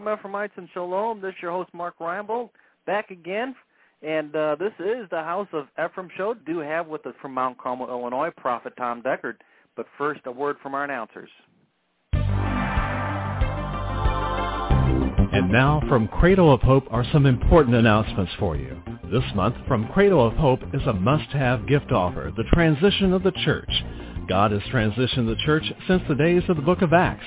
Welcome 0.00 0.18
Ephraimites 0.18 0.52
and 0.56 0.68
Shalom. 0.72 1.20
This 1.20 1.30
is 1.30 1.42
your 1.42 1.50
host 1.52 1.68
Mark 1.74 1.98
Reinbold 1.98 2.48
back 2.86 3.10
again, 3.10 3.54
and 4.02 4.34
uh, 4.34 4.56
this 4.58 4.72
is 4.78 5.06
the 5.10 5.22
House 5.22 5.48
of 5.52 5.66
Ephraim 5.72 6.08
show. 6.16 6.32
Do 6.46 6.60
have 6.60 6.86
with 6.86 7.04
us 7.06 7.12
from 7.20 7.34
Mount 7.34 7.58
Carmel, 7.58 7.90
Illinois, 7.90 8.30
Prophet 8.36 8.72
Tom 8.78 9.02
Deckard. 9.02 9.34
But 9.76 9.84
first, 9.98 10.20
a 10.24 10.32
word 10.32 10.56
from 10.62 10.74
our 10.74 10.84
announcers. 10.84 11.28
And 15.32 15.52
now 15.52 15.82
from 15.88 16.08
Cradle 16.08 16.52
of 16.52 16.62
Hope 16.62 16.86
are 16.90 17.04
some 17.12 17.26
important 17.26 17.76
announcements 17.76 18.32
for 18.38 18.56
you. 18.56 18.80
This 19.12 19.24
month, 19.34 19.56
from 19.68 19.88
Cradle 19.88 20.26
of 20.26 20.32
Hope 20.34 20.60
is 20.72 20.82
a 20.86 20.94
must-have 20.94 21.68
gift 21.68 21.92
offer, 21.92 22.32
the 22.36 22.44
transition 22.54 23.12
of 23.12 23.22
the 23.22 23.32
church. 23.44 23.70
God 24.28 24.52
has 24.52 24.62
transitioned 24.72 25.26
the 25.26 25.36
church 25.44 25.64
since 25.88 26.02
the 26.08 26.14
days 26.14 26.42
of 26.48 26.56
the 26.56 26.62
book 26.62 26.80
of 26.80 26.92
Acts. 26.92 27.26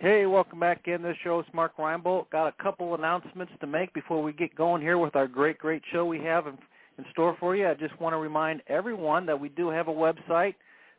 Hey, 0.00 0.26
welcome 0.26 0.60
back 0.60 0.82
in. 0.86 1.02
This 1.02 1.16
show 1.24 1.40
is 1.40 1.46
Mark 1.52 1.76
Reinbold. 1.76 2.30
Got 2.30 2.46
a 2.46 2.54
couple 2.62 2.94
announcements 2.94 3.52
to 3.60 3.66
make 3.66 3.92
before 3.92 4.22
we 4.22 4.32
get 4.32 4.54
going 4.54 4.80
here 4.80 4.96
with 4.96 5.16
our 5.16 5.26
great, 5.26 5.58
great 5.58 5.82
show 5.92 6.04
we 6.04 6.20
have 6.20 6.46
in, 6.46 6.56
in 6.98 7.04
store 7.10 7.36
for 7.40 7.56
you. 7.56 7.66
I 7.66 7.74
just 7.74 8.00
want 8.00 8.12
to 8.12 8.18
remind 8.18 8.62
everyone 8.68 9.26
that 9.26 9.40
we 9.40 9.48
do 9.48 9.70
have 9.70 9.88
a 9.88 9.92
website, 9.92 10.54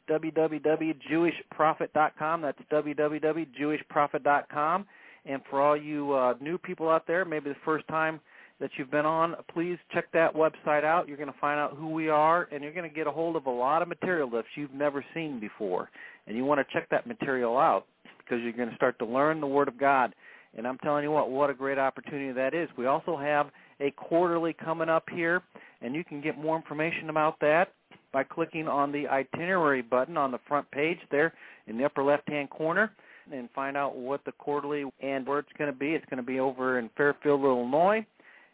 www.jewishprophet.com. 0.09 2.41
That's 2.41 2.59
www.jewishprophet.com. 2.69 4.85
And 5.25 5.41
for 5.49 5.61
all 5.61 5.77
you 5.77 6.11
uh, 6.11 6.33
new 6.41 6.57
people 6.57 6.89
out 6.89 7.07
there, 7.07 7.23
maybe 7.23 7.51
the 7.51 7.55
first 7.63 7.87
time 7.87 8.19
that 8.59 8.71
you've 8.77 8.91
been 8.91 9.05
on, 9.05 9.35
please 9.53 9.77
check 9.93 10.11
that 10.11 10.35
website 10.35 10.83
out. 10.83 11.07
You're 11.07 11.15
going 11.15 11.31
to 11.31 11.39
find 11.39 11.57
out 11.57 11.77
who 11.77 11.87
we 11.87 12.09
are, 12.09 12.49
and 12.51 12.61
you're 12.61 12.73
going 12.73 12.89
to 12.89 12.93
get 12.93 13.07
a 13.07 13.11
hold 13.11 13.37
of 13.37 13.45
a 13.45 13.49
lot 13.49 13.81
of 13.81 13.87
material 13.87 14.29
that 14.31 14.43
you've 14.57 14.73
never 14.73 15.05
seen 15.13 15.39
before. 15.39 15.89
And 16.27 16.35
you 16.35 16.43
want 16.43 16.59
to 16.59 16.65
check 16.73 16.89
that 16.89 17.07
material 17.07 17.57
out 17.57 17.85
because 18.29 18.43
you're 18.43 18.53
going 18.53 18.69
to 18.69 18.75
start 18.75 18.99
to 18.99 19.05
learn 19.05 19.41
the 19.41 19.47
Word 19.47 19.67
of 19.67 19.77
God. 19.79 20.13
And 20.57 20.67
I'm 20.67 20.77
telling 20.79 21.03
you 21.03 21.11
what, 21.11 21.29
what 21.29 21.49
a 21.49 21.53
great 21.53 21.77
opportunity 21.77 22.31
that 22.31 22.53
is. 22.53 22.69
We 22.77 22.85
also 22.85 23.17
have 23.17 23.47
a 23.79 23.91
quarterly 23.91 24.53
coming 24.53 24.89
up 24.89 25.05
here, 25.13 25.41
and 25.81 25.95
you 25.95 26.03
can 26.03 26.21
get 26.21 26.37
more 26.37 26.55
information 26.55 27.09
about 27.09 27.39
that 27.41 27.73
by 28.11 28.23
clicking 28.23 28.67
on 28.67 28.91
the 28.91 29.07
itinerary 29.07 29.81
button 29.81 30.17
on 30.17 30.31
the 30.31 30.39
front 30.47 30.69
page 30.71 30.97
there 31.11 31.33
in 31.67 31.77
the 31.77 31.85
upper 31.85 32.03
left-hand 32.03 32.49
corner 32.49 32.91
and 33.31 33.47
find 33.53 33.77
out 33.77 33.95
what 33.95 34.25
the 34.25 34.31
quarterly 34.33 34.85
and 35.01 35.27
where 35.27 35.39
it's 35.39 35.53
going 35.57 35.71
to 35.71 35.77
be. 35.77 35.89
It's 35.91 36.05
going 36.05 36.17
to 36.17 36.23
be 36.23 36.39
over 36.39 36.79
in 36.79 36.89
Fairfield, 36.97 37.43
Illinois, 37.43 38.05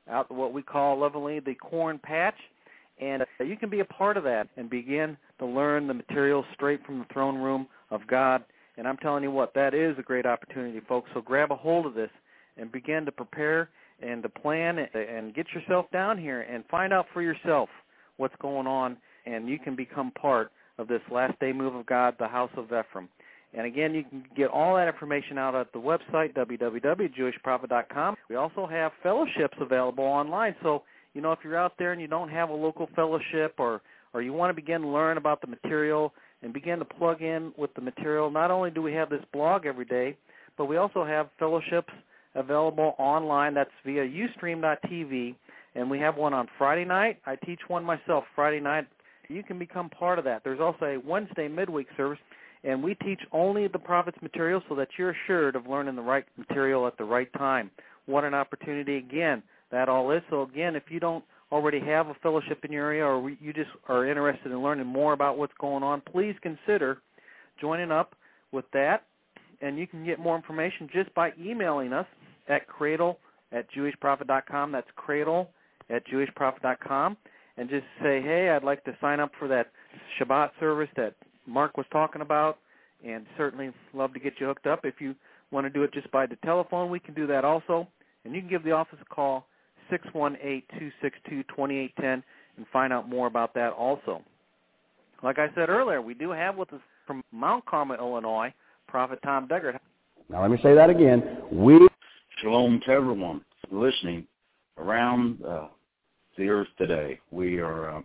out 0.09 0.29
what 0.29 0.51
we 0.51 0.61
call 0.61 0.99
lovingly 0.99 1.39
the 1.39 1.55
corn 1.55 1.97
patch. 2.03 2.35
And 2.99 3.21
uh, 3.21 3.43
you 3.45 3.55
can 3.55 3.69
be 3.69 3.79
a 3.79 3.85
part 3.85 4.17
of 4.17 4.23
that 4.25 4.49
and 4.57 4.69
begin 4.69 5.15
to 5.39 5.45
learn 5.45 5.87
the 5.87 5.93
material 5.93 6.43
straight 6.53 6.85
from 6.85 6.99
the 6.99 7.05
throne 7.13 7.37
room 7.37 7.67
of 7.89 8.01
God. 8.07 8.43
And 8.77 8.87
I'm 8.87 8.97
telling 8.97 9.23
you 9.23 9.31
what, 9.31 9.53
that 9.53 9.73
is 9.73 9.97
a 9.97 10.01
great 10.03 10.25
opportunity, 10.25 10.79
folks. 10.87 11.09
So 11.13 11.21
grab 11.21 11.51
a 11.51 11.55
hold 11.55 11.85
of 11.85 11.93
this 11.93 12.09
and 12.57 12.71
begin 12.71 13.05
to 13.05 13.11
prepare 13.11 13.69
and 14.01 14.21
to 14.23 14.29
plan 14.29 14.79
and 14.79 15.33
get 15.33 15.47
yourself 15.53 15.85
down 15.91 16.17
here 16.17 16.41
and 16.41 16.63
find 16.69 16.91
out 16.91 17.05
for 17.13 17.21
yourself 17.21 17.69
what's 18.17 18.35
going 18.41 18.67
on. 18.67 18.97
And 19.25 19.47
you 19.47 19.57
can 19.57 19.75
become 19.75 20.11
part 20.11 20.51
of 20.77 20.87
this 20.87 21.01
last 21.11 21.39
day 21.39 21.53
move 21.53 21.75
of 21.75 21.85
God, 21.85 22.15
the 22.19 22.27
House 22.27 22.51
of 22.57 22.65
Ephraim. 22.65 23.09
And 23.53 23.65
again, 23.65 23.95
you 23.95 24.03
can 24.03 24.25
get 24.35 24.49
all 24.49 24.75
that 24.75 24.87
information 24.87 25.37
out 25.37 25.55
at 25.55 25.71
the 25.71 25.79
website, 25.79 26.35
www.jewishprophet.com. 26.35 28.15
We 28.29 28.35
also 28.35 28.67
have 28.67 28.91
fellowships 29.01 29.57
available 29.61 30.03
online. 30.03 30.55
So, 30.61 30.83
you 31.13 31.21
know, 31.21 31.31
if 31.31 31.39
you're 31.43 31.57
out 31.57 31.73
there 31.79 31.93
and 31.93 32.01
you 32.01 32.07
don't 32.07 32.29
have 32.29 32.49
a 32.49 32.53
local 32.53 32.89
fellowship 32.95 33.55
or, 33.57 33.81
or 34.13 34.21
you 34.21 34.33
want 34.33 34.49
to 34.49 34.53
begin 34.53 34.81
to 34.81 34.87
learn 34.89 35.17
about 35.17 35.39
the 35.39 35.47
material 35.47 36.13
and 36.45 36.53
begin 36.53 36.77
to 36.77 36.85
plug 36.85 37.23
in 37.23 37.51
with 37.57 37.73
the 37.73 37.81
material, 37.81 38.29
not 38.29 38.51
only 38.51 38.69
do 38.69 38.79
we 38.79 38.93
have 38.93 39.09
this 39.09 39.23
blog 39.33 39.65
every 39.65 39.83
day, 39.83 40.15
but 40.57 40.65
we 40.65 40.77
also 40.77 41.03
have 41.03 41.27
fellowships 41.39 41.91
available 42.35 42.93
online. 42.99 43.55
That's 43.55 43.71
via 43.83 44.07
ustream.tv. 44.07 45.35
And 45.73 45.89
we 45.89 45.97
have 45.99 46.15
one 46.15 46.35
on 46.35 46.47
Friday 46.59 46.85
night. 46.85 47.17
I 47.25 47.35
teach 47.35 47.59
one 47.67 47.83
myself 47.83 48.25
Friday 48.35 48.59
night. 48.59 48.85
You 49.27 49.41
can 49.41 49.57
become 49.57 49.89
part 49.89 50.19
of 50.19 50.25
that. 50.25 50.43
There's 50.43 50.59
also 50.59 50.85
a 50.85 50.99
Wednesday 50.99 51.47
midweek 51.47 51.87
service 51.97 52.19
and 52.63 52.81
we 52.81 52.93
teach 52.95 53.21
only 53.31 53.67
the 53.67 53.79
prophet's 53.79 54.21
material 54.21 54.61
so 54.69 54.75
that 54.75 54.87
you're 54.97 55.15
assured 55.25 55.55
of 55.55 55.67
learning 55.67 55.95
the 55.95 56.01
right 56.01 56.25
material 56.37 56.85
at 56.87 56.97
the 56.97 57.03
right 57.03 57.31
time. 57.33 57.71
What 58.05 58.23
an 58.23 58.35
opportunity 58.35 58.97
again 58.97 59.41
that 59.71 59.89
all 59.89 60.11
is. 60.11 60.21
So 60.29 60.43
again, 60.43 60.75
if 60.75 60.83
you 60.89 60.99
don't 60.99 61.23
already 61.51 61.79
have 61.79 62.07
a 62.07 62.15
fellowship 62.15 62.63
in 62.63 62.71
your 62.71 62.85
area 62.85 63.05
or 63.05 63.29
you 63.29 63.53
just 63.53 63.69
are 63.87 64.07
interested 64.07 64.51
in 64.51 64.61
learning 64.61 64.87
more 64.87 65.13
about 65.13 65.37
what's 65.37 65.53
going 65.59 65.83
on, 65.83 66.01
please 66.01 66.35
consider 66.41 66.99
joining 67.59 67.91
up 67.91 68.15
with 68.51 68.65
that. 68.73 69.03
And 69.61 69.77
you 69.77 69.87
can 69.87 70.05
get 70.05 70.19
more 70.19 70.35
information 70.35 70.89
just 70.91 71.13
by 71.13 71.31
emailing 71.39 71.93
us 71.93 72.07
at 72.49 72.67
cradle 72.67 73.19
at 73.51 73.67
jewishprophet.com. 73.71 74.71
That's 74.71 74.87
cradle 74.95 75.49
at 75.89 76.03
jewishprophet.com. 76.07 77.17
And 77.57 77.69
just 77.69 77.85
say, 78.01 78.21
hey, 78.21 78.49
I'd 78.49 78.65
like 78.65 78.83
to 78.83 78.97
sign 78.99 79.21
up 79.21 79.31
for 79.39 79.47
that 79.47 79.71
Shabbat 80.19 80.49
service 80.59 80.89
that 80.97 81.15
Mark 81.47 81.77
was 81.77 81.85
talking 81.91 82.21
about, 82.21 82.57
and 83.05 83.25
certainly 83.37 83.71
love 83.93 84.13
to 84.13 84.19
get 84.19 84.33
you 84.39 84.47
hooked 84.47 84.67
up. 84.67 84.81
If 84.83 84.95
you 84.99 85.15
want 85.51 85.65
to 85.65 85.69
do 85.69 85.83
it 85.83 85.93
just 85.93 86.11
by 86.11 86.25
the 86.25 86.35
telephone, 86.43 86.89
we 86.89 86.99
can 86.99 87.13
do 87.13 87.27
that 87.27 87.45
also. 87.45 87.87
And 88.25 88.33
you 88.33 88.41
can 88.41 88.49
give 88.49 88.63
the 88.63 88.71
office 88.71 88.99
a 89.01 89.05
call, 89.05 89.47
618-262-2810, 89.91 92.23
and 92.57 92.65
find 92.71 92.93
out 92.93 93.09
more 93.09 93.27
about 93.27 93.53
that 93.55 93.73
also. 93.73 94.21
Like 95.23 95.39
I 95.39 95.47
said 95.55 95.69
earlier, 95.69 96.01
we 96.01 96.13
do 96.13 96.31
have 96.31 96.55
with 96.55 96.71
us 96.73 96.81
from 97.07 97.23
Mount 97.31 97.65
Carmel, 97.65 97.97
Illinois, 97.97 98.53
Prophet 98.87 99.19
Tom 99.23 99.47
Deckard. 99.47 99.79
Now 100.29 100.41
let 100.41 100.51
me 100.51 100.57
say 100.63 100.73
that 100.73 100.89
again. 100.89 101.37
We 101.51 101.87
Shalom 102.41 102.81
to 102.85 102.91
everyone 102.91 103.39
listening 103.71 104.27
around 104.77 105.41
uh, 105.45 105.67
the 106.37 106.49
earth 106.49 106.67
today. 106.77 107.17
We 107.31 107.59
are 107.59 107.97
uh, 107.97 108.01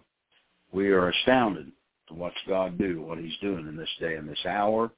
we 0.73 0.91
are 0.91 1.09
astounded 1.09 1.73
to 2.09 2.15
watch 2.15 2.37
God 2.47 2.79
do 2.79 3.03
what 3.03 3.19
He's 3.19 3.37
doing 3.43 3.67
in 3.67 3.77
this 3.77 3.89
day 3.99 4.15
and 4.15 4.29
this 4.29 4.39
hour. 4.47 4.93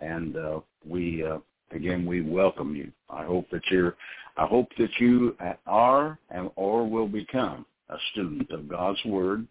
And 0.00 0.36
uh, 0.36 0.60
we 0.88 1.24
uh, 1.24 1.38
again 1.72 2.06
we 2.06 2.20
welcome 2.20 2.76
you. 2.76 2.92
I 3.10 3.24
hope 3.24 3.50
that 3.50 3.62
you're 3.72 3.96
I 4.36 4.46
hope 4.46 4.68
that 4.78 4.90
you 4.98 5.36
are 5.66 6.18
and 6.30 6.50
or 6.56 6.88
will 6.88 7.08
become 7.08 7.64
a 7.88 7.96
student 8.12 8.50
of 8.50 8.68
God's 8.68 9.02
Word, 9.04 9.46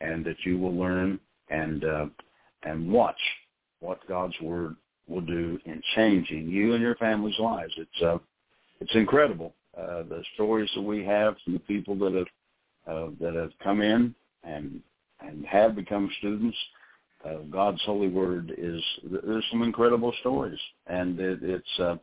and 0.00 0.24
that 0.24 0.36
you 0.44 0.58
will 0.58 0.74
learn 0.74 1.18
and 1.48 1.84
uh, 1.84 2.06
and 2.62 2.90
watch 2.90 3.20
what 3.80 4.06
God's 4.06 4.38
Word 4.40 4.76
will 5.08 5.20
do 5.20 5.58
in 5.64 5.82
changing 5.96 6.48
you 6.48 6.74
and 6.74 6.82
your 6.82 6.94
family's 6.96 7.38
lives. 7.38 7.72
It's 7.76 8.02
uh, 8.02 8.18
it's 8.80 8.94
incredible 8.94 9.54
uh, 9.76 10.02
the 10.02 10.22
stories 10.34 10.70
that 10.74 10.82
we 10.82 11.04
have 11.04 11.36
from 11.44 11.54
the 11.54 11.60
people 11.60 11.94
that 11.96 12.14
have 12.14 12.26
uh, 12.86 13.10
that 13.20 13.34
have 13.34 13.52
come 13.62 13.82
in 13.82 14.14
and 14.44 14.80
and 15.20 15.44
have 15.46 15.74
become 15.74 16.10
students. 16.18 16.56
Uh, 17.24 17.38
God's 17.50 17.82
holy 17.84 18.08
word 18.08 18.52
is 18.56 18.82
there's 19.04 19.44
some 19.50 19.62
incredible 19.62 20.12
stories, 20.20 20.58
and 20.86 21.18
it, 21.20 21.40
it's 21.42 21.80
uh, 21.80 21.96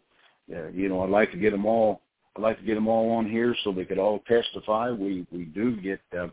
you 0.47 0.89
know 0.89 1.01
I'd 1.01 1.09
like 1.09 1.31
to 1.31 1.37
get 1.37 1.51
them 1.51 1.65
all. 1.65 2.01
I'd 2.37 2.43
like 2.43 2.59
to 2.59 2.65
get 2.65 2.75
them 2.75 2.87
all 2.87 3.11
on 3.13 3.27
here 3.27 3.55
so 3.63 3.71
they 3.71 3.85
could 3.85 3.97
all 3.97 4.19
testify. 4.27 4.91
We 4.91 5.25
we 5.31 5.45
do 5.45 5.75
get 5.81 5.99
uh, 6.17 6.27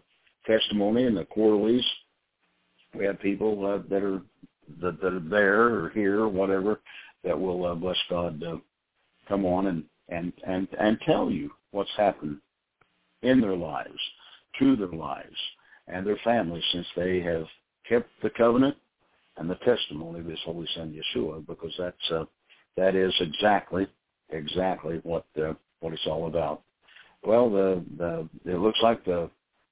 testimony 0.46 1.04
in 1.04 1.14
the 1.14 1.24
quarterlies. 1.24 1.84
We 2.94 3.06
have 3.06 3.18
people 3.20 3.64
uh, 3.66 3.88
that 3.88 4.02
are 4.02 4.20
that, 4.82 5.00
that 5.00 5.14
are 5.14 5.28
there 5.30 5.62
or 5.62 5.90
here 5.94 6.20
or 6.20 6.28
whatever 6.28 6.80
that 7.24 7.38
will 7.38 7.64
uh, 7.64 7.74
bless 7.74 7.96
God 8.10 8.42
uh, 8.42 8.56
come 9.28 9.46
on 9.46 9.66
and 9.66 9.84
and 10.10 10.32
and 10.46 10.68
and 10.78 10.98
tell 11.06 11.30
you 11.30 11.50
what's 11.70 11.90
happened 11.96 12.38
in 13.22 13.40
their 13.40 13.56
lives, 13.56 13.98
to 14.58 14.76
their 14.76 14.88
lives 14.88 15.36
and 15.88 16.06
their 16.06 16.18
families 16.22 16.64
since 16.72 16.86
they 16.96 17.20
have 17.20 17.46
kept 17.88 18.10
the 18.22 18.30
covenant 18.30 18.76
and 19.38 19.48
the 19.48 19.56
testimony 19.56 20.20
of 20.20 20.26
His 20.26 20.38
Holy 20.44 20.68
Son 20.74 20.94
Yeshua, 20.94 21.46
because 21.46 21.72
that's 21.78 22.10
uh, 22.10 22.24
that 22.76 22.94
is 22.94 23.14
exactly 23.20 23.86
exactly 24.30 25.00
what 25.02 25.24
uh, 25.42 25.54
what 25.84 25.92
it's 25.92 26.06
all 26.06 26.26
about. 26.26 26.62
Well, 27.22 27.50
the 27.50 27.84
the 27.98 28.28
it 28.50 28.58
looks 28.58 28.78
like 28.82 29.04
the 29.04 29.30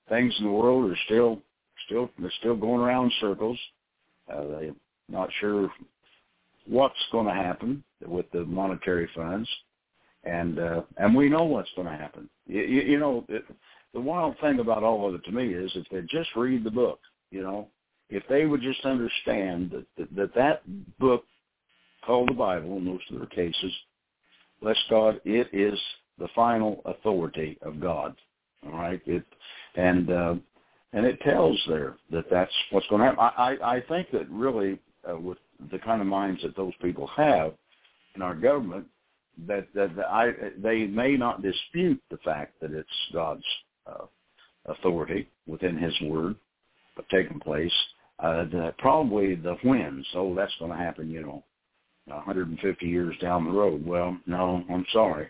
things 0.09 0.35
in 0.39 0.45
the 0.45 0.53
world 0.53 0.91
are 0.91 0.99
still 1.07 1.41
still 1.87 2.11
they're 2.19 2.33
still 2.39 2.57
going 2.57 2.81
around 2.81 3.07
in 3.07 3.13
circles. 3.21 3.59
Uh, 4.33 4.45
they're 4.47 4.75
not 5.09 5.31
sure 5.41 5.73
what's 6.67 6.95
going 7.11 7.27
to 7.27 7.33
happen 7.33 7.83
with 8.07 8.31
the 8.33 8.45
monetary 8.45 9.09
funds 9.17 9.49
and 10.25 10.59
uh, 10.59 10.83
and 10.99 11.15
we 11.15 11.29
know 11.29 11.45
what's 11.45 11.71
going 11.75 11.89
to 11.89 11.97
happen. 11.97 12.29
You, 12.47 12.61
you, 12.63 12.81
you 12.83 12.99
know, 12.99 13.25
it, 13.29 13.45
the 13.95 14.01
wild 14.01 14.37
thing 14.41 14.61
about 14.61 14.85
all 14.85 15.09
of 15.09 15.15
it 15.15 15.25
to 15.25 15.33
me 15.33 15.55
is 15.55 15.71
if 15.75 15.87
they 15.91 16.03
just 16.03 16.35
read 16.37 16.65
the 16.65 16.71
book, 16.71 17.01
you 17.31 17.43
know, 17.43 17.69
if 18.09 18.23
they 18.29 18.45
would 18.47 18.63
just 18.63 18.85
understand 18.85 19.71
that 19.71 19.87
that 19.97 20.17
that, 20.17 20.35
that 20.35 20.99
book 20.99 21.25
called 22.07 22.29
the 22.29 22.35
Bible 22.35 22.77
in 22.77 22.85
most 22.85 23.05
of 23.11 23.19
their 23.19 23.27
cases, 23.29 23.73
bless 24.61 24.79
God, 24.89 25.21
it 25.25 25.49
is 25.53 25.79
the 26.19 26.29
final 26.35 26.83
authority 26.85 27.59
of 27.63 27.81
God. 27.81 28.15
All 28.65 28.73
right, 28.73 29.01
it 29.07 29.25
and 29.75 30.11
uh, 30.11 30.35
and 30.93 31.07
it 31.07 31.21
tells 31.21 31.61
there 31.69 31.97
that 32.11 32.27
that's 32.31 32.53
what's 32.71 32.87
going 32.89 33.01
to 33.01 33.07
happen. 33.07 33.21
I 33.21 33.57
I, 33.61 33.77
I 33.77 33.81
think 33.83 34.11
that 34.13 34.29
really 34.31 34.79
uh, 35.09 35.19
with 35.19 35.39
the 35.71 35.79
kind 35.79 36.01
of 36.01 36.07
minds 36.07 36.43
that 36.43 36.57
those 36.57 36.75
people 36.81 37.07
have 37.17 37.55
in 38.15 38.23
our 38.23 38.35
government, 38.35 38.87
that, 39.47 39.67
that, 39.75 39.97
that 39.97 40.07
I, 40.07 40.31
they 40.63 40.87
may 40.87 41.17
not 41.17 41.43
dispute 41.43 42.01
the 42.11 42.19
fact 42.19 42.61
that 42.61 42.73
it's 42.73 42.89
God's 43.13 43.45
uh, 43.87 44.05
authority 44.67 45.29
within 45.47 45.79
His 45.79 45.95
Word 46.03 46.37
taking 47.11 47.41
place. 47.41 47.73
Uh, 48.19 48.45
the, 48.45 48.75
probably 48.79 49.35
the 49.35 49.57
whens. 49.65 50.07
Oh, 50.15 50.35
that's 50.35 50.55
going 50.59 50.71
to 50.71 50.77
happen, 50.77 51.11
you 51.11 51.23
know, 51.23 51.43
150 52.07 52.87
years 52.87 53.17
down 53.21 53.45
the 53.45 53.51
road. 53.51 53.85
Well, 53.85 54.17
no, 54.27 54.65
I'm 54.71 54.87
sorry. 54.93 55.29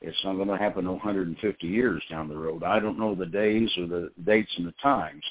It's 0.00 0.24
not 0.24 0.36
going 0.36 0.48
to 0.48 0.56
happen 0.56 0.88
150 0.88 1.66
years 1.66 2.02
down 2.08 2.28
the 2.28 2.36
road. 2.36 2.62
I 2.62 2.78
don't 2.78 2.98
know 2.98 3.14
the 3.14 3.26
days 3.26 3.70
or 3.76 3.86
the 3.86 4.10
dates 4.24 4.52
and 4.56 4.66
the 4.66 4.74
times, 4.82 5.24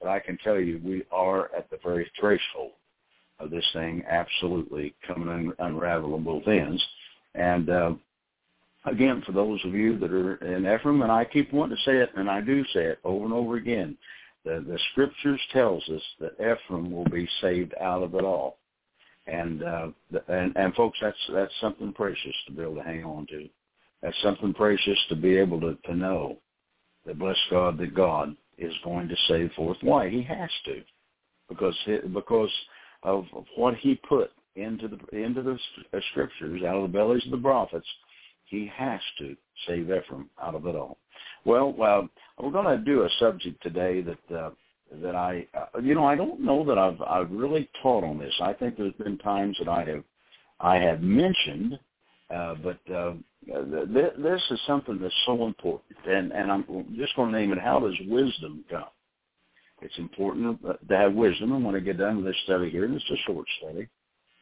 but 0.00 0.08
I 0.08 0.18
can 0.18 0.38
tell 0.38 0.58
you 0.58 0.80
we 0.82 1.04
are 1.12 1.50
at 1.54 1.68
the 1.70 1.78
very 1.82 2.10
threshold 2.18 2.72
of 3.38 3.50
this 3.50 3.64
thing 3.72 4.02
absolutely 4.08 4.94
coming 5.06 5.52
un- 5.58 6.24
both 6.24 6.48
ends. 6.48 6.82
And 7.34 7.68
uh, 7.68 7.92
again, 8.86 9.22
for 9.26 9.32
those 9.32 9.62
of 9.64 9.74
you 9.74 9.98
that 9.98 10.10
are 10.10 10.36
in 10.36 10.66
Ephraim, 10.66 11.02
and 11.02 11.12
I 11.12 11.24
keep 11.24 11.52
wanting 11.52 11.76
to 11.76 11.82
say 11.82 11.98
it, 11.98 12.10
and 12.16 12.30
I 12.30 12.40
do 12.40 12.64
say 12.72 12.84
it 12.84 13.00
over 13.04 13.24
and 13.24 13.34
over 13.34 13.56
again, 13.56 13.96
the, 14.44 14.64
the 14.66 14.78
scriptures 14.92 15.40
tells 15.52 15.82
us 15.88 16.02
that 16.20 16.34
Ephraim 16.34 16.90
will 16.90 17.06
be 17.06 17.28
saved 17.40 17.74
out 17.80 18.02
of 18.02 18.14
it 18.14 18.24
all. 18.24 18.58
And, 19.26 19.62
uh, 19.62 19.88
and 20.28 20.54
and 20.54 20.74
folks, 20.74 20.98
that's 21.00 21.16
that's 21.32 21.52
something 21.58 21.94
precious 21.94 22.34
to 22.46 22.52
be 22.52 22.60
able 22.60 22.74
to 22.74 22.82
hang 22.82 23.04
on 23.04 23.26
to. 23.28 23.48
That's 24.04 24.22
something 24.22 24.52
precious 24.52 24.98
to 25.08 25.16
be 25.16 25.34
able 25.38 25.58
to, 25.62 25.78
to 25.86 25.96
know 25.96 26.36
that 27.06 27.18
bless 27.18 27.38
God 27.50 27.78
that 27.78 27.94
God 27.94 28.36
is 28.58 28.74
going 28.84 29.08
to 29.08 29.16
save 29.28 29.50
forth. 29.52 29.78
Why? 29.80 30.10
He 30.10 30.22
has 30.22 30.50
to, 30.66 30.82
because 31.48 31.74
because 32.12 32.52
of, 33.02 33.24
what 33.56 33.76
He 33.76 33.94
put 34.06 34.30
into 34.56 34.88
the 34.88 35.16
into 35.16 35.42
the 35.42 35.58
uh, 35.94 36.00
scriptures 36.10 36.62
out 36.62 36.76
of 36.76 36.82
the 36.82 36.98
bellies 36.98 37.24
of 37.24 37.30
the 37.30 37.38
prophets, 37.38 37.86
he 38.44 38.70
has 38.76 39.00
to 39.18 39.34
save 39.66 39.90
Ephraim 39.90 40.28
out 40.40 40.54
of 40.54 40.66
it 40.66 40.76
all. 40.76 40.98
Well, 41.46 41.74
uh, 41.82 42.02
we're 42.42 42.52
going 42.52 42.78
to 42.78 42.84
do 42.84 43.04
a 43.04 43.08
subject 43.18 43.62
today 43.62 44.02
that 44.02 44.36
uh, 44.36 44.50
that 45.02 45.14
I, 45.14 45.46
uh, 45.56 45.80
you 45.80 45.94
know, 45.94 46.04
I 46.04 46.14
don't 46.14 46.40
know 46.40 46.62
that 46.66 46.76
I've 46.76 47.00
I've 47.00 47.30
really 47.30 47.70
taught 47.82 48.04
on 48.04 48.18
this. 48.18 48.34
I 48.42 48.52
think 48.52 48.76
there's 48.76 48.92
been 48.94 49.16
times 49.16 49.56
that 49.60 49.68
I 49.68 49.84
have 49.84 50.04
I 50.60 50.76
have 50.76 51.00
mentioned, 51.00 51.78
uh, 52.34 52.54
but 52.62 52.78
uh, 52.94 53.14
this 53.46 54.42
is 54.50 54.60
something 54.66 54.98
that's 55.00 55.14
so 55.26 55.46
important, 55.46 55.98
and 56.06 56.32
and 56.32 56.50
I'm 56.50 56.64
just 56.96 57.14
going 57.16 57.32
to 57.32 57.38
name 57.38 57.52
it. 57.52 57.58
How 57.58 57.78
does 57.80 57.96
wisdom 58.06 58.64
come? 58.70 58.84
It's 59.82 59.98
important 59.98 60.60
to 60.62 60.96
have 60.96 61.12
wisdom, 61.12 61.52
and 61.52 61.64
when 61.64 61.74
I 61.74 61.80
get 61.80 61.98
done 61.98 62.16
with 62.16 62.26
this 62.26 62.42
study 62.44 62.70
here, 62.70 62.84
and 62.84 62.94
it's 62.94 63.10
a 63.10 63.16
short 63.26 63.46
study, 63.58 63.88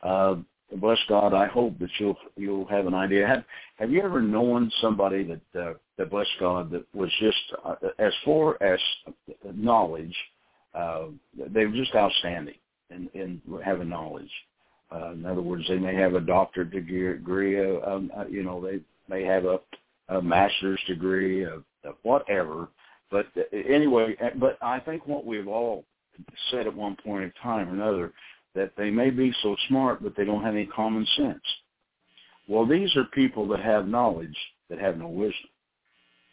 uh, 0.02 0.37
bless 0.76 0.99
God, 1.08 1.34
I 1.34 1.46
hope 1.46 1.78
that 1.78 1.90
you'll 1.99 2.16
you'll 2.37 2.66
have 2.66 2.87
an 2.87 2.94
idea. 2.94 3.26
Have 3.26 3.44
Have 3.76 3.90
you 3.90 4.02
ever 4.02 4.20
known 4.20 4.70
somebody 4.81 5.25
that 5.25 5.60
uh, 5.60 5.75
that 5.98 6.10
bless 6.10 6.28
God 6.38 6.70
that 6.70 6.84
was 6.94 7.10
just 7.19 7.38
uh, 7.64 7.75
as 7.98 8.12
far 8.25 8.62
as 8.62 8.78
knowledge, 9.55 10.16
uh, 10.75 11.06
they 11.48 11.66
were 11.66 11.72
just 11.72 11.94
outstanding 11.94 12.55
in 12.90 13.08
in 13.14 13.43
having 13.64 13.88
knowledge. 13.88 14.31
Uh, 14.93 15.12
in 15.12 15.25
other 15.25 15.40
words, 15.40 15.64
they 15.69 15.78
may 15.78 15.94
have 15.94 16.14
a 16.14 16.20
doctorate 16.20 16.70
degree, 16.70 17.58
uh, 17.58 17.81
um, 17.90 18.10
uh, 18.14 18.26
you 18.26 18.43
know, 18.43 18.60
they 18.60 18.78
may 19.12 19.25
have 19.25 19.44
a, 19.44 19.61
a 20.09 20.23
master's 20.23 20.81
degree, 20.87 21.44
of, 21.44 21.64
of 21.85 21.94
whatever. 22.03 22.69
But 23.11 23.26
anyway, 23.53 24.17
but 24.37 24.59
I 24.62 24.81
think 24.81 25.06
what 25.06 25.26
we've 25.26 25.49
all 25.49 25.85
said 26.50 26.67
at 26.67 26.75
one 26.75 26.97
point 27.05 27.25
in 27.25 27.32
time 27.43 27.69
or 27.69 27.75
another 27.75 28.12
that 28.55 28.73
they 28.76 28.91
may 28.91 29.11
be 29.11 29.32
so 29.43 29.56
smart, 29.69 30.03
but 30.03 30.14
they 30.17 30.25
don't 30.25 30.43
have 30.43 30.55
any 30.55 30.67
common 30.67 31.06
sense. 31.17 31.43
Well, 32.49 32.67
these 32.67 32.94
are 32.97 33.05
people 33.05 33.47
that 33.49 33.61
have 33.61 33.87
knowledge 33.87 34.37
that 34.69 34.79
have 34.79 34.98
no 34.98 35.08
wisdom, 35.08 35.48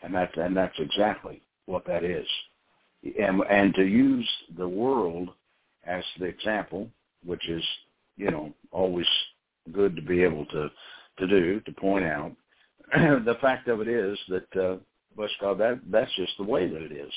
and 0.02 0.14
that's 0.14 0.34
and 0.36 0.56
that's 0.56 0.78
exactly 0.80 1.42
what 1.66 1.86
that 1.86 2.04
is. 2.04 2.28
And 3.20 3.42
and 3.50 3.74
to 3.76 3.86
use 3.86 4.28
the 4.58 4.68
world 4.68 5.30
as 5.86 6.04
the 6.20 6.26
example, 6.26 6.90
which 7.26 7.48
is 7.48 7.64
you 8.18 8.32
know 8.32 8.54
always 8.72 9.06
good 9.72 9.96
to 9.96 10.02
be 10.02 10.24
able 10.24 10.46
to 10.48 10.70
to 11.20 11.28
do 11.28 11.60
to 11.62 11.72
point 11.74 12.06
out. 12.06 12.32
the 13.26 13.38
fact 13.42 13.68
of 13.68 13.82
it 13.82 13.88
is 13.88 14.18
that 14.30 14.62
uh, 14.62 14.78
bless 15.16 15.30
God, 15.42 15.60
that 15.60 15.80
that's 15.92 16.14
just 16.16 16.34
the 16.38 16.44
way 16.44 16.68
that 16.68 16.82
it 16.82 16.92
is. 16.92 17.12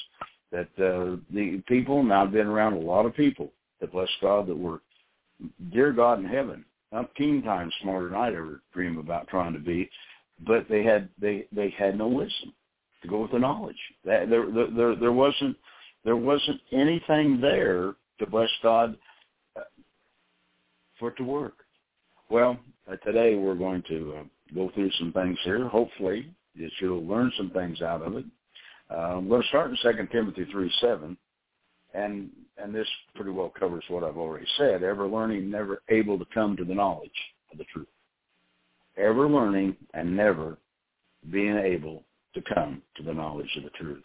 That 0.51 0.69
uh, 0.79 1.17
the 1.33 1.63
people, 1.67 2.01
and 2.01 2.13
I've 2.13 2.33
been 2.33 2.47
around 2.47 2.75
a 2.75 2.81
lot 2.81 3.07
of 3.07 3.15
people 3.15 3.53
that 3.81 3.93
bless 3.93 4.09
God 4.21 4.47
that 4.49 4.59
were 4.59 4.81
dear 5.73 5.93
God 5.93 6.19
in 6.19 6.25
heaven, 6.27 6.65
umpteen 6.93 7.43
times 7.43 7.73
smarter 7.83 8.09
than 8.09 8.19
I'd 8.19 8.35
ever 8.35 8.61
dream 8.73 8.99
about 8.99 9.29
trying 9.29 9.55
to 9.55 9.59
be, 9.59 9.89
but 10.47 10.67
they 10.69 10.83
had 10.83 11.09
they 11.19 11.47
they 11.53 11.71
had 11.71 11.97
no 11.97 12.09
wisdom 12.09 12.53
to 13.03 13.09
go 13.09 13.23
with 13.23 13.33
the 13.33 13.39
knowledge. 13.39 13.77
That 14.05 14.29
there 14.29 14.51
there 14.51 14.71
there 14.71 14.97
there 14.97 15.13
wasn't 15.13 15.57
there 16.05 16.17
wasn't 16.17 16.61
anything 16.73 17.41
there 17.41 17.95
to 18.19 18.27
bless 18.27 18.51
God 18.63 18.97
uh, 19.57 19.63
for 20.99 21.09
it 21.09 21.17
to 21.17 21.25
work. 21.25 21.55
Well, 22.29 22.59
uh, 22.91 22.97
today 22.97 23.35
we're 23.35 23.55
going 23.55 23.83
to 23.89 24.15
uh, 24.19 24.23
go 24.55 24.71
through 24.75 24.91
some 24.99 25.13
things 25.13 25.39
here. 25.45 25.69
Hopefully, 25.69 26.31
that 26.57 26.71
you'll 26.81 27.05
learn 27.05 27.33
some 27.37 27.51
things 27.51 27.81
out 27.83 28.03
of 28.03 28.17
it. 28.17 28.25
Uh, 28.91 29.17
I'm 29.17 29.29
going 29.29 29.43
to 29.43 29.49
start 29.49 29.71
in 29.71 29.77
Second 29.83 30.09
Timothy 30.11 30.47
three 30.51 30.71
seven, 30.81 31.17
and 31.95 32.31
and 32.59 32.75
this 32.75 32.89
pretty 33.15 33.31
well 33.31 33.53
covers 33.59 33.85
what 33.89 34.05
I've 34.05 34.19
already 34.19 34.47
said, 34.59 34.83
ever 34.83 35.07
learning, 35.07 35.51
never 35.51 35.83
able 35.89 36.19
to 36.19 36.27
come 36.33 36.57
to 36.57 36.65
the 36.65 36.75
knowledge 36.75 37.11
of 37.51 37.59
the 37.59 37.65
truth. 37.65 37.89
Ever 38.97 39.29
learning 39.29 39.77
and 39.95 40.15
never 40.15 40.59
being 41.31 41.57
able 41.57 42.05
to 42.35 42.43
come 42.55 42.83
to 42.97 43.03
the 43.03 43.15
knowledge 43.15 43.51
of 43.57 43.65
the 43.65 43.71
truth. 43.71 44.03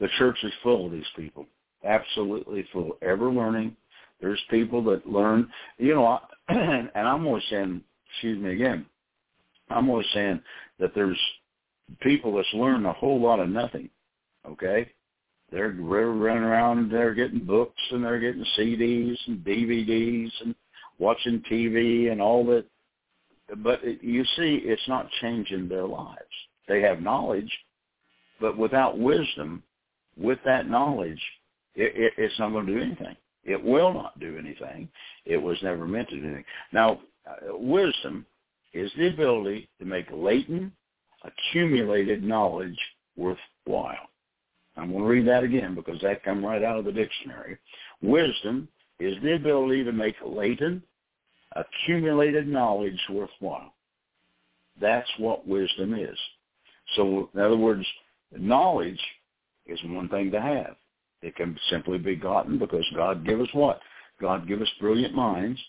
The 0.00 0.08
church 0.18 0.36
is 0.42 0.52
full 0.62 0.86
of 0.86 0.92
these 0.92 1.04
people, 1.16 1.46
absolutely 1.84 2.66
full. 2.72 2.96
Ever 3.02 3.30
learning. 3.30 3.76
There's 4.20 4.40
people 4.50 4.82
that 4.84 5.06
learn, 5.06 5.48
you 5.78 5.94
know, 5.94 6.18
and 6.48 6.90
I'm 6.94 7.26
always 7.26 7.42
saying, 7.50 7.82
excuse 8.10 8.40
me 8.42 8.52
again, 8.52 8.86
I'm 9.70 9.88
always 9.88 10.06
saying 10.14 10.40
that 10.78 10.94
there's 10.94 11.20
people 12.00 12.36
that's 12.36 12.52
learned 12.54 12.86
a 12.86 12.92
whole 12.92 13.20
lot 13.20 13.40
of 13.40 13.48
nothing, 13.48 13.90
okay? 14.46 14.90
they're 15.54 15.70
running 15.70 16.42
around, 16.42 16.90
they're 16.90 17.14
getting 17.14 17.44
books 17.44 17.80
and 17.90 18.04
they're 18.04 18.18
getting 18.18 18.44
CDs 18.58 19.16
and 19.26 19.38
DVDs 19.44 20.30
and 20.42 20.54
watching 20.98 21.42
TV 21.50 22.10
and 22.10 22.20
all 22.20 22.44
that. 22.46 22.64
But 23.58 23.80
it, 23.84 24.02
you 24.02 24.24
see, 24.36 24.62
it's 24.64 24.88
not 24.88 25.08
changing 25.20 25.68
their 25.68 25.86
lives. 25.86 26.18
They 26.66 26.80
have 26.82 27.02
knowledge, 27.02 27.52
but 28.40 28.58
without 28.58 28.98
wisdom, 28.98 29.62
with 30.16 30.38
that 30.44 30.68
knowledge, 30.68 31.20
it, 31.76 31.92
it, 31.94 32.12
it's 32.16 32.38
not 32.38 32.50
going 32.50 32.66
to 32.66 32.74
do 32.74 32.80
anything. 32.80 33.16
It 33.44 33.62
will 33.62 33.92
not 33.92 34.18
do 34.18 34.36
anything. 34.38 34.88
It 35.24 35.36
was 35.36 35.58
never 35.62 35.86
meant 35.86 36.08
to 36.08 36.16
do 36.16 36.24
anything. 36.24 36.44
Now, 36.72 37.00
uh, 37.28 37.56
wisdom 37.56 38.26
is 38.74 38.90
the 38.98 39.08
ability 39.08 39.68
to 39.78 39.84
make 39.86 40.06
latent, 40.12 40.72
accumulated 41.22 42.22
knowledge 42.22 42.78
worthwhile. 43.16 44.08
I'm 44.76 44.90
going 44.90 45.04
to 45.04 45.08
read 45.08 45.28
that 45.28 45.44
again 45.44 45.74
because 45.74 46.00
that 46.02 46.24
come 46.24 46.44
right 46.44 46.62
out 46.62 46.78
of 46.78 46.84
the 46.84 46.92
dictionary. 46.92 47.56
Wisdom 48.02 48.68
is 48.98 49.14
the 49.22 49.34
ability 49.34 49.84
to 49.84 49.92
make 49.92 50.16
latent, 50.24 50.82
accumulated 51.52 52.48
knowledge 52.48 52.98
worthwhile. 53.08 53.72
That's 54.80 55.08
what 55.18 55.46
wisdom 55.46 55.94
is. 55.94 56.18
So, 56.96 57.30
in 57.32 57.40
other 57.40 57.56
words, 57.56 57.86
knowledge 58.36 59.00
is 59.66 59.78
one 59.84 60.08
thing 60.08 60.32
to 60.32 60.40
have. 60.40 60.74
It 61.22 61.36
can 61.36 61.56
simply 61.70 61.98
be 61.98 62.16
gotten 62.16 62.58
because 62.58 62.84
God 62.94 63.24
give 63.24 63.40
us 63.40 63.48
what? 63.52 63.80
God 64.20 64.48
give 64.48 64.60
us 64.60 64.68
brilliant 64.80 65.14
minds, 65.14 65.60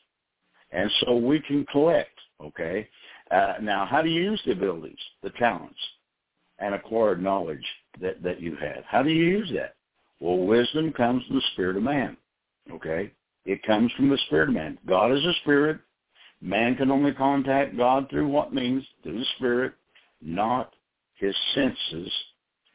and 0.71 0.91
so 1.01 1.15
we 1.15 1.39
can 1.39 1.65
collect. 1.71 2.09
Okay. 2.43 2.87
Uh, 3.31 3.53
now, 3.61 3.85
how 3.85 4.01
do 4.01 4.09
you 4.09 4.21
use 4.21 4.41
the 4.45 4.51
abilities, 4.51 4.99
the 5.23 5.29
talents, 5.31 5.79
and 6.59 6.73
acquired 6.73 7.21
knowledge 7.21 7.65
that 8.01 8.21
that 8.23 8.41
you 8.41 8.55
have? 8.57 8.83
How 8.87 9.03
do 9.03 9.09
you 9.09 9.25
use 9.25 9.51
that? 9.55 9.75
Well, 10.19 10.37
wisdom 10.37 10.93
comes 10.93 11.25
from 11.25 11.37
the 11.37 11.41
spirit 11.53 11.77
of 11.77 11.83
man. 11.83 12.17
Okay. 12.71 13.11
It 13.45 13.61
comes 13.63 13.91
from 13.93 14.09
the 14.09 14.17
spirit 14.25 14.49
of 14.49 14.55
man. 14.55 14.77
God 14.87 15.11
is 15.11 15.23
a 15.23 15.33
spirit. 15.41 15.79
Man 16.41 16.75
can 16.75 16.91
only 16.91 17.13
contact 17.13 17.77
God 17.77 18.09
through 18.09 18.27
what 18.27 18.53
means? 18.53 18.83
Through 19.03 19.19
the 19.19 19.25
spirit, 19.37 19.73
not 20.21 20.73
his 21.15 21.35
senses 21.53 22.11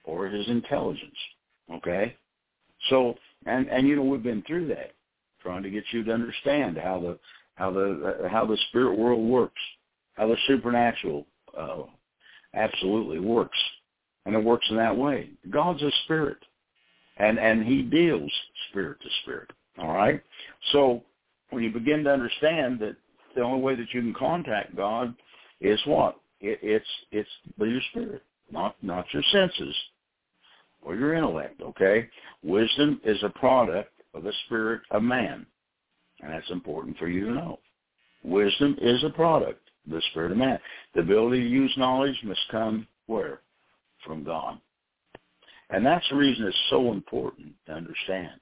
or 0.04 0.26
his 0.26 0.48
intelligence. 0.48 1.16
Okay? 1.72 2.16
So, 2.88 3.14
and 3.46 3.68
and 3.68 3.86
you 3.86 3.96
know 3.96 4.02
we've 4.02 4.22
been 4.22 4.42
through 4.42 4.68
that, 4.68 4.92
trying 5.42 5.62
to 5.62 5.70
get 5.70 5.84
you 5.92 6.02
to 6.04 6.12
understand 6.12 6.78
how 6.78 7.00
the 7.00 7.18
how 7.60 7.70
the 7.70 8.16
uh, 8.24 8.28
how 8.30 8.46
the 8.46 8.56
spirit 8.70 8.98
world 8.98 9.22
works, 9.22 9.60
how 10.14 10.26
the 10.26 10.36
supernatural 10.48 11.26
uh, 11.56 11.82
absolutely 12.54 13.20
works, 13.20 13.58
and 14.24 14.34
it 14.34 14.42
works 14.42 14.66
in 14.70 14.76
that 14.76 14.96
way. 14.96 15.28
God's 15.50 15.82
a 15.82 15.90
spirit, 16.04 16.38
and 17.18 17.38
and 17.38 17.62
He 17.62 17.82
deals 17.82 18.32
spirit 18.70 18.98
to 19.02 19.08
spirit. 19.22 19.50
All 19.78 19.92
right. 19.92 20.22
So 20.72 21.02
when 21.50 21.62
you 21.62 21.70
begin 21.70 22.02
to 22.04 22.10
understand 22.10 22.80
that 22.80 22.96
the 23.36 23.42
only 23.42 23.60
way 23.60 23.74
that 23.74 23.92
you 23.92 24.00
can 24.00 24.14
contact 24.14 24.74
God 24.74 25.14
is 25.60 25.78
what? 25.84 26.16
It, 26.40 26.58
it's 26.62 26.86
it's 27.12 27.28
by 27.58 27.66
your 27.66 27.82
spirit, 27.90 28.22
not 28.50 28.74
not 28.82 29.04
your 29.12 29.22
senses 29.32 29.76
or 30.80 30.96
your 30.96 31.12
intellect. 31.12 31.60
Okay. 31.60 32.08
Wisdom 32.42 33.02
is 33.04 33.22
a 33.22 33.38
product 33.38 33.92
of 34.14 34.22
the 34.22 34.32
spirit 34.46 34.80
of 34.90 35.02
man, 35.02 35.44
and 36.22 36.32
that's 36.32 36.50
important 36.50 36.96
for 36.98 37.08
you 37.08 37.26
to 37.26 37.32
know. 37.32 37.58
Wisdom 38.22 38.76
is 38.80 39.02
a 39.04 39.10
product 39.10 39.60
the 39.86 40.02
spirit 40.10 40.32
of 40.32 40.38
man. 40.38 40.58
The 40.94 41.00
ability 41.00 41.40
to 41.40 41.48
use 41.48 41.72
knowledge 41.76 42.16
must 42.24 42.40
come 42.50 42.86
where? 43.06 43.40
From 44.04 44.24
God. 44.24 44.58
And 45.70 45.84
that's 45.84 46.08
the 46.10 46.16
reason 46.16 46.46
it's 46.46 46.56
so 46.70 46.92
important 46.92 47.52
to 47.66 47.72
understand. 47.72 48.32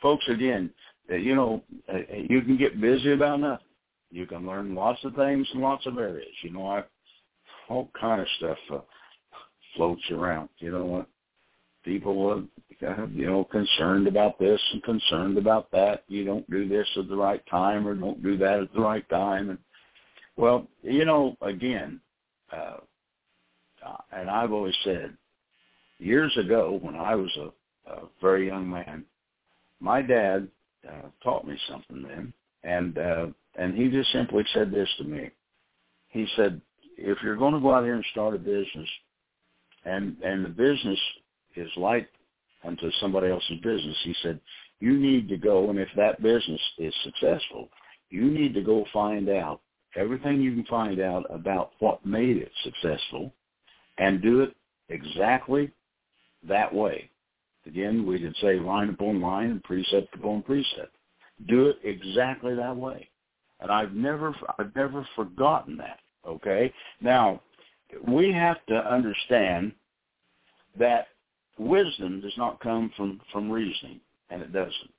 Folks, 0.00 0.24
again, 0.28 0.70
uh, 1.10 1.16
you 1.16 1.34
know, 1.34 1.62
uh, 1.92 1.98
you 2.16 2.42
can 2.42 2.56
get 2.56 2.80
busy 2.80 3.12
about 3.12 3.40
nothing. 3.40 3.66
You 4.10 4.26
can 4.26 4.46
learn 4.46 4.74
lots 4.74 5.02
of 5.04 5.14
things 5.14 5.46
in 5.54 5.60
lots 5.60 5.86
of 5.86 5.98
areas. 5.98 6.28
You 6.42 6.52
know, 6.52 6.66
I 6.68 6.84
all 7.68 7.90
kind 7.98 8.20
of 8.20 8.26
stuff 8.36 8.58
uh, 8.72 8.78
floats 9.76 10.02
around. 10.10 10.48
You 10.58 10.70
know 10.70 10.84
what? 10.84 11.06
People 11.84 12.46
are, 12.84 13.08
you 13.12 13.26
know, 13.26 13.44
concerned 13.44 14.06
about 14.06 14.38
this 14.38 14.60
and 14.72 14.82
concerned 14.82 15.38
about 15.38 15.70
that. 15.72 16.04
You 16.08 16.24
don't 16.24 16.48
do 16.50 16.68
this 16.68 16.86
at 16.96 17.08
the 17.08 17.16
right 17.16 17.44
time 17.46 17.86
or 17.86 17.94
don't 17.94 18.22
do 18.22 18.36
that 18.38 18.60
at 18.60 18.72
the 18.72 18.80
right 18.80 19.08
time. 19.08 19.50
And 19.50 19.58
well, 20.36 20.66
you 20.82 21.04
know, 21.04 21.36
again, 21.40 22.00
uh, 22.52 22.78
and 24.12 24.30
I've 24.30 24.52
always 24.52 24.76
said, 24.84 25.16
years 25.98 26.36
ago 26.36 26.78
when 26.82 26.96
I 26.96 27.14
was 27.14 27.30
a, 27.36 27.90
a 27.90 28.02
very 28.20 28.46
young 28.46 28.68
man, 28.68 29.04
my 29.80 30.02
dad 30.02 30.48
uh, 30.88 31.08
taught 31.22 31.46
me 31.46 31.56
something 31.68 32.02
then, 32.02 32.32
and 32.62 32.98
uh, 32.98 33.26
and 33.56 33.74
he 33.76 33.88
just 33.88 34.10
simply 34.12 34.44
said 34.52 34.72
this 34.72 34.88
to 34.98 35.04
me. 35.04 35.30
He 36.08 36.26
said, 36.36 36.60
if 36.96 37.18
you're 37.22 37.36
going 37.36 37.54
to 37.54 37.60
go 37.60 37.74
out 37.74 37.84
here 37.84 37.94
and 37.94 38.04
start 38.12 38.34
a 38.34 38.38
business, 38.38 38.88
and 39.84 40.16
and 40.22 40.44
the 40.44 40.48
business 40.48 40.98
is 41.56 41.70
like 41.76 42.08
unto 42.66 42.90
somebody 43.00 43.28
else's 43.30 43.60
business, 43.62 43.96
he 44.04 44.14
said, 44.22 44.40
you 44.80 44.98
need 44.98 45.28
to 45.28 45.36
go, 45.36 45.70
and 45.70 45.78
if 45.78 45.88
that 45.96 46.22
business 46.22 46.60
is 46.78 46.94
successful, 47.04 47.68
you 48.10 48.24
need 48.24 48.54
to 48.54 48.62
go 48.62 48.84
find 48.92 49.28
out 49.28 49.60
everything 49.96 50.40
you 50.40 50.52
can 50.52 50.64
find 50.64 51.00
out 51.00 51.24
about 51.30 51.72
what 51.78 52.04
made 52.04 52.36
it 52.36 52.50
successful, 52.62 53.32
and 53.98 54.22
do 54.22 54.40
it 54.40 54.54
exactly 54.88 55.70
that 56.46 56.72
way. 56.74 57.08
Again, 57.66 58.04
we 58.06 58.18
could 58.18 58.36
say 58.42 58.58
line 58.58 58.90
upon 58.90 59.20
line 59.20 59.50
and 59.50 59.64
precept 59.64 60.14
upon 60.14 60.42
precept. 60.42 60.94
Do 61.48 61.68
it 61.68 61.78
exactly 61.82 62.54
that 62.54 62.76
way. 62.76 63.08
And 63.60 63.70
I've 63.70 63.92
never 63.92 64.34
I've 64.58 64.74
never 64.76 65.06
forgotten 65.16 65.76
that. 65.78 66.00
Okay? 66.26 66.72
Now, 67.00 67.40
we 68.06 68.32
have 68.32 68.58
to 68.68 68.74
understand 68.74 69.72
that 70.78 71.08
wisdom 71.58 72.20
does 72.20 72.36
not 72.36 72.60
come 72.60 72.90
from, 72.96 73.20
from 73.32 73.50
reasoning, 73.50 74.00
and 74.30 74.42
it 74.42 74.52
doesn't. 74.52 74.92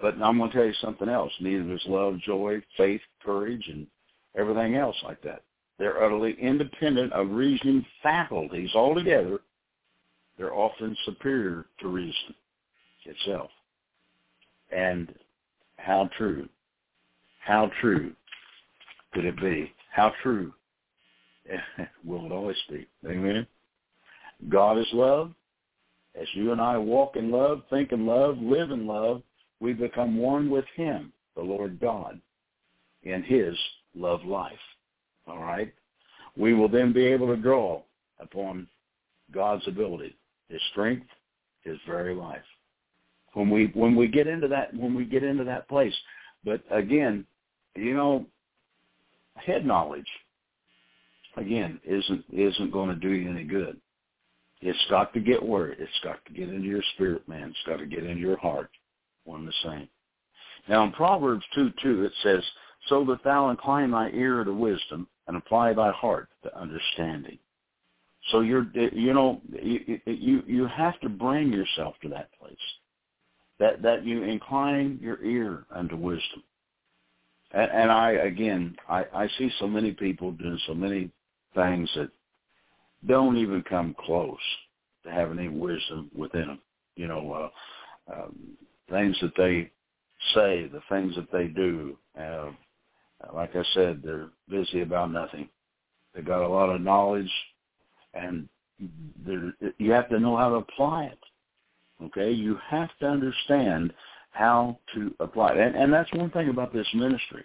But 0.00 0.14
I'm 0.22 0.38
going 0.38 0.50
to 0.50 0.56
tell 0.56 0.66
you 0.66 0.74
something 0.80 1.08
else. 1.08 1.32
Neither 1.40 1.64
does 1.64 1.84
love, 1.86 2.18
joy, 2.20 2.62
faith, 2.76 3.02
courage, 3.24 3.68
and 3.68 3.86
everything 4.36 4.76
else 4.76 4.96
like 5.04 5.22
that. 5.22 5.42
They're 5.78 6.02
utterly 6.02 6.36
independent 6.40 7.12
of 7.12 7.30
reasoning 7.30 7.84
faculties 8.02 8.70
altogether. 8.74 9.40
They're 10.36 10.54
often 10.54 10.96
superior 11.04 11.66
to 11.80 11.88
reason 11.88 12.34
itself. 13.04 13.50
And 14.70 15.14
how 15.76 16.08
true, 16.16 16.48
how 17.40 17.70
true 17.80 18.12
could 19.12 19.24
it 19.24 19.40
be? 19.40 19.72
How 19.90 20.12
true 20.22 20.52
will 22.04 22.26
it 22.26 22.32
always 22.32 22.56
be? 22.68 22.86
Amen. 23.06 23.46
God 24.48 24.78
is 24.78 24.86
love. 24.92 25.32
As 26.14 26.26
you 26.34 26.52
and 26.52 26.60
I 26.60 26.76
walk 26.76 27.16
in 27.16 27.30
love, 27.30 27.62
think 27.70 27.92
in 27.92 28.06
love, 28.06 28.38
live 28.38 28.70
in 28.70 28.86
love, 28.86 29.22
we 29.60 29.72
become 29.72 30.16
one 30.16 30.50
with 30.50 30.64
him, 30.74 31.12
the 31.36 31.42
Lord 31.42 31.78
God, 31.80 32.20
in 33.02 33.22
his 33.22 33.56
love 33.94 34.24
life. 34.24 34.52
All 35.26 35.38
right? 35.38 35.72
We 36.36 36.54
will 36.54 36.68
then 36.68 36.92
be 36.92 37.04
able 37.06 37.28
to 37.28 37.36
draw 37.36 37.82
upon 38.18 38.66
God's 39.32 39.66
ability, 39.68 40.16
his 40.48 40.60
strength, 40.72 41.06
his 41.62 41.78
very 41.86 42.14
life. 42.14 42.42
When 43.34 43.48
we 43.48 43.66
when 43.74 43.94
we 43.94 44.08
get 44.08 44.26
into 44.26 44.48
that 44.48 44.74
when 44.74 44.94
we 44.94 45.04
get 45.04 45.22
into 45.22 45.44
that 45.44 45.68
place. 45.68 45.94
But 46.44 46.62
again, 46.70 47.24
you 47.76 47.94
know, 47.94 48.26
head 49.36 49.64
knowledge 49.64 50.08
again 51.36 51.80
isn't 51.84 52.24
isn't 52.32 52.72
going 52.72 52.88
to 52.88 52.96
do 52.96 53.10
you 53.10 53.30
any 53.30 53.44
good. 53.44 53.80
It's 54.60 54.86
got 54.90 55.12
to 55.14 55.20
get 55.20 55.42
word. 55.42 55.76
it's 55.78 55.90
got 56.04 56.24
to 56.26 56.32
get 56.32 56.48
into 56.48 56.68
your 56.68 56.82
spirit, 56.94 57.26
man. 57.28 57.50
It's 57.50 57.66
got 57.66 57.78
to 57.78 57.86
get 57.86 58.04
into 58.04 58.20
your 58.20 58.38
heart. 58.38 58.70
One 59.24 59.40
and 59.40 59.48
the 59.48 59.52
same. 59.64 59.88
Now 60.68 60.84
in 60.84 60.92
Proverbs 60.92 61.44
two 61.54 61.70
two 61.82 62.04
it 62.04 62.12
says, 62.22 62.42
So 62.88 63.04
that 63.06 63.24
thou 63.24 63.50
incline 63.50 63.90
thy 63.90 64.10
ear 64.10 64.44
to 64.44 64.52
wisdom 64.52 65.08
and 65.26 65.36
apply 65.36 65.72
thy 65.72 65.90
heart 65.92 66.28
to 66.42 66.58
understanding. 66.58 67.38
So 68.30 68.40
you're 68.40 68.66
you 68.74 69.14
know 69.14 69.40
you 69.62 70.00
you 70.04 70.42
you 70.46 70.66
have 70.66 70.98
to 71.00 71.08
bring 71.08 71.52
yourself 71.52 71.94
to 72.02 72.08
that 72.10 72.30
place. 72.38 72.56
That 73.58 73.82
that 73.82 74.04
you 74.04 74.22
incline 74.22 74.98
your 75.00 75.22
ear 75.22 75.64
unto 75.74 75.96
wisdom. 75.96 76.42
And, 77.52 77.70
and 77.70 77.90
I 77.90 78.10
again 78.12 78.76
I, 78.88 79.04
I 79.14 79.28
see 79.38 79.50
so 79.58 79.66
many 79.66 79.92
people 79.92 80.32
doing 80.32 80.58
so 80.66 80.74
many 80.74 81.10
things 81.54 81.90
that 81.96 82.10
don't 83.06 83.36
even 83.36 83.62
come 83.62 83.94
close 83.98 84.38
to 85.04 85.10
having 85.10 85.38
any 85.38 85.48
wisdom 85.48 86.10
within 86.14 86.46
them. 86.46 86.58
You 86.96 87.08
know, 87.08 87.50
uh, 88.08 88.12
um, 88.12 88.36
things 88.90 89.16
that 89.22 89.32
they 89.36 89.70
say, 90.34 90.68
the 90.68 90.82
things 90.88 91.14
that 91.16 91.32
they 91.32 91.46
do. 91.46 91.96
Uh, 92.20 92.50
like 93.34 93.54
I 93.54 93.62
said, 93.74 94.02
they're 94.02 94.30
busy 94.48 94.82
about 94.82 95.12
nothing. 95.12 95.48
They 96.14 96.22
got 96.22 96.42
a 96.42 96.48
lot 96.48 96.70
of 96.70 96.80
knowledge, 96.80 97.30
and 98.14 98.48
you 99.78 99.92
have 99.92 100.08
to 100.08 100.18
know 100.18 100.36
how 100.36 100.50
to 100.50 100.54
apply 100.56 101.04
it. 101.04 101.18
Okay, 102.02 102.30
you 102.30 102.56
have 102.68 102.88
to 103.00 103.06
understand 103.06 103.92
how 104.30 104.78
to 104.94 105.14
apply 105.20 105.52
it. 105.52 105.58
And, 105.58 105.76
and 105.76 105.92
that's 105.92 106.12
one 106.14 106.30
thing 106.30 106.48
about 106.48 106.72
this 106.72 106.86
ministry. 106.94 107.44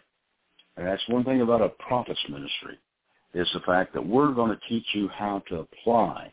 And 0.77 0.88
that's 0.88 1.07
one 1.07 1.24
thing 1.24 1.41
about 1.41 1.62
a 1.62 1.69
prophet's 1.69 2.19
ministry 2.29 2.77
is 3.35 3.47
the 3.53 3.59
fact 3.59 3.93
that 3.93 4.05
we're 4.05 4.31
going 4.31 4.49
to 4.49 4.67
teach 4.69 4.85
you 4.93 5.09
how 5.09 5.43
to 5.49 5.59
apply 5.59 6.31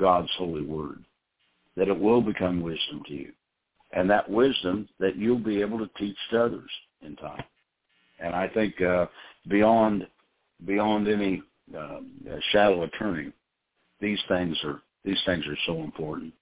God's 0.00 0.30
holy 0.38 0.64
word, 0.64 1.04
that 1.76 1.88
it 1.88 1.98
will 1.98 2.22
become 2.22 2.62
wisdom 2.62 3.02
to 3.06 3.12
you. 3.12 3.32
And 3.92 4.08
that 4.08 4.28
wisdom 4.28 4.88
that 4.98 5.16
you'll 5.16 5.38
be 5.38 5.60
able 5.60 5.78
to 5.78 5.90
teach 5.98 6.16
to 6.30 6.42
others 6.42 6.70
in 7.02 7.14
time. 7.16 7.44
And 8.20 8.34
I 8.34 8.48
think 8.48 8.80
uh, 8.80 9.06
beyond 9.48 10.06
beyond 10.66 11.08
any 11.08 11.42
uh, 11.76 12.00
shadow 12.52 12.82
of 12.82 12.90
turning, 12.98 13.32
these 14.00 14.18
things 14.28 14.56
are 14.64 14.80
these 15.04 15.20
things 15.26 15.44
are 15.46 15.58
so 15.66 15.82
important. 15.82 16.32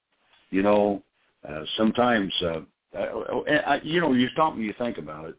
You 0.50 0.62
know, 0.62 1.02
uh, 1.48 1.62
sometimes 1.76 2.32
uh, 2.42 2.60
I, 2.96 3.80
you 3.82 4.00
know 4.00 4.12
you 4.12 4.28
stop 4.32 4.54
and 4.54 4.62
you 4.62 4.74
think 4.78 4.98
about 4.98 5.28
it. 5.28 5.34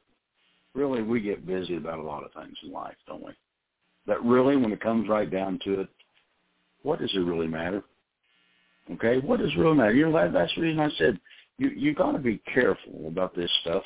Really, 0.74 1.02
we 1.02 1.22
get 1.22 1.46
busy 1.46 1.78
about 1.78 2.00
a 2.00 2.04
lot 2.04 2.24
of 2.24 2.32
things 2.34 2.58
in 2.64 2.72
life, 2.72 2.96
don't 3.08 3.24
we? 3.24 3.32
That 4.08 4.24
really, 4.24 4.56
when 4.56 4.72
it 4.72 4.82
comes 4.82 5.08
right 5.08 5.30
down 5.30 5.60
to 5.66 5.82
it, 5.82 5.90
what 6.82 7.00
does 7.00 7.12
it 7.14 7.20
really 7.20 7.48
matter? 7.48 7.84
Okay, 8.92 9.20
what 9.20 9.40
does 9.40 9.52
it 9.52 9.60
really 9.60 9.78
matter? 9.78 9.94
You 9.94 10.10
know, 10.10 10.14
that, 10.14 10.34
that's 10.34 10.54
the 10.56 10.62
reason 10.62 10.80
I 10.80 10.90
said 10.98 11.20
you 11.58 11.70
you 11.70 11.94
got 11.94 12.14
to 12.14 12.20
be 12.20 12.42
careful 12.52 13.08
about 13.08 13.36
this 13.36 13.52
stuff 13.62 13.84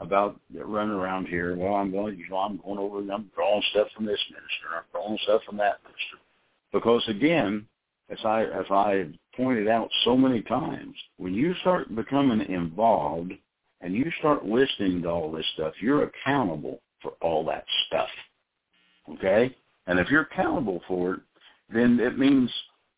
about 0.00 0.40
running 0.54 0.94
around 0.94 1.26
here. 1.26 1.56
Well, 1.56 1.74
I'm 1.74 1.90
going, 1.90 2.16
you 2.18 2.28
know, 2.28 2.36
I'm 2.36 2.58
going 2.58 2.78
over 2.78 2.98
and 3.00 3.10
I'm 3.10 3.30
drawing 3.34 3.62
stuff 3.70 3.88
from 3.94 4.06
this 4.06 4.20
minister, 4.30 4.76
I'm 4.76 4.84
drawing 4.92 5.18
stuff 5.24 5.42
from 5.44 5.56
that 5.58 5.80
minister, 5.82 6.18
because 6.72 7.02
again, 7.08 7.66
as 8.08 8.18
I 8.24 8.44
as 8.44 8.66
I 8.70 9.08
pointed 9.36 9.68
out 9.68 9.90
so 10.04 10.16
many 10.16 10.42
times, 10.42 10.94
when 11.18 11.34
you 11.34 11.54
start 11.60 11.94
becoming 11.94 12.40
involved 12.48 13.32
and 13.80 13.94
you 13.94 14.10
start 14.20 14.46
listening 14.46 15.02
to 15.02 15.08
all 15.08 15.30
this 15.30 15.46
stuff, 15.54 15.74
you're 15.80 16.04
accountable 16.04 16.80
for 17.02 17.12
all 17.20 17.44
that 17.46 17.64
stuff. 17.86 18.08
Okay? 19.14 19.54
And 19.86 19.98
if 19.98 20.10
you're 20.10 20.22
accountable 20.22 20.82
for 20.88 21.14
it, 21.14 21.20
then 21.72 21.98
it 22.00 22.18
means 22.18 22.50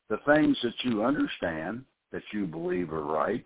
the 0.08 0.18
things 0.26 0.56
that 0.62 0.74
you 0.82 1.04
understand, 1.04 1.84
that 2.12 2.22
you 2.32 2.46
believe 2.46 2.92
are 2.92 3.04
right, 3.04 3.44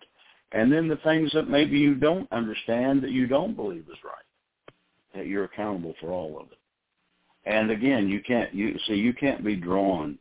and 0.52 0.70
then 0.70 0.88
the 0.88 0.96
things 0.96 1.32
that 1.32 1.48
maybe 1.48 1.78
you 1.78 1.94
don't 1.94 2.30
understand 2.30 3.02
that 3.02 3.10
you 3.10 3.26
don't 3.26 3.56
believe 3.56 3.86
is 3.90 3.98
right, 4.04 4.74
that 5.14 5.26
you're 5.26 5.44
accountable 5.44 5.94
for 6.00 6.10
all 6.10 6.38
of 6.38 6.52
it. 6.52 6.58
And 7.44 7.70
again, 7.70 8.08
you 8.08 8.20
can't 8.22 8.54
you 8.54 8.78
see 8.86 8.94
you 8.94 9.12
can't 9.12 9.44
be 9.44 9.56
drawn. 9.56 10.18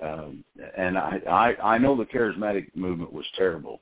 Um, 0.00 0.44
and 0.76 0.96
I, 0.96 1.20
I 1.28 1.74
I 1.74 1.78
know 1.78 1.96
the 1.96 2.04
charismatic 2.04 2.74
movement 2.76 3.12
was 3.12 3.26
terrible 3.36 3.80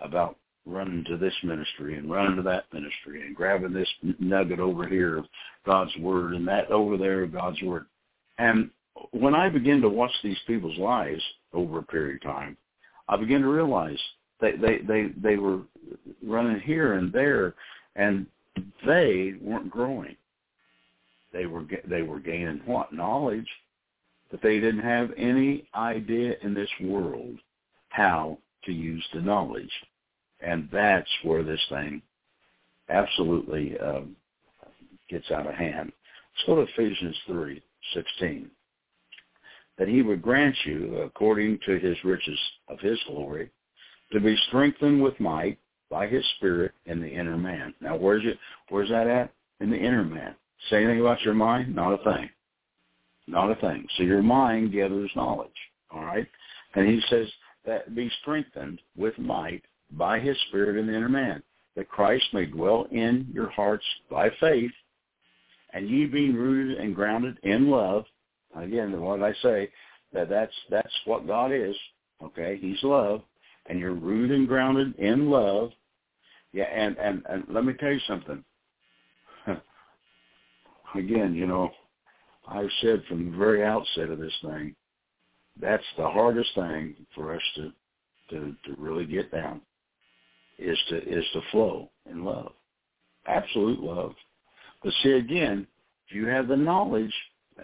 about 0.00 0.36
running 0.66 1.04
to 1.04 1.16
this 1.16 1.34
ministry 1.42 1.96
and 1.96 2.10
running 2.10 2.36
to 2.36 2.42
that 2.42 2.64
ministry 2.72 3.26
and 3.26 3.34
grabbing 3.34 3.72
this 3.72 3.88
nugget 4.18 4.60
over 4.60 4.86
here 4.86 5.18
of 5.18 5.26
God's 5.66 5.94
word 5.98 6.34
and 6.34 6.46
that 6.46 6.70
over 6.70 6.96
there 6.96 7.24
of 7.24 7.32
God's 7.32 7.60
word. 7.62 7.86
And 8.38 8.70
when 9.10 9.34
I 9.34 9.48
begin 9.48 9.80
to 9.80 9.88
watch 9.88 10.12
these 10.22 10.38
people's 10.46 10.78
lives 10.78 11.22
over 11.52 11.78
a 11.78 11.82
period 11.82 12.16
of 12.16 12.22
time, 12.22 12.56
I 13.08 13.16
begin 13.16 13.42
to 13.42 13.48
realize 13.48 13.98
they 14.40 14.52
they 14.52 14.78
they 14.78 15.08
they 15.20 15.36
were 15.36 15.60
running 16.24 16.60
here 16.60 16.94
and 16.94 17.12
there, 17.12 17.54
and 17.96 18.26
they 18.86 19.34
weren't 19.40 19.70
growing. 19.70 20.16
They 21.32 21.46
were 21.46 21.64
they 21.86 22.02
were 22.02 22.20
gaining 22.20 22.60
what 22.66 22.92
knowledge, 22.92 23.48
but 24.30 24.42
they 24.42 24.60
didn't 24.60 24.82
have 24.82 25.10
any 25.16 25.68
idea 25.74 26.34
in 26.42 26.54
this 26.54 26.70
world 26.80 27.38
how 27.88 28.38
to 28.64 28.72
use 28.72 29.04
the 29.12 29.20
knowledge, 29.20 29.70
and 30.42 30.68
that's 30.72 31.10
where 31.22 31.42
this 31.42 31.60
thing 31.68 32.02
absolutely 32.88 33.78
um, 33.78 34.16
gets 35.08 35.30
out 35.30 35.46
of 35.46 35.54
hand. 35.54 35.92
Let's 36.34 36.46
go 36.46 36.56
to 36.56 36.62
Ephesians 36.72 37.16
three 37.26 37.62
sixteen. 37.94 38.50
That 39.78 39.88
he 39.88 40.02
would 40.02 40.20
grant 40.20 40.54
you, 40.64 40.98
according 40.98 41.58
to 41.66 41.78
his 41.78 41.96
riches 42.04 42.38
of 42.68 42.78
his 42.80 42.98
glory, 43.06 43.50
to 44.12 44.20
be 44.20 44.36
strengthened 44.48 45.02
with 45.02 45.18
might 45.18 45.58
by 45.90 46.06
his 46.06 46.24
spirit 46.36 46.72
in 46.86 47.00
the 47.00 47.08
inner 47.08 47.38
man. 47.38 47.74
Now 47.80 47.96
where's 47.96 48.24
it 48.24 48.38
where's 48.68 48.90
that 48.90 49.06
at? 49.06 49.32
In 49.60 49.70
the 49.70 49.76
inner 49.76 50.04
man. 50.04 50.34
Say 50.68 50.76
anything 50.76 51.00
about 51.00 51.22
your 51.22 51.34
mind? 51.34 51.74
Not 51.74 51.94
a 51.94 52.04
thing. 52.04 52.30
Not 53.26 53.50
a 53.50 53.54
thing. 53.56 53.86
So 53.96 54.02
your 54.02 54.22
mind 54.22 54.72
gathers 54.72 55.10
knowledge. 55.16 55.50
All 55.90 56.04
right? 56.04 56.26
And 56.74 56.88
he 56.88 57.00
says 57.08 57.28
that 57.64 57.94
be 57.94 58.10
strengthened 58.20 58.80
with 58.96 59.18
might 59.18 59.62
by 59.92 60.18
his 60.18 60.36
spirit 60.48 60.76
in 60.76 60.86
the 60.86 60.96
inner 60.96 61.08
man, 61.08 61.42
that 61.76 61.88
Christ 61.88 62.24
may 62.32 62.46
dwell 62.46 62.86
in 62.90 63.26
your 63.32 63.50
hearts 63.50 63.84
by 64.10 64.30
faith, 64.40 64.72
and 65.72 65.88
ye 65.88 66.06
being 66.06 66.34
rooted 66.34 66.78
and 66.78 66.94
grounded 66.94 67.38
in 67.42 67.70
love. 67.70 68.04
Again, 68.56 68.98
what 69.00 69.22
I 69.22 69.32
say, 69.42 69.70
that 70.12 70.28
that's 70.28 70.52
that's 70.70 70.92
what 71.04 71.26
God 71.26 71.52
is. 71.52 71.76
Okay, 72.22 72.58
He's 72.60 72.82
love 72.82 73.22
and 73.66 73.78
you're 73.78 73.94
rooted 73.94 74.36
and 74.36 74.48
grounded 74.48 74.96
in 74.98 75.30
love. 75.30 75.70
Yeah, 76.52 76.64
and 76.64 76.96
and 76.98 77.22
and 77.28 77.44
let 77.48 77.64
me 77.64 77.72
tell 77.74 77.92
you 77.92 78.00
something. 78.06 78.44
Again, 80.94 81.34
you 81.34 81.46
know, 81.46 81.70
I've 82.46 82.70
said 82.82 83.02
from 83.08 83.30
the 83.30 83.36
very 83.36 83.64
outset 83.64 84.10
of 84.10 84.18
this 84.18 84.34
thing, 84.42 84.74
that's 85.60 85.84
the 85.96 86.08
hardest 86.08 86.50
thing 86.54 86.94
for 87.14 87.34
us 87.34 87.42
to 87.56 87.72
to 88.30 88.54
to 88.66 88.74
really 88.78 89.06
get 89.06 89.32
down 89.32 89.60
is 90.62 90.78
to 90.88 90.96
is 90.96 91.24
to 91.32 91.40
flow 91.50 91.90
in 92.10 92.24
love, 92.24 92.52
absolute 93.26 93.80
love. 93.80 94.14
But 94.82 94.92
see 95.02 95.12
again, 95.12 95.66
if 96.08 96.14
you 96.14 96.26
have 96.26 96.48
the 96.48 96.56
knowledge, 96.56 97.14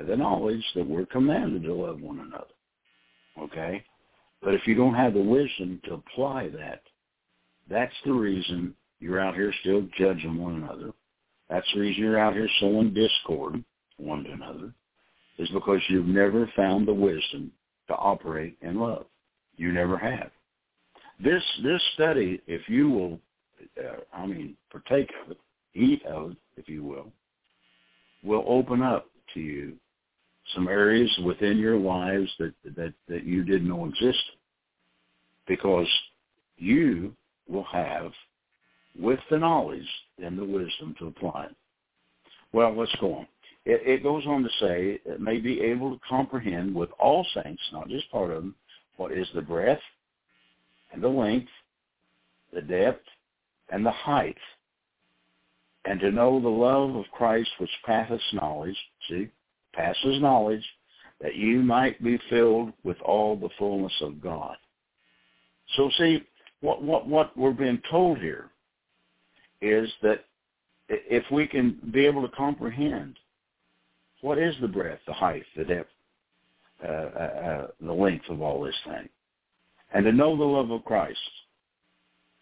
the 0.06 0.16
knowledge 0.16 0.64
that 0.74 0.86
we're 0.86 1.06
commanded 1.06 1.64
to 1.64 1.74
love 1.74 2.00
one 2.00 2.20
another, 2.20 2.54
okay, 3.40 3.84
but 4.42 4.54
if 4.54 4.66
you 4.66 4.74
don't 4.74 4.94
have 4.94 5.14
the 5.14 5.20
wisdom 5.20 5.80
to 5.84 5.94
apply 5.94 6.48
that, 6.50 6.82
that's 7.68 7.94
the 8.04 8.12
reason 8.12 8.74
you're 9.00 9.20
out 9.20 9.34
here 9.34 9.52
still 9.60 9.86
judging 9.98 10.38
one 10.38 10.56
another. 10.62 10.92
That's 11.50 11.66
the 11.74 11.80
reason 11.80 12.02
you're 12.02 12.18
out 12.18 12.34
here 12.34 12.48
sowing 12.60 12.94
discord 12.94 13.64
one 13.96 14.24
to 14.24 14.32
another, 14.32 14.72
is 15.38 15.48
because 15.50 15.80
you've 15.88 16.06
never 16.06 16.50
found 16.54 16.86
the 16.86 16.94
wisdom 16.94 17.52
to 17.88 17.94
operate 17.94 18.56
in 18.62 18.78
love. 18.78 19.06
You 19.56 19.72
never 19.72 19.98
have. 19.98 20.30
This 21.22 21.42
this 21.62 21.82
study, 21.94 22.40
if 22.46 22.68
you 22.68 22.90
will, 22.90 23.20
uh, 23.82 23.96
I 24.12 24.26
mean, 24.26 24.56
partake 24.70 25.10
of 25.24 25.32
it, 25.32 25.38
eat 25.74 26.04
of 26.06 26.32
it, 26.32 26.36
if 26.56 26.68
you 26.68 26.84
will, 26.84 27.10
will 28.22 28.44
open 28.46 28.82
up 28.82 29.06
to 29.34 29.40
you 29.40 29.74
some 30.54 30.68
areas 30.68 31.10
within 31.24 31.58
your 31.58 31.76
lives 31.76 32.30
that 32.38 32.52
that 32.76 32.94
that 33.08 33.24
you 33.24 33.44
didn't 33.44 33.68
know 33.68 33.86
existed 33.86 34.36
because 35.46 35.88
you 36.56 37.14
will 37.48 37.64
have 37.64 38.12
with 38.98 39.20
the 39.30 39.38
knowledge 39.38 39.88
and 40.22 40.38
the 40.38 40.44
wisdom 40.44 40.94
to 40.98 41.06
apply 41.06 41.46
it. 41.46 41.56
Well, 42.52 42.76
let's 42.76 42.94
go 43.00 43.14
on. 43.14 43.26
It, 43.64 43.82
it 43.86 44.02
goes 44.02 44.24
on 44.26 44.42
to 44.42 44.48
say 44.60 45.00
it 45.04 45.20
may 45.20 45.38
be 45.38 45.60
able 45.60 45.94
to 45.94 46.00
comprehend 46.08 46.74
with 46.74 46.90
all 46.98 47.26
saints, 47.34 47.62
not 47.72 47.88
just 47.88 48.10
part 48.10 48.30
of 48.30 48.42
them, 48.42 48.54
what 48.96 49.12
is 49.12 49.26
the 49.34 49.42
breadth 49.42 49.80
and 50.92 51.02
the 51.02 51.08
length, 51.08 51.50
the 52.52 52.62
depth 52.62 53.04
and 53.70 53.84
the 53.84 53.90
height, 53.90 54.36
and 55.84 56.00
to 56.00 56.10
know 56.10 56.40
the 56.40 56.48
love 56.48 56.96
of 56.96 57.04
Christ 57.12 57.50
which 57.58 57.70
passeth 57.84 58.20
knowledge. 58.32 58.76
See, 59.08 59.28
passes 59.72 60.20
knowledge, 60.20 60.64
that 61.20 61.34
you 61.34 61.62
might 61.62 62.02
be 62.02 62.18
filled 62.30 62.72
with 62.84 63.00
all 63.02 63.36
the 63.36 63.48
fullness 63.58 63.92
of 64.00 64.20
God. 64.20 64.56
So 65.76 65.90
see, 65.98 66.22
what, 66.60 66.82
what, 66.82 67.06
what 67.06 67.36
we're 67.36 67.52
being 67.52 67.80
told 67.90 68.18
here 68.18 68.50
is 69.60 69.88
that 70.02 70.24
if 70.88 71.24
we 71.30 71.46
can 71.46 71.78
be 71.92 72.06
able 72.06 72.22
to 72.22 72.36
comprehend 72.36 73.18
what 74.20 74.38
is 74.38 74.54
the 74.60 74.68
breadth, 74.68 75.00
the 75.06 75.12
height, 75.12 75.44
the 75.56 75.64
depth, 75.64 75.90
uh, 76.84 76.88
uh, 76.88 76.92
uh, 76.92 77.66
the 77.80 77.92
length 77.92 78.28
of 78.30 78.40
all 78.40 78.62
this 78.62 78.74
thing, 78.84 79.08
and 79.92 80.04
to 80.04 80.12
know 80.12 80.36
the 80.36 80.44
love 80.44 80.70
of 80.70 80.84
Christ, 80.84 81.18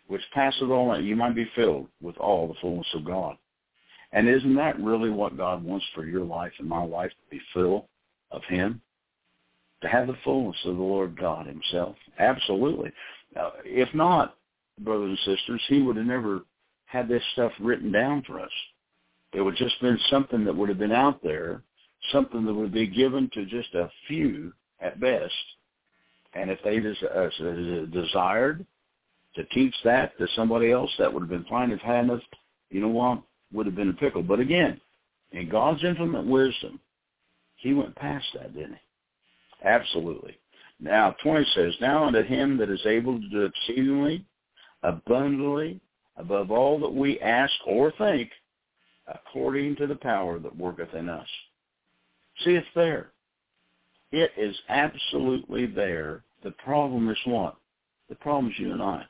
which 0.07 0.23
passeth 0.33 0.71
all, 0.71 0.93
that 0.93 1.03
you 1.03 1.17
might 1.17 1.35
be 1.35 1.51
filled 1.55 1.89
with 2.01 2.17
all 2.19 2.49
the 2.49 2.55
fullness 2.61 2.87
of 2.95 3.05
God. 3.05 3.37
And 4.13 4.29
isn't 4.29 4.55
that 4.57 4.81
really 4.81 5.11
what 5.11 5.37
God 5.37 5.65
wants 5.65 5.85
for 5.95 6.07
your 6.07 6.25
life 6.25 6.53
and 6.59 6.69
my 6.69 6.83
life 6.83 7.11
to 7.11 7.31
be 7.31 7.41
full 7.53 7.89
of 8.31 8.43
him? 8.45 8.81
To 9.83 9.89
have 9.89 10.07
the 10.07 10.17
fullness 10.25 10.57
of 10.65 10.77
the 10.77 10.83
Lord 10.83 11.19
God 11.19 11.47
himself? 11.47 11.97
Absolutely. 12.19 12.93
Now, 13.35 13.53
if 13.65 13.93
not, 13.95 14.37
brothers 14.81 15.19
and 15.27 15.37
sisters, 15.37 15.63
he 15.69 15.83
would 15.83 15.97
have 15.97 16.07
never 16.07 16.43
had 16.87 17.09
this 17.09 17.23
stuff 17.33 17.53
written 17.61 17.93
down 17.93 18.23
for 18.27 18.41
us. 18.41 18.51
It 19.33 19.43
would 19.43 19.57
just 19.57 19.81
been 19.81 19.99
something 20.09 20.45
that 20.45 20.57
would 20.57 20.69
have 20.69 20.79
been 20.79 20.93
out 20.93 21.23
there, 21.23 21.63
something 22.13 22.47
that 22.47 22.55
would 22.55 22.73
be 22.73 22.87
given 22.87 23.29
to 23.35 23.45
just 23.45 23.75
a 23.75 23.91
few 24.07 24.53
at 24.81 25.01
best. 25.01 25.35
And 26.37 26.51
if 26.51 26.59
they 26.63 26.81
des- 26.81 27.07
uh, 27.07 27.87
desired 27.93 28.67
to 29.35 29.45
teach 29.47 29.75
that 29.85 30.17
to 30.19 30.27
somebody 30.37 30.71
else, 30.71 30.91
that 30.99 31.13
would 31.13 31.21
have 31.21 31.31
been 31.31 31.47
fine 31.49 31.71
if 31.71 31.81
hadn't, 31.81 32.23
you 32.71 32.81
know 32.81 32.89
what, 32.89 33.23
would 33.53 33.67
have 33.67 33.75
been 33.75 33.91
a 33.91 33.95
pickle. 33.95 34.23
But 34.23 34.41
again, 34.41 34.81
in 35.33 35.49
God's 35.49 35.83
infinite 35.83 36.27
wisdom, 36.27 36.81
he 37.57 37.73
went 37.73 37.97
past 37.97 38.27
that, 38.35 38.55
didn't 38.55 38.75
he? 38.75 39.67
Absolutely. 39.67 40.37
Now, 40.79 41.17
20 41.23 41.47
says, 41.55 41.75
Now 41.81 42.05
unto 42.05 42.23
him 42.23 42.59
that 42.59 42.71
is 42.71 42.85
able 42.85 43.19
to 43.19 43.29
do 43.29 43.45
exceedingly, 43.45 44.25
abundantly, 44.83 45.81
above 46.17 46.51
all 46.51 46.79
that 46.81 46.93
we 46.93 47.19
ask 47.21 47.55
or 47.67 47.93
think, 47.97 48.31
according 49.07 49.77
to 49.77 49.87
the 49.87 49.95
power 49.95 50.39
that 50.39 50.57
worketh 50.57 50.93
in 50.95 51.09
us. 51.09 51.29
See, 52.45 52.51
it's 52.51 52.67
there. 52.75 53.13
It 54.13 54.33
is 54.37 54.57
absolutely 54.69 55.67
there. 55.67 56.23
The 56.43 56.51
problem 56.53 57.09
is 57.09 57.19
what? 57.25 57.57
The 58.09 58.15
problem 58.17 58.53
is 58.53 58.59
you 58.59 58.73
and 58.73 58.83
I. 58.83 59.05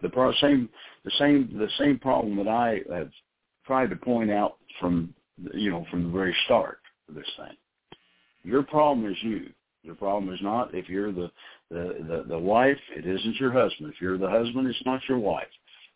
The 0.00 0.08
pro- 0.08 0.32
same, 0.34 0.68
the 1.04 1.10
same, 1.18 1.56
the 1.58 1.68
same 1.78 1.98
problem 1.98 2.36
that 2.36 2.48
I 2.48 2.80
have 2.92 3.10
tried 3.66 3.90
to 3.90 3.96
point 3.96 4.30
out 4.30 4.56
from, 4.80 5.14
you 5.54 5.70
know, 5.70 5.86
from 5.90 6.04
the 6.04 6.10
very 6.10 6.34
start 6.44 6.78
of 7.08 7.14
this 7.14 7.30
thing. 7.36 7.56
Your 8.44 8.62
problem 8.62 9.10
is 9.10 9.16
you. 9.22 9.50
Your 9.82 9.94
problem 9.94 10.32
is 10.32 10.40
not 10.42 10.74
if 10.74 10.88
you're 10.88 11.12
the 11.12 11.30
the 11.70 11.96
the, 12.08 12.24
the 12.28 12.38
wife. 12.38 12.78
It 12.96 13.06
isn't 13.06 13.36
your 13.36 13.52
husband. 13.52 13.92
If 13.92 14.00
you're 14.00 14.18
the 14.18 14.30
husband, 14.30 14.66
it's 14.68 14.86
not 14.86 15.00
your 15.08 15.18
wife. 15.18 15.46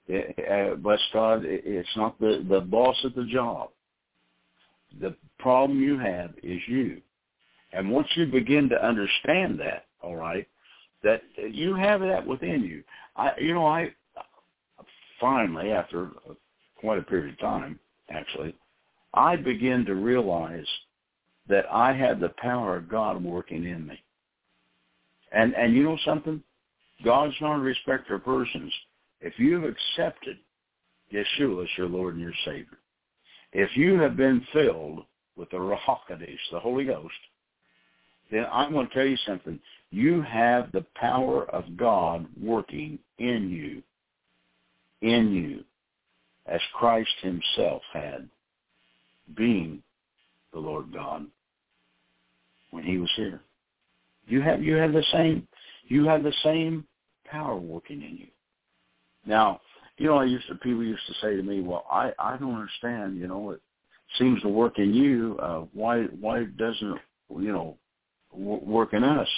It, 0.08 0.72
uh, 0.72 0.76
bless 0.76 1.00
God, 1.12 1.44
it, 1.44 1.62
it's 1.64 1.96
not 1.96 2.18
the 2.20 2.44
the 2.48 2.60
boss 2.60 2.96
at 3.04 3.14
the 3.14 3.24
job. 3.24 3.70
The 5.00 5.14
problem 5.38 5.80
you 5.80 5.98
have 5.98 6.30
is 6.42 6.60
you. 6.66 7.00
And 7.72 7.90
once 7.90 8.08
you 8.14 8.26
begin 8.26 8.68
to 8.70 8.84
understand 8.86 9.58
that, 9.60 9.85
all 10.02 10.16
right, 10.16 10.46
that 11.02 11.22
you 11.50 11.74
have 11.74 12.00
that 12.00 12.26
within 12.26 12.62
you. 12.62 12.82
I, 13.16 13.32
you 13.38 13.54
know, 13.54 13.66
I 13.66 13.92
finally, 15.20 15.70
after 15.70 16.10
quite 16.78 16.98
a 16.98 17.02
period 17.02 17.34
of 17.34 17.40
time, 17.40 17.78
actually, 18.10 18.54
I 19.14 19.36
begin 19.36 19.84
to 19.86 19.94
realize 19.94 20.66
that 21.48 21.64
I 21.72 21.92
had 21.92 22.20
the 22.20 22.34
power 22.38 22.76
of 22.76 22.88
God 22.88 23.22
working 23.22 23.64
in 23.64 23.86
me. 23.86 24.00
And 25.32 25.54
and 25.54 25.74
you 25.74 25.82
know 25.82 25.98
something? 26.04 26.42
God's 27.04 27.34
not 27.40 27.56
a 27.56 27.60
respecter 27.60 28.14
of 28.14 28.24
persons. 28.24 28.72
If 29.20 29.34
you've 29.38 29.64
accepted 29.64 30.38
Yeshua 31.12 31.64
as 31.64 31.68
your 31.76 31.88
Lord 31.88 32.14
and 32.14 32.22
your 32.22 32.32
Savior, 32.44 32.78
if 33.52 33.76
you 33.76 33.98
have 34.00 34.16
been 34.16 34.46
filled 34.52 35.04
with 35.36 35.50
the 35.50 35.56
Ruach 35.56 35.78
HaKodesh, 35.86 36.38
the 36.52 36.60
Holy 36.60 36.84
Ghost, 36.84 37.14
then 38.30 38.46
I'm 38.50 38.72
going 38.72 38.88
to 38.88 38.94
tell 38.94 39.06
you 39.06 39.16
something. 39.26 39.58
You 39.90 40.22
have 40.22 40.72
the 40.72 40.84
power 40.94 41.44
of 41.50 41.76
God 41.76 42.26
working 42.40 42.98
in 43.18 43.50
you, 43.50 43.82
in 45.08 45.32
you, 45.32 45.64
as 46.46 46.60
Christ 46.74 47.10
himself 47.22 47.82
had, 47.92 48.28
being 49.36 49.82
the 50.52 50.58
Lord 50.58 50.92
God 50.92 51.26
when 52.70 52.84
he 52.84 52.98
was 52.98 53.10
here. 53.16 53.40
You 54.26 54.42
have 54.42 54.62
you 54.62 54.74
have 54.74 54.92
the 54.92 55.04
same 55.12 55.46
you 55.86 56.06
have 56.06 56.22
the 56.22 56.34
same 56.42 56.84
power 57.30 57.56
working 57.56 58.02
in 58.02 58.16
you. 58.16 58.26
Now, 59.24 59.60
you 59.98 60.06
know, 60.06 60.16
I 60.16 60.24
used 60.24 60.48
to 60.48 60.56
people 60.56 60.82
used 60.82 61.06
to 61.06 61.14
say 61.22 61.36
to 61.36 61.42
me, 61.42 61.60
"Well, 61.60 61.86
I 61.90 62.12
I 62.18 62.36
don't 62.36 62.54
understand. 62.54 63.18
You 63.18 63.28
know, 63.28 63.50
it 63.50 63.60
seems 64.18 64.42
to 64.42 64.48
work 64.48 64.78
in 64.78 64.94
you. 64.94 65.38
Uh, 65.40 65.60
why 65.72 66.02
why 66.20 66.44
doesn't 66.56 66.98
you 67.30 67.52
know 67.52 67.76
work 68.32 68.92
in 68.92 69.04
us?" 69.04 69.28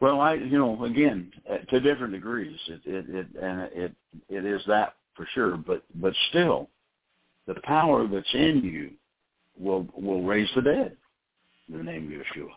Well, 0.00 0.20
I 0.20 0.34
you 0.34 0.58
know 0.58 0.84
again 0.84 1.32
uh, 1.50 1.58
to 1.58 1.80
different 1.80 2.12
degrees. 2.12 2.58
It 2.68 2.80
it, 2.84 3.04
it 3.08 3.26
and 3.40 3.60
it 3.72 3.92
it 4.28 4.44
is 4.44 4.62
that 4.66 4.94
for 5.14 5.26
sure. 5.34 5.56
But 5.56 5.84
but 5.94 6.14
still, 6.30 6.68
the 7.46 7.54
power 7.62 8.06
that's 8.06 8.34
in 8.34 8.62
you 8.64 8.90
will 9.58 9.86
will 9.94 10.22
raise 10.22 10.48
the 10.54 10.62
dead 10.62 10.96
in 11.68 11.78
the 11.78 11.84
name 11.84 12.06
of 12.06 12.12
Yeshua. 12.12 12.50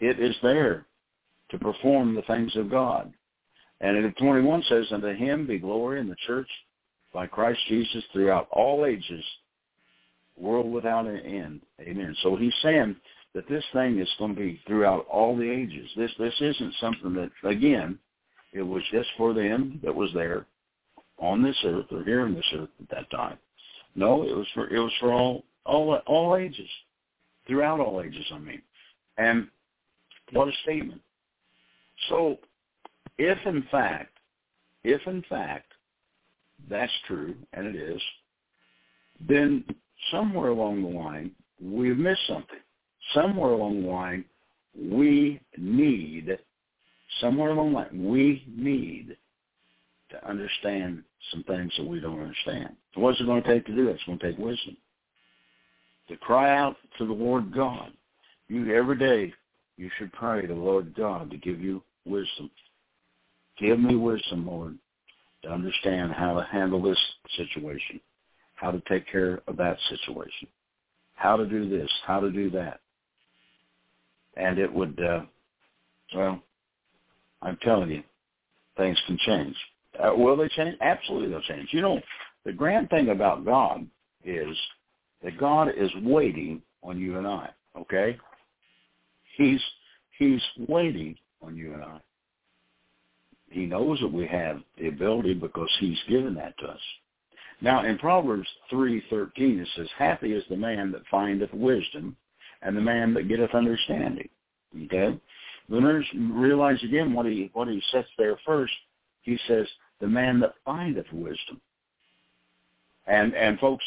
It 0.00 0.18
is 0.18 0.34
there 0.42 0.86
to 1.50 1.58
perform 1.58 2.14
the 2.14 2.22
things 2.22 2.54
of 2.56 2.70
God. 2.70 3.12
And 3.80 3.96
in 3.96 4.12
21 4.14 4.62
says, 4.68 4.86
Unto 4.92 5.14
him 5.14 5.46
be 5.46 5.58
glory 5.58 6.00
in 6.00 6.08
the 6.08 6.16
church 6.26 6.48
by 7.12 7.26
Christ 7.26 7.60
Jesus 7.68 8.04
throughout 8.12 8.48
all 8.50 8.84
ages, 8.86 9.24
world 10.36 10.70
without 10.70 11.06
an 11.06 11.18
end. 11.20 11.60
Amen. 11.80 12.14
So 12.22 12.36
he's 12.36 12.54
saying 12.62 12.96
that 13.34 13.48
this 13.48 13.64
thing 13.72 13.98
is 13.98 14.08
going 14.18 14.34
to 14.34 14.40
be 14.40 14.60
throughout 14.66 15.06
all 15.08 15.36
the 15.36 15.48
ages. 15.48 15.88
This 15.96 16.10
this 16.18 16.34
isn't 16.40 16.74
something 16.80 17.14
that, 17.14 17.30
again, 17.48 17.98
it 18.52 18.62
was 18.62 18.82
just 18.90 19.08
for 19.16 19.32
them 19.32 19.80
that 19.82 19.94
was 19.94 20.10
there 20.14 20.46
on 21.18 21.42
this 21.42 21.56
earth 21.64 21.86
or 21.90 22.02
here 22.04 22.22
on 22.22 22.34
this 22.34 22.52
earth 22.54 22.68
at 22.80 22.88
that 22.90 23.10
time. 23.10 23.38
No, 23.94 24.22
it 24.22 24.36
was 24.36 24.46
for 24.54 24.68
it 24.68 24.78
was 24.78 24.92
for 25.00 25.12
all 25.12 25.44
all 25.64 25.94
all 26.06 26.36
ages 26.36 26.68
throughout 27.46 27.80
all 27.80 28.02
ages, 28.02 28.24
I 28.32 28.38
mean. 28.38 28.62
And 29.18 29.48
what 30.32 30.48
a 30.48 30.52
statement. 30.62 31.00
So 32.08 32.38
if 33.18 33.38
in 33.46 33.64
fact, 33.70 34.18
if 34.84 35.06
in 35.06 35.22
fact 35.28 35.72
that's 36.68 36.92
true, 37.06 37.34
and 37.52 37.66
it 37.66 37.76
is, 37.76 38.00
then 39.28 39.64
somewhere 40.10 40.48
along 40.48 40.82
the 40.82 40.88
line 40.88 41.32
we've 41.62 41.96
missed 41.96 42.26
something. 42.26 42.58
Somewhere 43.14 43.50
along 43.50 43.82
the 43.82 43.88
line 43.88 44.24
we 44.78 45.40
need, 45.56 46.38
somewhere 47.20 47.50
along 47.50 47.72
the 47.72 47.78
line 47.78 48.10
we 48.10 48.44
need 48.48 49.16
to 50.10 50.28
understand 50.28 51.02
some 51.30 51.44
things 51.44 51.72
that 51.76 51.86
we 51.86 52.00
don't 52.00 52.20
understand. 52.20 52.76
So 52.94 53.00
what's 53.00 53.20
it 53.20 53.26
going 53.26 53.42
to 53.42 53.48
take 53.48 53.66
to 53.66 53.74
do 53.74 53.86
that? 53.86 53.92
It's 53.92 54.04
going 54.04 54.18
to 54.18 54.30
take 54.30 54.38
wisdom 54.38 54.76
to 56.08 56.16
cry 56.16 56.56
out 56.56 56.76
to 56.98 57.06
the 57.06 57.12
Lord 57.12 57.54
God. 57.54 57.92
You 58.48 58.74
every 58.74 58.98
day 58.98 59.32
you 59.76 59.88
should 59.96 60.12
pray 60.12 60.42
to 60.42 60.48
the 60.48 60.54
Lord 60.54 60.94
God 60.94 61.30
to 61.30 61.36
give 61.36 61.60
you 61.60 61.82
wisdom. 62.04 62.50
Give 63.58 63.78
me 63.78 63.94
wisdom, 63.94 64.46
Lord, 64.46 64.76
to 65.42 65.50
understand 65.50 66.12
how 66.12 66.34
to 66.34 66.46
handle 66.50 66.82
this 66.82 66.98
situation, 67.36 68.00
how 68.56 68.70
to 68.70 68.82
take 68.88 69.10
care 69.10 69.40
of 69.46 69.56
that 69.58 69.76
situation, 69.88 70.48
how 71.14 71.36
to 71.36 71.46
do 71.46 71.68
this, 71.68 71.90
how 72.06 72.20
to 72.20 72.30
do 72.30 72.50
that. 72.50 72.80
And 74.40 74.58
it 74.58 74.72
would, 74.72 74.98
uh, 74.98 75.20
well, 76.16 76.42
I'm 77.42 77.58
telling 77.62 77.90
you, 77.90 78.02
things 78.76 78.98
can 79.06 79.18
change. 79.26 79.56
Uh, 80.02 80.14
will 80.14 80.36
they 80.36 80.48
change? 80.48 80.76
Absolutely 80.80 81.28
they'll 81.28 81.42
change. 81.42 81.68
You 81.72 81.82
know, 81.82 82.00
the 82.46 82.52
grand 82.52 82.88
thing 82.88 83.10
about 83.10 83.44
God 83.44 83.86
is 84.24 84.56
that 85.22 85.38
God 85.38 85.68
is 85.76 85.90
waiting 86.02 86.62
on 86.82 86.98
you 86.98 87.18
and 87.18 87.26
I. 87.26 87.50
Okay? 87.78 88.16
He's 89.36 89.60
He's 90.18 90.42
waiting 90.68 91.16
on 91.42 91.56
you 91.56 91.74
and 91.74 91.82
I. 91.82 92.00
He 93.50 93.66
knows 93.66 94.00
that 94.00 94.12
we 94.12 94.26
have 94.26 94.60
the 94.78 94.88
ability 94.88 95.34
because 95.34 95.70
He's 95.80 95.98
given 96.08 96.34
that 96.34 96.56
to 96.58 96.66
us. 96.66 96.80
Now 97.60 97.84
in 97.84 97.98
Proverbs 97.98 98.48
three 98.70 99.02
thirteen 99.10 99.60
it 99.60 99.68
says, 99.76 99.88
Happy 99.98 100.32
is 100.32 100.44
the 100.48 100.56
man 100.56 100.92
that 100.92 101.02
findeth 101.10 101.52
wisdom 101.52 102.16
and 102.62 102.76
the 102.76 102.80
man 102.80 103.14
that 103.14 103.28
getteth 103.28 103.54
understanding. 103.54 104.28
Okay? 104.84 105.18
Then 105.68 106.32
realize 106.34 106.82
again 106.82 107.12
what 107.12 107.26
he 107.26 107.50
what 107.52 107.68
he 107.68 107.82
sets 107.92 108.08
there 108.18 108.38
first. 108.44 108.72
He 109.22 109.38
says, 109.46 109.66
The 110.00 110.08
man 110.08 110.40
that 110.40 110.54
findeth 110.64 111.06
wisdom. 111.12 111.60
And 113.06 113.34
and 113.34 113.58
folks, 113.58 113.84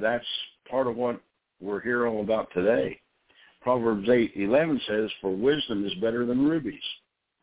that's 0.00 0.26
part 0.68 0.86
of 0.86 0.96
what 0.96 1.20
we're 1.60 1.80
here 1.80 2.06
all 2.06 2.22
about 2.22 2.48
today. 2.52 3.00
Proverbs 3.60 4.08
8:11 4.08 4.80
says, 4.86 5.10
"For 5.20 5.30
wisdom 5.30 5.86
is 5.86 5.94
better 5.94 6.26
than 6.26 6.46
rubies, 6.46 6.84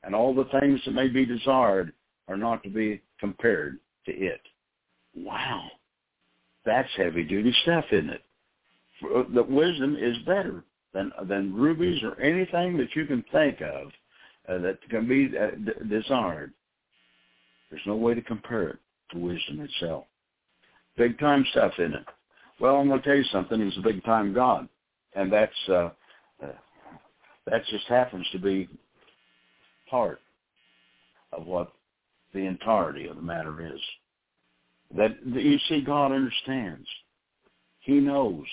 and 0.04 0.14
all 0.14 0.34
the 0.34 0.46
things 0.60 0.84
that 0.86 0.92
may 0.92 1.08
be 1.08 1.26
desired 1.26 1.94
are 2.28 2.38
not 2.38 2.64
to 2.64 2.70
be 2.70 3.02
compared 3.20 3.80
to 4.06 4.12
it." 4.12 4.42
Wow, 5.16 5.72
that's 6.64 6.94
heavy 6.96 7.24
duty 7.24 7.52
stuff, 7.64 7.86
isn't 7.92 8.12
it? 8.12 8.24
The 9.02 9.44
wisdom 9.44 9.96
is 10.00 10.18
better 10.26 10.64
than 10.94 11.12
than 11.28 11.56
rubies 11.56 12.02
or 12.04 12.20
anything 12.20 12.78
that 12.78 12.96
you 12.96 13.06
can 13.06 13.24
think 13.32 13.62
of 13.62 13.88
uh, 14.48 14.58
that 14.60 14.78
can 14.90 15.08
be 15.08 15.32
uh, 15.38 15.52
d- 15.52 15.90
desired. 15.90 16.54
There's 17.70 17.82
no 17.86 17.96
way 17.96 18.14
to 18.14 18.22
compare 18.22 18.70
it 18.70 18.80
to 19.12 19.18
wisdom 19.18 19.62
itself. 19.62 20.06
Big 20.98 21.18
time 21.20 21.46
stuff 21.52 21.72
in 21.80 21.94
it. 21.94 22.06
Well, 22.60 22.76
I'm 22.76 22.88
going 22.88 23.02
to 23.02 23.06
tell 23.08 23.16
you 23.16 23.24
something. 23.26 23.60
He's 23.60 23.78
a 23.78 23.82
big 23.82 24.04
time 24.04 24.34
God, 24.34 24.68
and 25.16 25.32
that's 25.32 25.70
uh, 25.70 25.90
uh, 26.44 26.52
that 27.48 27.66
just 27.70 27.88
happens 27.88 28.28
to 28.32 28.40
be 28.40 28.68
part 29.90 30.20
of 31.34 31.46
what 31.46 31.72
the 32.34 32.40
entirety 32.46 33.08
of 33.08 33.16
the 33.16 33.22
matter 33.22 33.66
is. 33.66 33.82
That 34.96 35.18
you 35.26 35.58
see, 35.70 35.82
God 35.82 36.12
understands. 36.12 36.88
He 37.80 37.94
knows. 37.94 38.46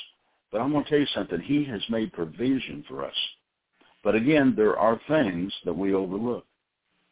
But 0.50 0.60
I'm 0.60 0.72
going 0.72 0.84
to 0.84 0.90
tell 0.90 0.98
you 0.98 1.06
something. 1.14 1.40
He 1.40 1.64
has 1.64 1.82
made 1.90 2.12
provision 2.12 2.84
for 2.88 3.04
us. 3.04 3.14
But 4.02 4.14
again, 4.14 4.54
there 4.56 4.78
are 4.78 5.00
things 5.08 5.52
that 5.64 5.76
we 5.76 5.94
overlook. 5.94 6.44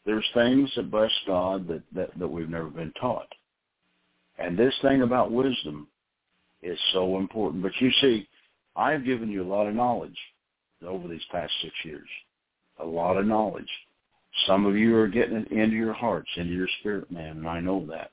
there's 0.07 0.27
things 0.35 0.71
that 0.77 0.91
bless 0.91 1.11
God 1.27 1.67
that, 1.69 1.83
that, 1.95 2.19
that 2.19 2.29
we've 2.29 2.49
never 2.49 2.69
been 2.69 2.93
taught. 3.01 3.29
And 4.39 4.57
this 4.57 4.75
thing 4.83 5.03
about 5.03 5.33
wisdom 5.33 5.89
is 6.63 6.79
so 6.93 7.19
important. 7.19 7.63
But 7.63 7.73
you 7.81 7.91
see, 8.01 8.29
I've 8.77 9.05
given 9.05 9.29
you 9.29 9.43
a 9.43 9.53
lot 9.53 9.67
of 9.67 9.75
knowledge 9.75 10.17
over 10.87 11.09
these 11.09 11.25
past 11.33 11.53
six 11.63 11.75
years. 11.85 12.09
A 12.79 12.85
lot 12.85 13.17
of 13.17 13.27
knowledge. 13.27 13.69
Some 14.47 14.67
of 14.67 14.77
you 14.77 14.97
are 14.97 15.09
getting 15.09 15.37
it 15.37 15.51
into 15.51 15.77
your 15.77 15.95
hearts, 15.95 16.29
into 16.37 16.53
your 16.53 16.69
spirit, 16.81 17.11
man, 17.11 17.39
and 17.39 17.49
I 17.49 17.61
know 17.61 17.87
that. 17.87 18.11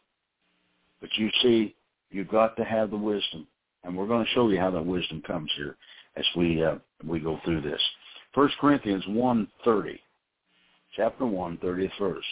But 1.02 1.10
you 1.18 1.30
see, 1.42 1.76
you've 2.12 2.30
got 2.30 2.56
to 2.58 2.64
have 2.64 2.90
the 2.90 2.98
wisdom, 2.98 3.46
and 3.84 3.96
we're 3.96 4.08
going 4.08 4.26
to 4.26 4.32
show 4.32 4.50
you 4.50 4.60
how 4.60 4.72
that 4.72 4.86
wisdom 4.86 5.22
comes 5.26 5.52
here 5.56 5.76
as 6.16 6.26
we 6.36 6.64
uh, 6.64 6.76
we 7.06 7.20
go 7.20 7.40
through 7.44 7.62
this. 7.62 7.82
First 8.34 8.56
Corinthians 8.60 9.04
one 9.08 9.48
thirty, 9.64 10.00
chapter 10.96 11.26
one, 11.26 11.58
thirtieth 11.58 11.92
verse. 12.00 12.26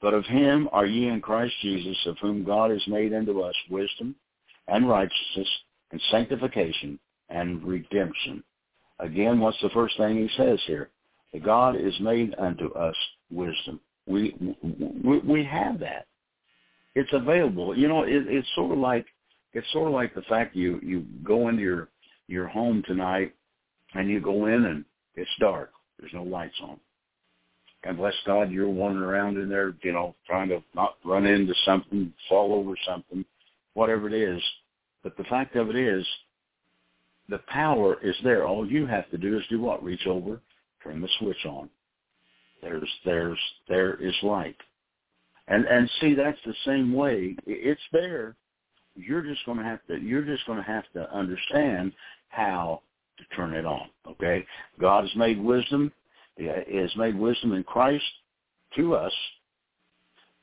But 0.00 0.14
of 0.14 0.24
him 0.26 0.68
are 0.72 0.86
ye 0.86 1.08
in 1.08 1.20
Christ 1.20 1.54
Jesus, 1.62 1.96
of 2.06 2.18
whom 2.20 2.44
God 2.44 2.70
has 2.70 2.86
made 2.86 3.14
unto 3.14 3.40
us 3.40 3.54
wisdom 3.70 4.14
and 4.68 4.88
righteousness 4.88 5.48
and 5.92 6.00
sanctification 6.10 6.98
and 7.30 7.62
redemption. 7.64 8.42
Again, 8.98 9.40
what's 9.40 9.60
the 9.62 9.70
first 9.70 9.96
thing 9.96 10.16
he 10.16 10.28
says 10.36 10.60
here? 10.66 10.90
That 11.32 11.44
God 11.44 11.76
is 11.76 11.98
made 12.00 12.34
unto 12.38 12.72
us 12.74 12.94
wisdom. 13.30 13.80
We 14.06 14.34
we, 15.02 15.18
we 15.20 15.44
have 15.44 15.80
that. 15.80 16.06
It's 16.94 17.12
available. 17.12 17.76
You 17.76 17.88
know, 17.88 18.02
it, 18.02 18.24
it's 18.28 18.48
sort 18.54 18.72
of 18.72 18.78
like 18.78 19.06
it's 19.54 19.70
sort 19.72 19.88
of 19.88 19.94
like 19.94 20.14
the 20.14 20.22
fact 20.22 20.54
you 20.54 20.78
you 20.82 21.06
go 21.24 21.48
into 21.48 21.62
your 21.62 21.88
your 22.26 22.46
home 22.48 22.82
tonight 22.86 23.34
and 23.94 24.10
you 24.10 24.20
go 24.20 24.46
in 24.46 24.64
and 24.64 24.84
it's 25.14 25.30
dark. 25.40 25.70
There's 25.98 26.12
no 26.12 26.24
lights 26.24 26.56
on. 26.62 26.78
And 27.84 27.96
bless 27.98 28.14
God, 28.26 28.50
you're 28.50 28.68
wandering 28.68 29.04
around 29.04 29.36
in 29.36 29.48
there, 29.48 29.74
you 29.82 29.92
know, 29.92 30.14
trying 30.26 30.48
to 30.48 30.62
not 30.74 30.96
run 31.04 31.26
into 31.26 31.54
something, 31.64 32.12
fall 32.28 32.54
over 32.54 32.74
something, 32.86 33.24
whatever 33.74 34.08
it 34.08 34.14
is. 34.14 34.42
But 35.02 35.16
the 35.16 35.24
fact 35.24 35.54
of 35.54 35.68
it 35.68 35.76
is, 35.76 36.04
the 37.28 37.40
power 37.48 37.98
is 38.02 38.16
there. 38.24 38.46
All 38.46 38.66
you 38.66 38.86
have 38.86 39.10
to 39.10 39.18
do 39.18 39.36
is 39.36 39.44
do 39.50 39.60
what? 39.60 39.84
Reach 39.84 40.06
over, 40.06 40.40
turn 40.82 41.00
the 41.00 41.08
switch 41.18 41.44
on. 41.46 41.68
There's, 42.62 42.88
there's, 43.04 43.38
there 43.68 43.94
is 44.02 44.14
light. 44.22 44.56
And, 45.48 45.66
and 45.66 45.90
see, 46.00 46.14
that's 46.14 46.38
the 46.46 46.54
same 46.64 46.92
way. 46.94 47.36
It's 47.46 47.80
there. 47.92 48.34
You're 48.96 49.22
just 49.22 49.44
going 49.46 49.58
to 49.58 49.64
have 49.64 49.80
to, 49.88 49.98
you're 49.98 50.24
just 50.24 50.46
going 50.46 50.58
to 50.58 50.64
have 50.64 50.84
to 50.94 51.12
understand 51.14 51.92
how 52.28 52.82
to 53.18 53.36
turn 53.36 53.54
it 53.54 53.66
on. 53.66 53.88
Okay? 54.08 54.44
God 54.80 55.04
has 55.04 55.16
made 55.16 55.40
wisdom, 55.40 55.92
He 56.36 56.44
has 56.44 56.94
made 56.96 57.18
wisdom 57.18 57.52
in 57.52 57.64
Christ 57.64 58.04
to 58.76 58.94
us. 58.94 59.12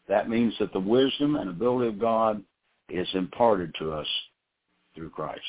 That 0.07 0.29
means 0.29 0.53
that 0.59 0.73
the 0.73 0.79
wisdom 0.79 1.35
and 1.35 1.49
ability 1.49 1.87
of 1.87 1.99
God 1.99 2.43
is 2.89 3.07
imparted 3.13 3.73
to 3.79 3.91
us 3.93 4.07
through 4.95 5.09
Christ. 5.09 5.41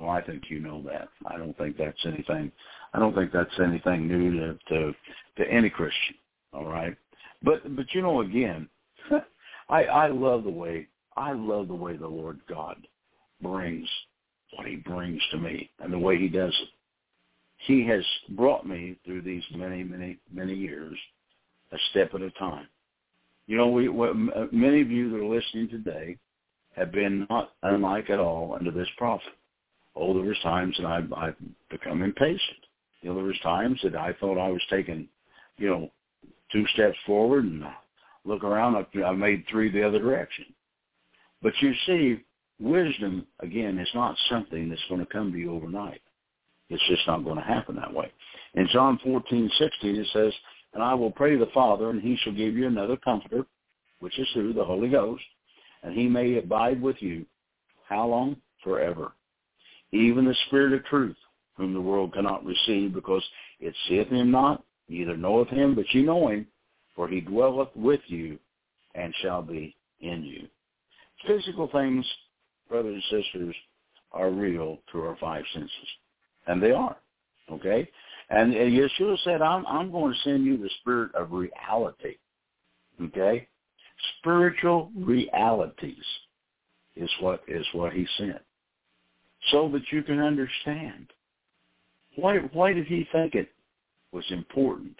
Well, 0.00 0.10
I 0.10 0.20
think 0.20 0.44
you 0.50 0.60
know 0.60 0.82
that. 0.82 1.08
I 1.26 1.38
don't 1.38 1.56
think 1.56 1.76
that's 1.78 2.04
anything. 2.04 2.52
I 2.92 2.98
don't 2.98 3.14
think 3.14 3.32
that's 3.32 3.58
anything 3.62 4.06
new 4.06 4.32
to 4.32 4.58
to, 4.68 4.92
to 5.38 5.50
any 5.50 5.70
Christian. 5.70 6.16
All 6.52 6.66
right, 6.66 6.96
but 7.42 7.76
but 7.76 7.86
you 7.94 8.02
know 8.02 8.20
again, 8.20 8.68
I 9.70 9.84
I 9.84 10.08
love 10.08 10.44
the 10.44 10.50
way 10.50 10.88
I 11.16 11.32
love 11.32 11.68
the 11.68 11.74
way 11.74 11.96
the 11.96 12.06
Lord 12.06 12.40
God 12.48 12.76
brings 13.40 13.88
what 14.54 14.66
He 14.66 14.76
brings 14.76 15.22
to 15.30 15.38
me 15.38 15.70
and 15.80 15.92
the 15.92 15.98
way 15.98 16.18
He 16.18 16.28
does 16.28 16.54
it. 16.62 16.68
He 17.58 17.86
has 17.86 18.04
brought 18.30 18.66
me 18.66 18.96
through 19.04 19.22
these 19.22 19.42
many 19.54 19.82
many 19.82 20.18
many 20.32 20.54
years, 20.54 20.96
a 21.72 21.76
step 21.90 22.14
at 22.14 22.22
a 22.22 22.30
time. 22.32 22.68
You 23.46 23.56
know, 23.56 23.68
we 23.68 23.88
many 24.52 24.82
of 24.82 24.90
you 24.90 25.10
that 25.10 25.20
are 25.20 25.34
listening 25.34 25.68
today 25.68 26.18
have 26.76 26.92
been 26.92 27.26
not 27.30 27.52
unlike 27.62 28.10
at 28.10 28.18
all 28.18 28.54
under 28.58 28.70
this 28.70 28.88
prophet. 28.98 29.32
Oh, 29.94 30.12
there 30.12 30.24
was 30.24 30.38
times 30.42 30.76
that 30.78 30.86
I've, 30.86 31.12
I've 31.14 31.36
become 31.70 32.02
impatient. 32.02 32.58
You 33.00 33.08
know, 33.08 33.16
there 33.16 33.24
was 33.24 33.38
times 33.42 33.80
that 33.82 33.96
I 33.96 34.12
thought 34.20 34.38
I 34.38 34.50
was 34.50 34.62
taking, 34.68 35.08
you 35.56 35.70
know, 35.70 35.90
two 36.52 36.66
steps 36.74 36.98
forward 37.06 37.44
and 37.44 37.64
look 38.24 38.44
around, 38.44 38.76
I, 38.76 39.02
I 39.02 39.12
made 39.12 39.44
three 39.48 39.70
the 39.70 39.86
other 39.86 39.98
direction. 39.98 40.44
But 41.42 41.52
you 41.60 41.72
see, 41.86 42.24
wisdom, 42.60 43.26
again, 43.40 43.78
is 43.78 43.88
not 43.94 44.16
something 44.28 44.68
that's 44.68 44.84
going 44.88 45.00
to 45.00 45.12
come 45.12 45.32
to 45.32 45.38
you 45.38 45.52
overnight. 45.52 46.00
It's 46.68 46.82
just 46.88 47.06
not 47.06 47.24
going 47.24 47.36
to 47.36 47.42
happen 47.42 47.76
that 47.76 47.92
way. 47.92 48.10
In 48.54 48.68
John 48.72 48.98
14, 49.04 49.50
16, 49.58 49.96
it 49.96 50.06
says, 50.12 50.32
And 50.74 50.82
I 50.82 50.94
will 50.94 51.12
pray 51.12 51.36
the 51.36 51.46
Father, 51.54 51.90
and 51.90 52.00
he 52.00 52.16
shall 52.22 52.32
give 52.32 52.54
you 52.54 52.66
another 52.66 52.96
comforter, 52.96 53.46
which 54.00 54.18
is 54.18 54.26
through 54.32 54.54
the 54.54 54.64
Holy 54.64 54.88
Ghost, 54.88 55.22
and 55.82 55.94
he 55.94 56.08
may 56.08 56.38
abide 56.38 56.80
with 56.82 56.96
you. 57.00 57.24
How 57.88 58.06
long? 58.06 58.36
Forever 58.64 59.12
even 59.92 60.24
the 60.24 60.34
Spirit 60.46 60.72
of 60.72 60.84
truth, 60.86 61.16
whom 61.56 61.72
the 61.72 61.80
world 61.80 62.12
cannot 62.12 62.44
receive, 62.44 62.92
because 62.92 63.24
it 63.60 63.74
seeth 63.88 64.08
him 64.08 64.30
not, 64.30 64.62
neither 64.88 65.16
knoweth 65.16 65.48
him, 65.48 65.74
but 65.74 65.86
ye 65.92 66.02
know 66.02 66.28
him, 66.28 66.46
for 66.94 67.08
he 67.08 67.20
dwelleth 67.20 67.74
with 67.74 68.00
you 68.06 68.38
and 68.94 69.14
shall 69.22 69.42
be 69.42 69.76
in 70.00 70.22
you. 70.22 70.46
Physical 71.26 71.68
things, 71.72 72.06
brothers 72.68 73.02
and 73.10 73.22
sisters, 73.22 73.54
are 74.12 74.30
real 74.30 74.78
to 74.92 75.00
our 75.02 75.16
five 75.20 75.44
senses. 75.52 75.70
And 76.46 76.62
they 76.62 76.70
are. 76.70 76.96
Okay? 77.50 77.88
And 78.30 78.52
Yeshua 78.52 79.16
said, 79.24 79.42
I'm, 79.42 79.66
I'm 79.66 79.90
going 79.90 80.12
to 80.12 80.20
send 80.28 80.44
you 80.44 80.56
the 80.56 80.70
spirit 80.80 81.14
of 81.14 81.32
reality. 81.32 82.16
Okay? 83.02 83.48
Spiritual 84.18 84.90
realities 84.96 86.04
is 86.96 87.10
what 87.20 87.42
is 87.48 87.66
what 87.72 87.92
he 87.92 88.06
sent 88.18 88.40
so 89.50 89.68
that 89.72 89.82
you 89.90 90.02
can 90.02 90.20
understand. 90.20 91.08
Why, 92.16 92.38
why 92.52 92.72
did 92.72 92.86
he 92.86 93.06
think 93.12 93.34
it 93.34 93.48
was 94.12 94.24
important 94.30 94.96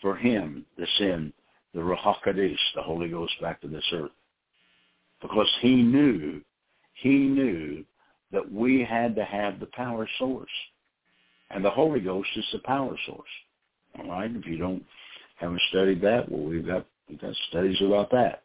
for 0.00 0.16
him 0.16 0.64
to 0.78 0.86
send 0.98 1.32
the 1.74 1.80
Ruach 1.80 2.16
HaKodesh, 2.24 2.56
the 2.74 2.82
Holy 2.82 3.08
Ghost, 3.08 3.34
back 3.40 3.60
to 3.62 3.68
this 3.68 3.84
earth? 3.92 4.12
Because 5.28 5.50
he 5.60 5.82
knew, 5.82 6.40
he 6.94 7.18
knew 7.18 7.84
that 8.30 8.52
we 8.52 8.84
had 8.84 9.16
to 9.16 9.24
have 9.24 9.58
the 9.58 9.66
power 9.66 10.08
source. 10.18 10.50
And 11.50 11.64
the 11.64 11.70
Holy 11.70 12.00
Ghost 12.00 12.28
is 12.36 12.44
the 12.52 12.60
power 12.60 12.96
source. 13.06 13.28
All 13.98 14.08
right? 14.08 14.30
If 14.34 14.46
you 14.46 14.56
don't 14.56 14.84
haven't 15.36 15.60
studied 15.68 16.00
that, 16.02 16.30
well, 16.30 16.42
we've 16.42 16.66
got 16.66 16.86
we've 17.08 17.20
got 17.20 17.34
studies 17.48 17.80
about 17.80 18.10
that. 18.12 18.42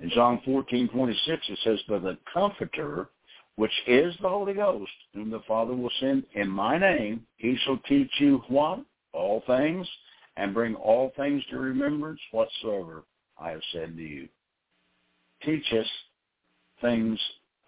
In 0.00 0.10
John 0.10 0.40
14, 0.44 0.88
26, 0.88 1.42
it 1.48 1.58
says, 1.62 1.78
But 1.88 2.02
the 2.02 2.18
Comforter, 2.32 3.08
which 3.54 3.72
is 3.86 4.14
the 4.20 4.28
Holy 4.28 4.54
Ghost, 4.54 4.90
whom 5.14 5.30
the 5.30 5.42
Father 5.46 5.74
will 5.74 5.92
send 6.00 6.24
in 6.34 6.48
my 6.48 6.78
name. 6.78 7.24
He 7.36 7.56
shall 7.64 7.78
teach 7.88 8.10
you 8.18 8.42
what? 8.48 8.80
All 9.12 9.44
things, 9.46 9.86
and 10.36 10.54
bring 10.54 10.74
all 10.74 11.12
things 11.16 11.42
to 11.50 11.58
remembrance 11.58 12.20
whatsoever 12.32 13.04
I 13.38 13.50
have 13.50 13.60
said 13.72 13.96
to 13.96 14.02
you. 14.02 14.28
Teach 15.44 15.72
us 15.72 15.86
things 16.80 17.18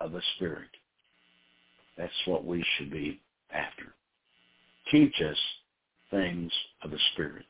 of 0.00 0.12
the 0.12 0.22
Spirit. 0.36 0.68
That's 1.96 2.12
what 2.26 2.44
we 2.44 2.64
should 2.76 2.90
be 2.90 3.20
after. 3.52 3.94
Teach 4.90 5.14
us 5.20 5.38
things 6.10 6.52
of 6.82 6.90
the 6.90 6.98
Spirit. 7.12 7.46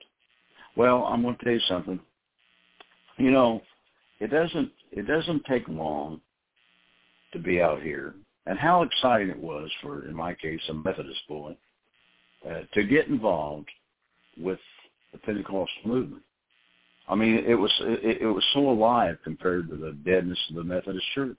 Well, 0.77 1.05
I'm 1.05 1.23
going 1.23 1.37
to 1.37 1.45
tell 1.45 1.53
you 1.53 1.61
something. 1.69 2.01
You 3.17 3.31
know, 3.31 3.63
it 4.21 4.31
doesn't 4.31 4.71
it 4.91 5.07
doesn't 5.07 5.45
take 5.47 5.69
long 5.69 6.21
to 7.33 7.39
be 7.39 7.61
out 7.61 7.83
here 7.83 8.15
and 8.47 8.59
how 8.59 8.83
exciting 8.83 9.31
it 9.31 9.39
was 9.39 9.71
for, 9.83 10.07
in 10.07 10.15
my 10.15 10.35
case, 10.35 10.61
a 10.69 10.75
Methodist 10.75 11.21
boy, 11.29 11.57
uh, 12.49 12.61
to 12.75 12.85
get 12.85 13.09
involved 13.09 13.69
with 14.39 14.59
the 15.13 15.19
Pentecostal 15.19 15.69
movement. 15.85 16.23
I 17.09 17.15
mean, 17.15 17.45
it 17.47 17.55
was 17.55 17.73
it, 17.81 18.23
it 18.23 18.27
was 18.27 18.45
so 18.55 18.71
alive 18.71 19.19
compared 19.25 19.69
to 19.69 19.77
the 19.77 19.93
deadness 19.93 20.39
of 20.49 20.57
the 20.57 20.65
Methodist 20.65 21.07
Church. 21.15 21.37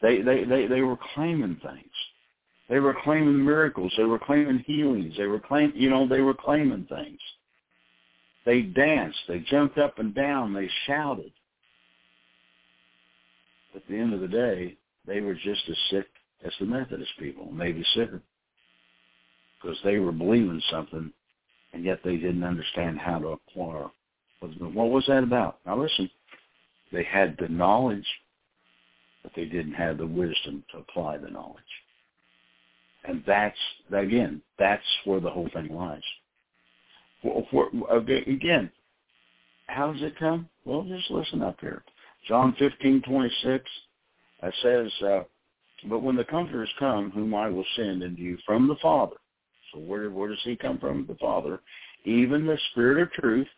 They 0.00 0.22
they 0.22 0.44
they 0.44 0.66
they 0.66 0.80
were 0.80 0.98
claiming 1.14 1.60
things. 1.62 1.92
They 2.68 2.80
were 2.80 2.96
claiming 3.02 3.44
miracles. 3.44 3.92
They 3.96 4.04
were 4.04 4.18
claiming 4.18 4.60
healings. 4.66 5.14
They 5.18 5.26
were 5.26 5.40
claim 5.40 5.72
you 5.74 5.90
know 5.90 6.08
they 6.08 6.22
were 6.22 6.34
claiming 6.34 6.86
things. 6.88 7.18
They 8.46 8.62
danced. 8.62 9.18
They 9.28 9.40
jumped 9.40 9.76
up 9.76 9.98
and 9.98 10.14
down. 10.14 10.54
They 10.54 10.70
shouted. 10.86 11.32
At 13.74 13.86
the 13.88 13.96
end 13.96 14.14
of 14.14 14.20
the 14.20 14.28
day, 14.28 14.76
they 15.06 15.20
were 15.20 15.34
just 15.34 15.62
as 15.68 15.76
sick 15.90 16.06
as 16.44 16.52
the 16.58 16.66
Methodist 16.66 17.12
people, 17.18 17.50
maybe 17.52 17.84
sicker, 17.94 18.22
because 19.60 19.78
they 19.84 19.98
were 19.98 20.12
believing 20.12 20.62
something, 20.70 21.12
and 21.72 21.84
yet 21.84 22.00
they 22.02 22.16
didn't 22.16 22.42
understand 22.42 22.98
how 22.98 23.18
to 23.18 23.28
apply. 23.28 23.86
What 24.40 24.90
was 24.90 25.04
that 25.06 25.22
about? 25.22 25.58
Now 25.66 25.80
listen, 25.80 26.10
they 26.92 27.04
had 27.04 27.36
the 27.38 27.48
knowledge, 27.48 28.06
but 29.22 29.32
they 29.36 29.44
didn't 29.44 29.74
have 29.74 29.98
the 29.98 30.06
wisdom 30.06 30.64
to 30.72 30.78
apply 30.78 31.18
the 31.18 31.28
knowledge. 31.28 31.62
And 33.04 33.22
that's, 33.26 33.56
again, 33.92 34.42
that's 34.58 34.82
where 35.04 35.20
the 35.20 35.30
whole 35.30 35.48
thing 35.52 35.74
lies. 35.74 36.02
Again, 37.24 38.70
how 39.66 39.92
does 39.92 40.02
it 40.02 40.18
come? 40.18 40.48
Well, 40.64 40.84
just 40.84 41.10
listen 41.10 41.42
up 41.42 41.56
here. 41.60 41.82
John 42.28 42.54
fifteen 42.58 43.02
twenty 43.02 43.30
six. 43.42 43.64
It 44.42 44.54
says, 44.62 44.90
uh, 45.06 45.24
"But 45.86 46.02
when 46.02 46.16
the 46.16 46.24
Comforter 46.24 46.66
come, 46.78 47.10
whom 47.10 47.34
I 47.34 47.48
will 47.48 47.64
send 47.76 48.02
unto 48.02 48.20
you 48.20 48.38
from 48.46 48.68
the 48.68 48.76
Father." 48.76 49.16
So 49.72 49.80
where 49.80 50.10
where 50.10 50.28
does 50.28 50.42
he 50.44 50.56
come 50.56 50.78
from? 50.78 51.06
The 51.06 51.14
Father. 51.16 51.60
Even 52.04 52.46
the 52.46 52.58
Spirit 52.70 53.02
of 53.02 53.12
truth, 53.12 53.48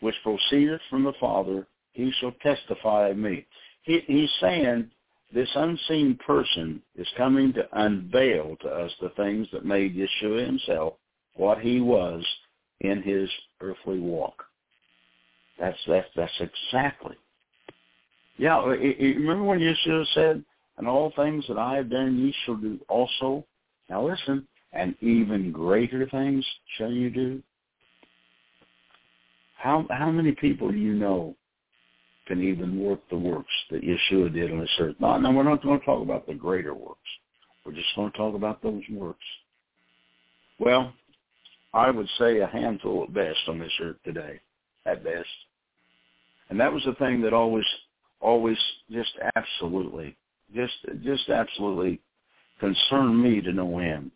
which 0.00 0.14
proceedeth 0.22 0.80
from 0.90 1.04
the 1.04 1.12
Father, 1.20 1.66
he 1.92 2.12
shall 2.20 2.32
testify 2.42 3.08
of 3.08 3.16
me. 3.16 3.46
He, 3.82 4.00
he's 4.06 4.30
saying 4.40 4.90
this 5.32 5.48
unseen 5.54 6.18
person 6.26 6.82
is 6.96 7.08
coming 7.16 7.52
to 7.54 7.68
unveil 7.72 8.56
to 8.60 8.68
us 8.68 8.92
the 9.00 9.10
things 9.10 9.48
that 9.52 9.64
made 9.64 9.96
Yeshua 9.96 10.46
himself 10.46 10.94
what 11.34 11.58
he 11.58 11.80
was 11.80 12.24
in 12.80 13.02
his 13.02 13.28
earthly 13.60 13.98
walk. 13.98 14.44
That's 15.58 15.78
that's 15.86 16.08
that's 16.14 16.40
exactly. 16.40 17.16
Yeah, 18.38 18.62
remember 18.64 19.44
when 19.44 19.60
Yeshua 19.60 20.06
said, 20.14 20.44
"And 20.76 20.86
all 20.86 21.12
things 21.16 21.44
that 21.48 21.58
I 21.58 21.76
have 21.76 21.90
done, 21.90 22.18
ye 22.18 22.34
shall 22.44 22.56
do 22.56 22.78
also." 22.88 23.44
Now 23.88 24.06
listen, 24.06 24.46
and 24.72 24.94
even 25.00 25.52
greater 25.52 26.06
things 26.08 26.44
shall 26.76 26.90
you 26.90 27.10
do. 27.10 27.42
How 29.66 29.84
how 29.90 30.12
many 30.12 30.30
people 30.30 30.70
do 30.70 30.78
you 30.78 30.94
know 30.94 31.34
can 32.28 32.40
even 32.40 32.78
work 32.78 33.00
the 33.10 33.18
works 33.18 33.50
that 33.72 33.82
Yeshua 33.82 34.32
did 34.32 34.52
on 34.52 34.60
this 34.60 34.70
earth? 34.78 34.94
No, 35.00 35.18
no, 35.18 35.32
we're 35.32 35.42
not 35.42 35.60
going 35.60 35.80
to 35.80 35.84
talk 35.84 36.00
about 36.02 36.24
the 36.24 36.34
greater 36.34 36.72
works. 36.72 37.00
We're 37.64 37.72
just 37.72 37.88
going 37.96 38.12
to 38.12 38.16
talk 38.16 38.36
about 38.36 38.62
those 38.62 38.84
works. 38.92 39.24
Well, 40.60 40.92
I 41.74 41.90
would 41.90 42.06
say 42.16 42.38
a 42.38 42.46
handful 42.46 43.02
at 43.02 43.12
best 43.12 43.40
on 43.48 43.58
this 43.58 43.72
earth 43.80 43.96
today, 44.04 44.38
at 44.86 45.02
best. 45.02 45.26
And 46.48 46.60
that 46.60 46.72
was 46.72 46.84
the 46.84 46.94
thing 46.94 47.20
that 47.22 47.32
always, 47.32 47.66
always 48.20 48.58
just 48.88 49.14
absolutely, 49.34 50.16
just, 50.54 50.74
just 51.02 51.28
absolutely 51.28 52.00
concerned 52.60 53.20
me 53.20 53.40
to 53.40 53.52
no 53.52 53.80
end 53.80 54.12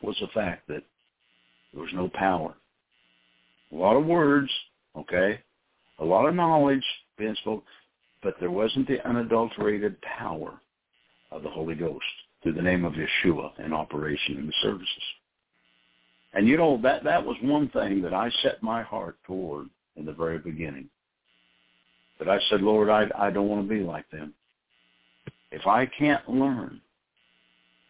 was 0.00 0.16
the 0.20 0.28
fact 0.28 0.68
that 0.68 0.84
there 1.72 1.82
was 1.82 1.92
no 1.92 2.08
power. 2.14 2.54
A 3.72 3.76
lot 3.76 3.96
of 3.96 4.06
words, 4.06 4.50
okay, 4.96 5.40
a 5.98 6.04
lot 6.04 6.26
of 6.26 6.34
knowledge 6.34 6.84
being 7.18 7.34
spoken, 7.36 7.62
but 8.22 8.34
there 8.40 8.50
wasn't 8.50 8.88
the 8.88 9.06
unadulterated 9.06 10.00
power 10.02 10.60
of 11.30 11.42
the 11.42 11.50
Holy 11.50 11.74
Ghost 11.74 12.04
through 12.42 12.54
the 12.54 12.62
name 12.62 12.84
of 12.84 12.94
Yeshua 12.94 13.58
in 13.64 13.72
operation 13.72 14.38
in 14.38 14.46
the 14.46 14.52
services. 14.62 15.02
And 16.32 16.46
you 16.48 16.56
know, 16.56 16.80
that, 16.82 17.04
that 17.04 17.24
was 17.24 17.36
one 17.42 17.68
thing 17.70 18.02
that 18.02 18.14
I 18.14 18.30
set 18.42 18.62
my 18.62 18.82
heart 18.82 19.16
toward 19.26 19.68
in 19.96 20.04
the 20.04 20.12
very 20.12 20.38
beginning. 20.38 20.88
But 22.18 22.28
I 22.28 22.38
said, 22.48 22.62
Lord, 22.62 22.88
I, 22.88 23.06
I 23.18 23.30
don't 23.30 23.48
want 23.48 23.66
to 23.66 23.68
be 23.68 23.82
like 23.82 24.08
them. 24.10 24.34
If 25.50 25.66
I 25.66 25.86
can't 25.86 26.28
learn, 26.28 26.80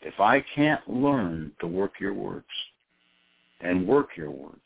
if 0.02 0.18
I 0.18 0.42
can't 0.54 0.88
learn 0.88 1.52
to 1.60 1.66
work 1.66 1.92
your 2.00 2.14
works 2.14 2.46
and 3.60 3.86
work 3.86 4.10
your 4.16 4.30
works, 4.30 4.60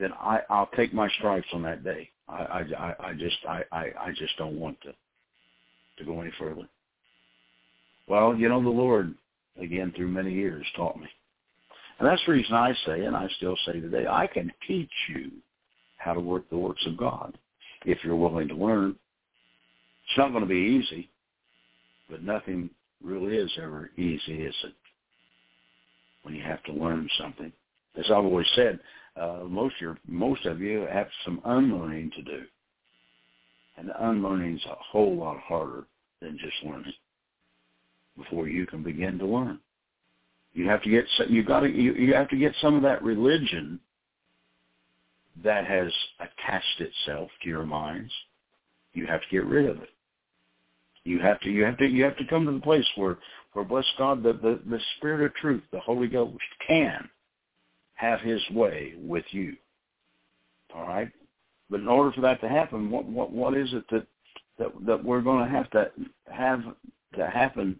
then 0.00 0.12
I, 0.14 0.40
I'll 0.48 0.70
take 0.76 0.94
my 0.94 1.08
stripes 1.18 1.46
on 1.52 1.62
that 1.62 1.84
day. 1.84 2.08
I, 2.28 2.64
I, 2.78 2.94
I 3.08 3.12
just 3.12 3.36
I, 3.46 3.62
I, 3.70 3.84
I 4.00 4.12
just 4.16 4.36
don't 4.38 4.58
want 4.58 4.80
to 4.82 4.92
to 5.98 6.04
go 6.04 6.20
any 6.20 6.32
further. 6.38 6.66
Well, 8.08 8.34
you 8.34 8.48
know, 8.48 8.62
the 8.62 8.70
Lord, 8.70 9.14
again, 9.60 9.92
through 9.94 10.08
many 10.08 10.32
years, 10.32 10.66
taught 10.74 10.98
me. 10.98 11.06
And 11.98 12.08
that's 12.08 12.22
the 12.24 12.32
reason 12.32 12.54
I 12.54 12.72
say, 12.86 13.04
and 13.04 13.14
I 13.14 13.28
still 13.36 13.56
say 13.66 13.74
today, 13.74 14.06
I 14.08 14.26
can 14.26 14.50
teach 14.66 14.90
you 15.10 15.30
how 15.98 16.14
to 16.14 16.20
work 16.20 16.48
the 16.48 16.56
works 16.56 16.84
of 16.86 16.96
God 16.96 17.36
if 17.84 17.98
you're 18.02 18.16
willing 18.16 18.48
to 18.48 18.54
learn. 18.54 18.96
It's 20.08 20.18
not 20.18 20.30
going 20.30 20.42
to 20.42 20.48
be 20.48 20.54
easy, 20.82 21.10
but 22.08 22.22
nothing 22.22 22.70
really 23.04 23.36
is 23.36 23.52
ever 23.62 23.90
easy, 23.96 24.42
is 24.42 24.54
it? 24.64 24.74
When 26.22 26.34
you 26.34 26.42
have 26.42 26.62
to 26.64 26.72
learn 26.72 27.08
something. 27.18 27.52
As 27.96 28.06
I've 28.06 28.24
always 28.24 28.46
said, 28.54 28.80
uh, 29.16 29.40
most 29.44 29.74
of 29.76 29.80
your, 29.80 29.98
most 30.06 30.44
of 30.46 30.60
you 30.60 30.86
have 30.90 31.08
some 31.24 31.40
unlearning 31.44 32.10
to 32.16 32.22
do, 32.22 32.42
and 33.76 33.90
unlearning 33.98 34.56
is 34.56 34.64
a 34.66 34.76
whole 34.78 35.16
lot 35.16 35.38
harder 35.38 35.84
than 36.20 36.38
just 36.38 36.56
learning. 36.64 36.92
Before 38.16 38.48
you 38.48 38.66
can 38.66 38.82
begin 38.82 39.18
to 39.18 39.26
learn, 39.26 39.58
you 40.52 40.68
have 40.68 40.82
to 40.82 40.90
get 40.90 41.04
you 41.28 41.42
got 41.42 41.60
to 41.60 41.70
you, 41.70 41.94
you 41.94 42.14
have 42.14 42.28
to 42.28 42.36
get 42.36 42.54
some 42.60 42.74
of 42.74 42.82
that 42.82 43.02
religion 43.02 43.80
that 45.42 45.66
has 45.66 45.90
attached 46.18 46.80
itself 46.80 47.30
to 47.42 47.48
your 47.48 47.64
minds. 47.64 48.12
You 48.92 49.06
have 49.06 49.20
to 49.20 49.26
get 49.30 49.44
rid 49.44 49.68
of 49.68 49.78
it. 49.78 49.88
You 51.04 51.18
have 51.20 51.40
to 51.40 51.50
you 51.50 51.64
have 51.64 51.78
to 51.78 51.86
you 51.86 52.04
have 52.04 52.16
to 52.18 52.26
come 52.26 52.44
to 52.46 52.52
the 52.52 52.60
place 52.60 52.86
where 52.96 53.16
where 53.52 53.64
bless 53.64 53.86
God 53.96 54.22
the, 54.22 54.34
the, 54.34 54.60
the 54.68 54.80
Spirit 54.96 55.24
of 55.24 55.34
truth, 55.34 55.62
the 55.72 55.80
Holy 55.80 56.08
Ghost 56.08 56.36
can 56.66 57.08
have 58.00 58.20
his 58.20 58.40
way 58.50 58.94
with 58.96 59.24
you. 59.30 59.54
All 60.74 60.86
right? 60.86 61.10
But 61.68 61.80
in 61.80 61.88
order 61.88 62.12
for 62.12 62.22
that 62.22 62.40
to 62.40 62.48
happen, 62.48 62.90
what 62.90 63.04
what 63.04 63.30
what 63.30 63.56
is 63.56 63.68
it 63.72 63.84
that 63.90 64.06
that, 64.58 64.86
that 64.86 65.04
we're 65.04 65.20
going 65.20 65.44
to 65.44 65.50
have 65.50 65.70
to 65.70 65.90
have 66.30 66.62
to 67.16 67.26
happen? 67.28 67.78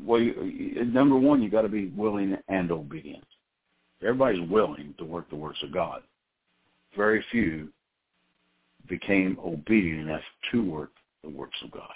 Well, 0.00 0.20
you, 0.20 0.84
number 0.84 1.16
one, 1.16 1.42
you 1.42 1.50
got 1.50 1.62
to 1.62 1.68
be 1.68 1.86
willing 1.88 2.36
and 2.48 2.70
obedient. 2.70 3.24
Everybody's 4.02 4.48
willing 4.48 4.94
to 4.98 5.04
work 5.04 5.28
the 5.28 5.36
works 5.36 5.58
of 5.62 5.72
God. 5.72 6.02
Very 6.96 7.24
few 7.30 7.68
became 8.88 9.38
obedient 9.44 10.08
enough 10.08 10.22
to 10.52 10.62
work 10.62 10.92
the 11.22 11.30
works 11.30 11.56
of 11.64 11.70
God. 11.72 11.92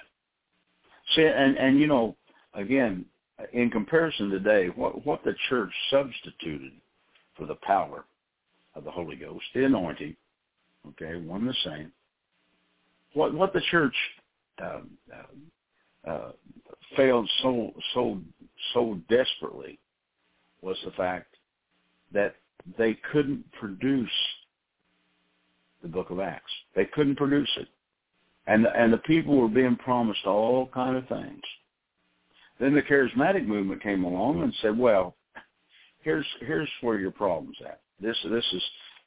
See, 1.14 1.24
and 1.24 1.56
and 1.56 1.78
you 1.78 1.86
know, 1.86 2.16
again, 2.54 3.06
in 3.52 3.70
comparison 3.70 4.28
today, 4.28 4.66
what 4.74 5.06
what 5.06 5.24
the 5.24 5.34
church 5.48 5.72
substituted 5.90 6.72
for 7.36 7.46
the 7.46 7.56
power 7.56 8.04
of 8.74 8.84
the 8.84 8.90
Holy 8.90 9.16
Ghost, 9.16 9.44
the 9.54 9.64
anointing, 9.64 10.16
okay, 10.88 11.16
one 11.16 11.46
the 11.46 11.54
same. 11.64 11.92
What 13.14 13.34
what 13.34 13.52
the 13.52 13.60
church 13.70 13.94
uh, 14.62 14.80
uh, 15.14 16.10
uh, 16.10 16.32
failed 16.96 17.28
so 17.42 17.72
so 17.94 18.20
so 18.74 18.98
desperately 19.08 19.78
was 20.62 20.76
the 20.84 20.92
fact 20.92 21.36
that 22.12 22.36
they 22.78 22.98
couldn't 23.12 23.44
produce 23.52 24.10
the 25.82 25.88
book 25.88 26.10
of 26.10 26.20
Acts. 26.20 26.52
They 26.74 26.84
couldn't 26.86 27.16
produce 27.16 27.50
it 27.56 27.68
and 28.46 28.66
and 28.66 28.92
the 28.92 28.98
people 28.98 29.36
were 29.36 29.48
being 29.48 29.76
promised 29.76 30.26
all 30.26 30.68
kind 30.72 30.96
of 30.96 31.06
things. 31.08 31.42
Then 32.58 32.74
the 32.74 32.82
charismatic 32.82 33.46
movement 33.46 33.82
came 33.82 34.04
along 34.04 34.42
and 34.42 34.54
said, 34.60 34.78
"Well, 34.78 35.16
here's 36.02 36.26
here's 36.40 36.68
where 36.80 36.98
your 36.98 37.10
problem's 37.10 37.56
at. 37.64 37.80
This 38.00 38.16
this 38.30 38.44
is 38.52 38.62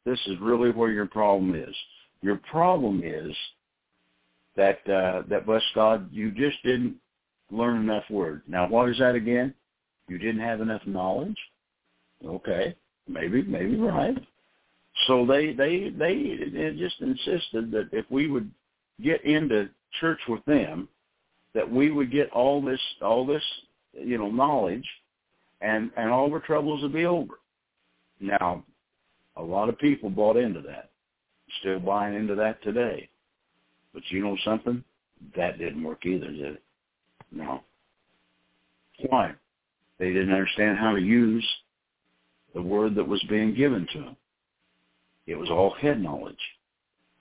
this 0.05 0.19
is 0.27 0.39
really 0.41 0.71
where 0.71 0.91
your 0.91 1.05
problem 1.05 1.55
is. 1.55 1.75
Your 2.21 2.37
problem 2.49 3.01
is 3.03 3.35
that 4.55 4.79
uh, 4.89 5.23
that 5.29 5.45
bless 5.45 5.63
God, 5.73 6.11
you 6.11 6.31
just 6.31 6.61
didn't 6.63 6.95
learn 7.51 7.81
enough 7.81 8.03
word. 8.09 8.41
Now, 8.47 8.67
what 8.67 8.89
is 8.89 8.97
that 8.99 9.15
again? 9.15 9.53
You 10.07 10.17
didn't 10.17 10.41
have 10.41 10.61
enough 10.61 10.81
knowledge. 10.85 11.37
Okay, 12.25 12.75
maybe 13.07 13.41
maybe 13.43 13.75
right. 13.75 14.17
So 15.07 15.25
they 15.25 15.53
they 15.53 15.89
they, 15.89 16.37
they 16.53 16.75
just 16.77 17.01
insisted 17.01 17.71
that 17.71 17.89
if 17.91 18.05
we 18.09 18.29
would 18.29 18.49
get 19.03 19.23
into 19.25 19.69
church 19.99 20.19
with 20.27 20.43
them, 20.45 20.87
that 21.53 21.69
we 21.69 21.91
would 21.91 22.11
get 22.11 22.31
all 22.31 22.61
this 22.61 22.79
all 23.01 23.25
this 23.25 23.43
you 23.93 24.17
know 24.17 24.29
knowledge, 24.29 24.85
and 25.65 25.91
and 25.97 26.09
all 26.11 26.31
our 26.31 26.39
troubles 26.39 26.81
would 26.81 26.93
be 26.93 27.05
over. 27.05 27.39
Now, 28.19 28.63
a 29.35 29.43
lot 29.43 29.69
of 29.69 29.77
people 29.79 30.09
bought 30.09 30.37
into 30.37 30.61
that, 30.61 30.91
still 31.59 31.79
buying 31.79 32.15
into 32.15 32.35
that 32.35 32.61
today. 32.63 33.09
But 33.93 34.03
you 34.09 34.23
know 34.23 34.37
something? 34.45 34.83
That 35.35 35.57
didn't 35.57 35.83
work 35.83 36.05
either, 36.05 36.29
did 36.29 36.55
it? 36.55 36.63
No. 37.31 37.61
Why? 39.09 39.33
They 39.99 40.07
didn't 40.07 40.33
understand 40.33 40.77
how 40.77 40.93
to 40.93 41.01
use 41.01 41.45
the 42.53 42.61
word 42.61 42.95
that 42.95 43.07
was 43.07 43.23
being 43.29 43.53
given 43.55 43.87
to 43.93 43.99
them. 43.99 44.17
It 45.27 45.35
was 45.35 45.49
all 45.49 45.73
head 45.81 46.01
knowledge 46.01 46.39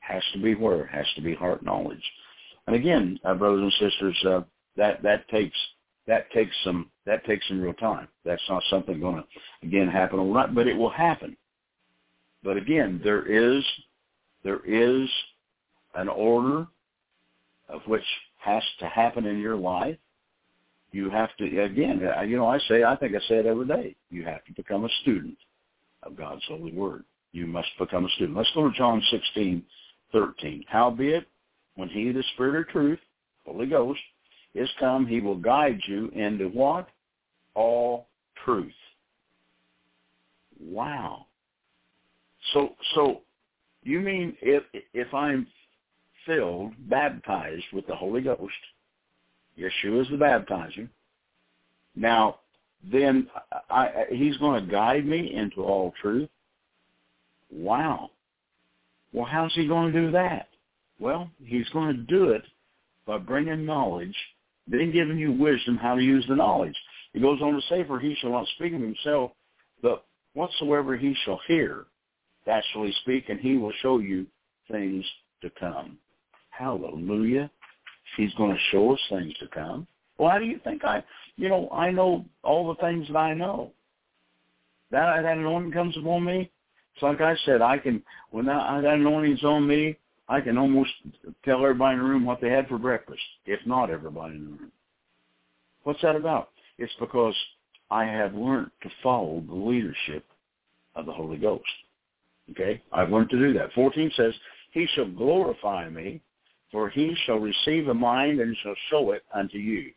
has 0.07 0.22
to 0.32 0.38
be 0.38 0.55
where? 0.55 0.86
Has 0.86 1.07
to 1.16 1.22
be 1.22 1.34
heart 1.34 1.64
knowledge. 1.64 2.03
And 2.66 2.76
again, 2.76 3.18
uh, 3.24 3.34
brothers 3.34 3.62
and 3.62 3.90
sisters, 3.90 4.24
uh, 4.26 4.40
that 4.76 5.03
that 5.03 5.28
takes 5.28 5.57
that 6.07 6.30
takes 6.32 6.55
some 6.64 6.90
that 7.07 7.24
takes 7.24 7.46
some 7.48 7.61
real 7.61 7.74
time. 7.74 8.09
That's 8.24 8.42
not 8.48 8.62
something 8.70 9.00
going 9.00 9.16
to 9.16 9.66
again 9.66 9.88
happen 9.88 10.18
overnight, 10.18 10.55
but 10.55 10.66
it 10.66 10.76
will 10.76 10.90
happen. 10.90 11.36
But 12.42 12.57
again, 12.57 13.00
there 13.02 13.24
is 13.26 13.64
there 14.42 14.61
is 14.66 15.09
an 15.94 16.09
order 16.09 16.66
of 17.68 17.80
which 17.86 18.05
has 18.38 18.62
to 18.80 18.86
happen 18.88 19.24
in 19.26 19.38
your 19.38 19.57
life. 19.57 19.96
You 20.92 21.11
have 21.11 21.34
to 21.38 21.44
again, 21.61 22.02
you 22.28 22.36
know, 22.36 22.46
I 22.46 22.59
say 22.68 22.84
I 22.84 22.96
think 22.96 23.14
I 23.14 23.20
say 23.28 23.36
it 23.36 23.46
every 23.46 23.66
day. 23.66 23.96
You 24.11 24.24
have 24.24 24.44
to 24.44 24.52
become 24.52 24.84
a 24.84 24.90
student 25.02 25.38
of 26.02 26.16
God's 26.16 26.44
holy 26.46 26.72
word. 26.72 27.05
you 27.32 27.46
must 27.46 27.68
become 27.78 28.05
a 28.05 28.11
student. 28.11 28.36
Let's 28.36 28.50
go 28.55 28.68
to 28.68 28.76
John 28.76 29.02
16, 29.11 29.62
13. 30.12 30.64
Howbeit, 30.68 31.26
when 31.74 31.88
he, 31.88 32.12
the 32.12 32.22
Spirit 32.34 32.61
of 32.61 32.68
truth, 32.68 33.00
Holy 33.44 33.66
Ghost, 33.66 34.00
is 34.55 34.68
come, 34.78 35.07
he 35.07 35.20
will 35.20 35.36
guide 35.36 35.80
you 35.86 36.09
into 36.14 36.48
what? 36.48 36.88
All 37.55 38.07
truth. 38.44 38.72
Wow. 40.61 41.26
So, 42.52 42.70
so 42.94 43.22
you 43.82 44.00
mean 44.00 44.36
if 44.40 44.62
if 44.92 45.12
I'm 45.12 45.46
filled, 46.26 46.72
baptized 46.88 47.64
with 47.72 47.86
the 47.86 47.94
Holy 47.94 48.20
Ghost, 48.20 48.52
Yeshua 49.59 50.02
is 50.02 50.09
the 50.11 50.16
baptizer. 50.16 50.88
Now, 51.96 52.40
then 52.90 53.28
I, 53.70 53.76
I, 53.76 54.05
he's 54.11 54.36
going 54.38 54.64
to 54.64 54.70
guide 54.70 55.07
me 55.07 55.34
into 55.34 55.62
all 55.62 55.92
truth. 56.00 56.28
Wow. 57.50 58.11
Well, 59.12 59.26
how's 59.26 59.55
he 59.55 59.68
going 59.68 59.92
to 59.92 60.00
do 60.00 60.11
that? 60.12 60.48
Well, 60.98 61.30
he's 61.42 61.68
going 61.70 61.96
to 61.96 62.02
do 62.02 62.30
it 62.30 62.42
by 63.07 63.18
bringing 63.18 63.64
knowledge, 63.64 64.16
then 64.66 64.92
giving 64.92 65.18
you 65.18 65.32
wisdom 65.32 65.76
how 65.76 65.94
to 65.94 66.02
use 66.02 66.24
the 66.28 66.36
knowledge. 66.36 66.76
He 67.12 67.20
goes 67.20 67.40
on 67.42 67.54
to 67.54 67.60
say, 67.68 67.84
for 67.84 67.98
he 67.98 68.16
shall 68.16 68.30
not 68.30 68.46
speak 68.56 68.72
of 68.72 68.80
himself, 68.80 69.32
but 69.82 70.04
whatsoever 70.34 70.96
he 70.96 71.14
shall 71.24 71.40
hear, 71.46 71.86
that 72.46 72.64
shall 72.72 72.84
he 72.84 72.92
speak, 73.02 73.28
and 73.28 73.40
he 73.40 73.56
will 73.56 73.72
show 73.80 73.98
you 73.98 74.26
things 74.70 75.04
to 75.42 75.50
come. 75.58 75.98
Hallelujah. 76.50 77.50
He's 78.16 78.34
going 78.34 78.52
to 78.52 78.60
show 78.70 78.92
us 78.92 79.00
things 79.10 79.34
to 79.40 79.48
come. 79.48 79.86
Why 80.16 80.38
do 80.38 80.44
you 80.44 80.60
think 80.62 80.84
I, 80.84 81.02
you 81.36 81.48
know, 81.48 81.68
I 81.70 81.90
know 81.90 82.24
all 82.42 82.68
the 82.68 82.80
things 82.80 83.08
that 83.08 83.16
I 83.16 83.34
know? 83.34 83.72
That 84.90 85.22
that 85.22 85.38
anointing 85.38 85.72
comes 85.72 85.96
upon 85.96 86.24
me. 86.24 86.50
It's 86.94 87.02
like 87.02 87.20
I 87.20 87.34
said, 87.44 87.60
I 87.60 87.78
can 87.78 88.02
when 88.30 88.46
that, 88.46 88.82
that 88.82 88.94
anointing's 88.94 89.42
on 89.42 89.66
me, 89.66 89.96
I 90.28 90.40
can 90.40 90.56
almost 90.56 90.90
tell 91.44 91.62
everybody 91.62 91.94
in 91.94 92.02
the 92.02 92.08
room 92.08 92.24
what 92.24 92.40
they 92.40 92.50
had 92.50 92.68
for 92.68 92.78
breakfast, 92.78 93.20
if 93.46 93.60
not 93.66 93.90
everybody 93.90 94.36
in 94.36 94.44
the 94.44 94.50
room. 94.50 94.72
What's 95.82 96.00
that 96.02 96.16
about? 96.16 96.50
It's 96.78 96.92
because 96.98 97.34
I 97.90 98.04
have 98.04 98.34
learned 98.34 98.70
to 98.82 98.90
follow 99.02 99.42
the 99.46 99.54
leadership 99.54 100.24
of 100.94 101.06
the 101.06 101.12
Holy 101.12 101.36
Ghost. 101.36 101.64
Okay? 102.50 102.82
I've 102.92 103.10
learned 103.10 103.30
to 103.30 103.38
do 103.38 103.52
that. 103.54 103.72
14 103.74 104.10
says, 104.16 104.32
He 104.72 104.86
shall 104.94 105.10
glorify 105.10 105.88
me, 105.88 106.20
for 106.72 106.88
he 106.88 107.14
shall 107.24 107.38
receive 107.38 107.88
a 107.88 107.94
mind 107.94 108.40
and 108.40 108.56
shall 108.62 108.74
show 108.90 109.12
it 109.12 109.24
unto 109.32 109.58
you. 109.58 109.92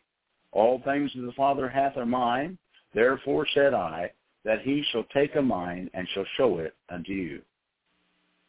All 0.52 0.80
things 0.84 1.10
that 1.14 1.22
the 1.22 1.32
Father 1.32 1.68
hath 1.68 1.96
are 1.96 2.06
mine. 2.06 2.58
Therefore 2.94 3.46
said 3.54 3.74
I, 3.74 4.10
that 4.44 4.62
he 4.62 4.84
shall 4.90 5.04
take 5.14 5.34
a 5.36 5.42
mind 5.42 5.90
and 5.94 6.08
shall 6.14 6.24
show 6.36 6.58
it 6.58 6.74
unto 6.88 7.12
you. 7.12 7.42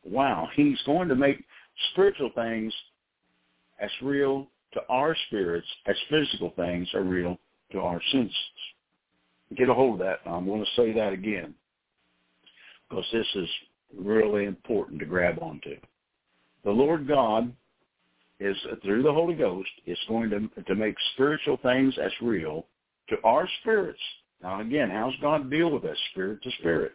Wow, 0.04 0.48
he's 0.56 0.82
going 0.86 1.10
to 1.10 1.16
make 1.16 1.44
spiritual 1.92 2.32
things 2.36 2.74
as 3.82 3.90
real 4.02 4.48
to 4.74 4.82
our 4.90 5.16
spirits 5.28 5.68
as 5.88 5.96
physical 6.10 6.54
things 6.56 6.88
are 6.94 7.04
real 7.04 7.38
to 7.72 7.80
our 7.80 8.02
senses. 8.12 8.36
Get 9.56 9.70
a 9.70 9.74
hold 9.74 10.00
of 10.00 10.06
that. 10.06 10.20
I'm 10.30 10.46
going 10.46 10.64
to 10.64 10.82
say 10.82 10.94
that 10.94 11.14
again 11.14 11.56
because 12.90 13.06
this 13.12 13.28
is 13.36 13.50
really 13.98 14.46
important 14.46 15.00
to 15.00 15.06
grab 15.06 15.40
onto. 15.42 15.76
The 16.64 16.72
Lord 16.72 17.08
God 17.08 17.54
is 18.40 18.58
through 18.84 19.04
the 19.04 19.14
Holy 19.14 19.36
Ghost 19.36 19.70
is 19.86 19.98
going 20.08 20.30
to 20.30 20.64
to 20.64 20.76
make 20.76 20.96
spiritual 21.14 21.58
things 21.64 21.94
as 22.04 22.12
real 22.22 22.66
to 23.10 23.16
our 23.24 23.48
spirits. 23.62 24.00
Now 24.42 24.62
again, 24.62 24.90
how's 24.90 25.14
God 25.22 25.50
deal 25.50 25.72
with 25.72 25.86
us 25.86 25.98
spirit 26.12 26.42
to 26.44 26.52
spirit? 26.60 26.94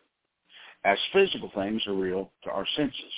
As 0.85 0.99
physical 1.13 1.51
things 1.55 1.87
are 1.87 1.95
real 1.95 2.31
to 2.45 2.51
our 2.51 2.67
senses. 2.77 3.13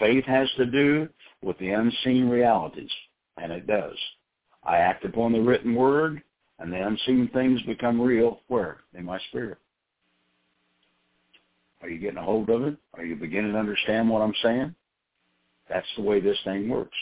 Faith 0.00 0.24
has 0.24 0.48
to 0.56 0.66
do 0.66 1.08
with 1.42 1.56
the 1.58 1.70
unseen 1.70 2.28
realities, 2.28 2.90
and 3.36 3.52
it 3.52 3.66
does. 3.66 3.96
I 4.64 4.78
act 4.78 5.04
upon 5.04 5.32
the 5.32 5.40
written 5.40 5.74
word, 5.74 6.22
and 6.58 6.72
the 6.72 6.84
unseen 6.84 7.30
things 7.32 7.62
become 7.62 8.00
real 8.00 8.40
where? 8.48 8.78
In 8.94 9.04
my 9.04 9.20
spirit. 9.28 9.58
Are 11.82 11.88
you 11.88 11.98
getting 11.98 12.18
a 12.18 12.24
hold 12.24 12.50
of 12.50 12.62
it? 12.62 12.76
Are 12.94 13.04
you 13.04 13.14
beginning 13.14 13.52
to 13.52 13.58
understand 13.58 14.08
what 14.08 14.22
I'm 14.22 14.34
saying? 14.42 14.74
That's 15.68 15.86
the 15.96 16.02
way 16.02 16.20
this 16.20 16.38
thing 16.44 16.68
works. 16.68 16.96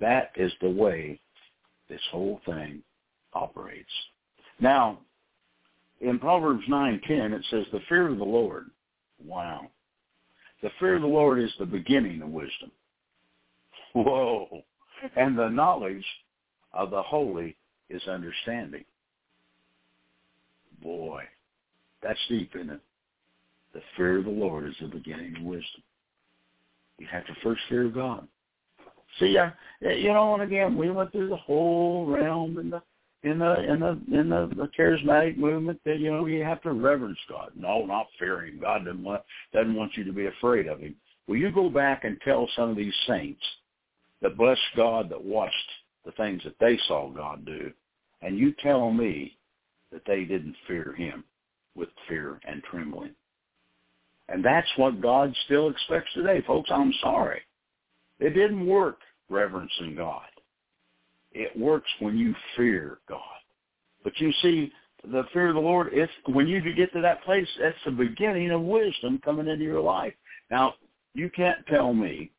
That 0.00 0.32
is 0.36 0.52
the 0.60 0.70
way 0.70 1.20
this 1.88 2.00
whole 2.10 2.40
thing 2.44 2.82
operates. 3.32 3.90
Now, 4.60 4.98
in 6.00 6.18
Proverbs 6.18 6.66
9:10 6.68 7.32
it 7.32 7.44
says 7.50 7.66
the 7.72 7.80
fear 7.88 8.08
of 8.08 8.18
the 8.18 8.24
Lord. 8.24 8.70
Wow. 9.24 9.70
The 10.62 10.70
fear 10.78 10.96
of 10.96 11.02
the 11.02 11.08
Lord 11.08 11.40
is 11.40 11.50
the 11.58 11.66
beginning 11.66 12.22
of 12.22 12.28
wisdom. 12.28 12.70
Whoa. 13.94 14.62
And 15.16 15.36
the 15.36 15.48
knowledge 15.48 16.04
of 16.72 16.90
the 16.90 17.02
holy 17.02 17.56
is 17.90 18.02
understanding. 18.06 18.84
Boy, 20.82 21.22
that's 22.02 22.18
deep, 22.28 22.52
isn't 22.54 22.70
it? 22.70 22.80
The 23.74 23.82
fear 23.96 24.18
of 24.18 24.24
the 24.24 24.30
Lord 24.30 24.68
is 24.68 24.74
the 24.80 24.88
beginning 24.88 25.36
of 25.36 25.42
wisdom. 25.42 25.82
You 26.98 27.06
have 27.10 27.26
to 27.26 27.34
first 27.42 27.60
fear 27.68 27.88
God. 27.88 28.28
See, 29.18 29.36
uh, 29.36 29.50
you 29.80 30.12
know, 30.12 30.34
and 30.34 30.42
again, 30.42 30.76
we 30.76 30.90
went 30.90 31.12
through 31.12 31.28
the 31.28 31.36
whole 31.36 32.06
realm 32.06 32.58
in 32.58 32.70
the 32.70 32.82
in 33.24 33.38
the 33.38 33.72
in 33.72 33.80
the 33.80 34.20
in 34.20 34.28
the, 34.28 34.50
the 34.56 34.68
charismatic 34.78 35.36
movement 35.36 35.80
that 35.84 35.98
you 35.98 36.10
know 36.10 36.26
you 36.26 36.42
have 36.42 36.60
to 36.62 36.72
reverence 36.72 37.18
God. 37.28 37.52
No, 37.54 37.84
not 37.84 38.06
fearing 38.18 38.58
God 38.60 38.84
doesn't 38.84 39.02
want 39.02 39.22
doesn't 39.52 39.74
want 39.74 39.96
you 39.96 40.04
to 40.04 40.12
be 40.12 40.26
afraid 40.26 40.66
of 40.66 40.80
Him. 40.80 40.96
Will 41.28 41.36
you 41.36 41.52
go 41.52 41.70
back 41.70 42.04
and 42.04 42.20
tell 42.22 42.48
some 42.56 42.70
of 42.70 42.76
these 42.76 42.94
saints 43.06 43.42
that 44.20 44.36
blessed 44.36 44.60
God 44.76 45.08
that 45.10 45.22
watched 45.22 45.54
the 46.04 46.12
things 46.12 46.42
that 46.44 46.58
they 46.58 46.78
saw 46.88 47.10
God 47.10 47.46
do, 47.46 47.70
and 48.22 48.36
you 48.36 48.52
tell 48.60 48.90
me 48.90 49.36
that 49.92 50.02
they 50.06 50.24
didn't 50.24 50.56
fear 50.66 50.94
Him 50.96 51.24
with 51.76 51.90
fear 52.08 52.40
and 52.46 52.62
trembling? 52.64 53.14
And 54.28 54.44
that's 54.44 54.70
what 54.76 55.00
God 55.00 55.34
still 55.44 55.68
expects 55.68 56.12
today, 56.14 56.42
folks. 56.46 56.70
I'm 56.72 56.92
sorry. 57.02 57.42
It 58.18 58.30
didn't 58.30 58.66
work 58.66 58.98
reverencing 59.28 59.94
God. 59.96 60.22
It 61.34 61.58
works 61.58 61.90
when 62.00 62.16
you 62.18 62.34
fear 62.56 62.98
God. 63.08 63.20
But 64.04 64.18
you 64.18 64.32
see, 64.42 64.72
the 65.04 65.24
fear 65.32 65.48
of 65.48 65.54
the 65.54 65.60
Lord, 65.60 65.90
it's 65.92 66.12
when 66.26 66.46
you 66.46 66.60
get 66.74 66.92
to 66.92 67.00
that 67.00 67.24
place, 67.24 67.48
that's 67.60 67.76
the 67.84 67.90
beginning 67.90 68.50
of 68.50 68.60
wisdom 68.60 69.20
coming 69.24 69.48
into 69.48 69.64
your 69.64 69.80
life. 69.80 70.14
Now, 70.50 70.74
you 71.14 71.30
can't 71.30 71.66
tell 71.66 71.92
me 71.92 72.30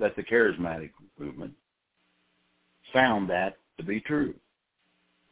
that 0.00 0.16
the 0.16 0.22
charismatic 0.22 0.90
movement 1.18 1.52
found 2.92 3.28
that 3.30 3.58
to 3.78 3.84
be 3.84 4.00
true. 4.00 4.34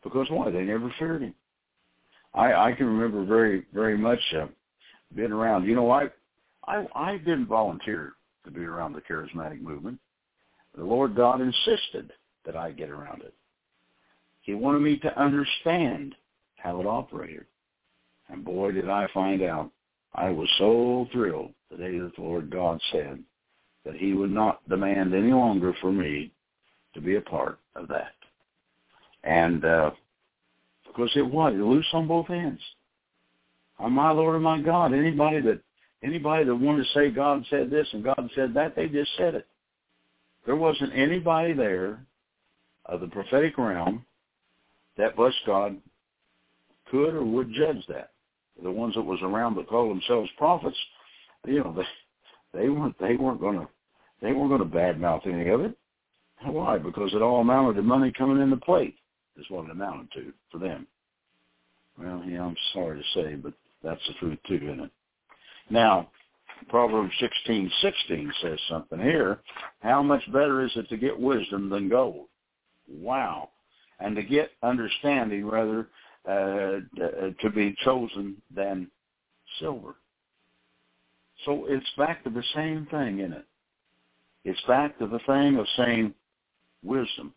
Because 0.03 0.31
why? 0.31 0.51
They 0.51 0.63
never 0.63 0.93
feared 0.99 1.23
him. 1.23 1.35
I, 2.35 2.53
I 2.53 2.73
can 2.73 2.87
remember 2.87 3.25
very, 3.25 3.67
very 3.75 3.99
much 3.99 4.21
uh, 4.39 4.47
being 5.15 5.33
around. 5.33 5.67
You 5.67 5.75
know, 5.75 5.91
I, 5.91 6.09
I, 6.67 6.87
I 6.95 7.19
didn't 7.19 7.47
volunteer 7.47 8.13
to 8.45 8.51
be 8.51 8.61
around 8.61 8.93
the 8.93 9.01
charismatic 9.01 9.61
movement. 9.61 9.99
The 10.77 10.85
Lord 10.85 11.17
God 11.17 11.41
insisted 11.41 12.13
that 12.45 12.57
I 12.57 12.73
get 12.73 12.91
around 12.91 13.23
it. 13.23 13.35
He 14.43 14.55
wanted 14.55 14.81
me 14.81 14.97
to 14.99 15.21
understand 15.21 16.15
how 16.57 16.81
it 16.81 16.87
operated. 16.87 17.47
And 18.29 18.45
boy, 18.45 18.73
did 18.73 18.89
I 18.89 19.09
find 19.13 19.43
out. 19.43 19.71
I 20.15 20.31
was 20.31 20.49
so 20.59 21.07
thrilled 21.13 21.53
the 21.71 21.77
day 21.77 21.99
that 21.99 22.17
the 22.17 22.23
Lord 22.23 22.51
God 22.51 22.81
said 22.91 23.23
that 23.85 23.95
he 23.95 24.13
would 24.13 24.33
not 24.33 24.69
demand 24.69 25.15
any 25.15 25.33
longer 25.33 25.75
for 25.81 25.93
me 25.93 26.33
to 26.95 27.01
be 27.01 27.17
a 27.17 27.21
part 27.21 27.59
of 27.77 27.89
that. 27.89 28.13
And 29.23 29.65
uh, 29.65 29.91
because 30.87 31.11
it 31.15 31.23
was 31.23 31.55
loose 31.55 31.87
on 31.93 32.09
both 32.09 32.31
ends. 32.31 32.61
Oh 33.79 33.89
my 33.89 34.11
Lord 34.11 34.35
and 34.35 34.45
my 34.45 34.61
God, 34.61 34.93
anybody 34.93 35.41
that 35.43 35.61
anybody 36.03 36.45
that 36.45 36.55
wanted 36.55 36.85
to 36.85 36.93
say 36.93 37.11
God 37.11 37.45
said 37.49 37.71
this 37.71 37.87
and 37.93 38.05
God 38.05 38.31
said 38.35 38.53
that, 38.55 38.75
they 38.75 38.89
just 38.89 39.11
said 39.17 39.35
it. 39.35 39.47
There 40.45 40.57
wasn't 40.57 40.93
anybody 40.95 41.53
there 41.53 42.05
of 42.91 43.01
the 43.01 43.07
prophetic 43.07 43.57
realm 43.57 44.05
that 44.99 45.17
blessed 45.17 45.37
God 45.47 45.77
could 46.91 47.15
or 47.15 47.25
would 47.25 47.53
judge 47.53 47.87
that. 47.89 48.11
The 48.63 48.71
ones 48.71 48.95
that 48.95 49.03
was 49.03 49.21
around 49.23 49.55
that 49.57 49.69
called 49.69 49.91
themselves 49.91 50.29
prophets, 50.37 50.77
you 51.47 51.65
know, 51.65 51.75
they 51.75 52.59
they 52.59 52.69
weren't 52.69 52.99
they 52.99 53.17
weren't 53.17 53.41
gonna 53.41 53.67
they 54.21 54.33
weren't 54.33 54.51
gonna 54.51 54.67
badmouth 54.67 55.27
any 55.27 55.49
of 55.49 55.63
it. 55.63 55.77
Why? 56.45 56.77
Because 56.77 57.15
it 57.15 57.23
all 57.23 57.41
amounted 57.41 57.77
to 57.77 57.83
money 57.83 58.13
coming 58.17 58.43
in 58.43 58.51
the 58.51 58.57
plate 58.57 58.97
is 59.39 59.47
what 59.49 59.65
it 59.65 59.71
amounted 59.71 60.13
to 60.13 60.33
for 60.51 60.59
them. 60.59 60.87
Well, 61.99 62.23
yeah, 62.27 62.45
I'm 62.45 62.57
sorry 62.75 62.99
to 62.99 63.05
say, 63.15 63.35
but 63.37 63.55
that's 63.83 64.01
the 64.09 64.15
truth 64.15 64.39
too, 64.47 64.57
isn't 64.57 64.81
it? 64.81 64.91
Now, 65.71 66.09
Proverbs 66.69 67.13
sixteen 67.21 67.71
sixteen 67.81 68.31
says 68.43 68.59
something 68.69 69.01
here. 69.01 69.41
How 69.81 70.03
much 70.03 70.23
better 70.33 70.63
is 70.63 70.73
it 70.77 70.89
to 70.91 70.97
get 70.97 71.19
wisdom 71.19 71.71
than 71.71 71.89
gold? 71.89 72.27
Wow. 72.91 73.51
And 73.99 74.17
to 74.17 74.23
get 74.23 74.51
understanding 74.63 75.47
rather 75.47 75.89
uh, 76.29 76.33
uh, 76.33 77.31
to 77.41 77.51
be 77.55 77.75
chosen 77.85 78.37
than 78.55 78.91
silver. 79.59 79.95
So 81.45 81.67
it's 81.69 81.91
back 81.97 82.23
to 82.25 82.31
the 82.31 82.45
same 82.55 82.87
thing, 82.91 83.21
isn't 83.21 83.33
it? 83.33 83.47
It's 84.45 84.61
back 84.67 84.99
to 84.99 85.07
the 85.07 85.21
thing 85.27 85.57
of 85.57 85.67
saying 85.77 86.15
wisdom. 86.83 87.35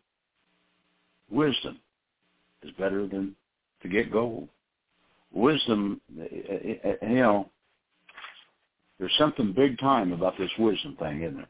Wisdom 1.30 1.80
is 2.64 2.72
better 2.78 3.08
than 3.08 3.36
to 3.82 3.90
get 3.90 4.12
gold. 4.12 4.50
Wisdom, 5.32 6.00
you 6.10 6.80
know, 7.02 7.50
there's 9.00 9.16
something 9.18 9.52
big 9.52 9.80
time 9.80 10.12
about 10.12 10.38
this 10.38 10.52
wisdom 10.60 10.96
thing, 10.98 11.24
isn't 11.24 11.38
there? 11.38 11.48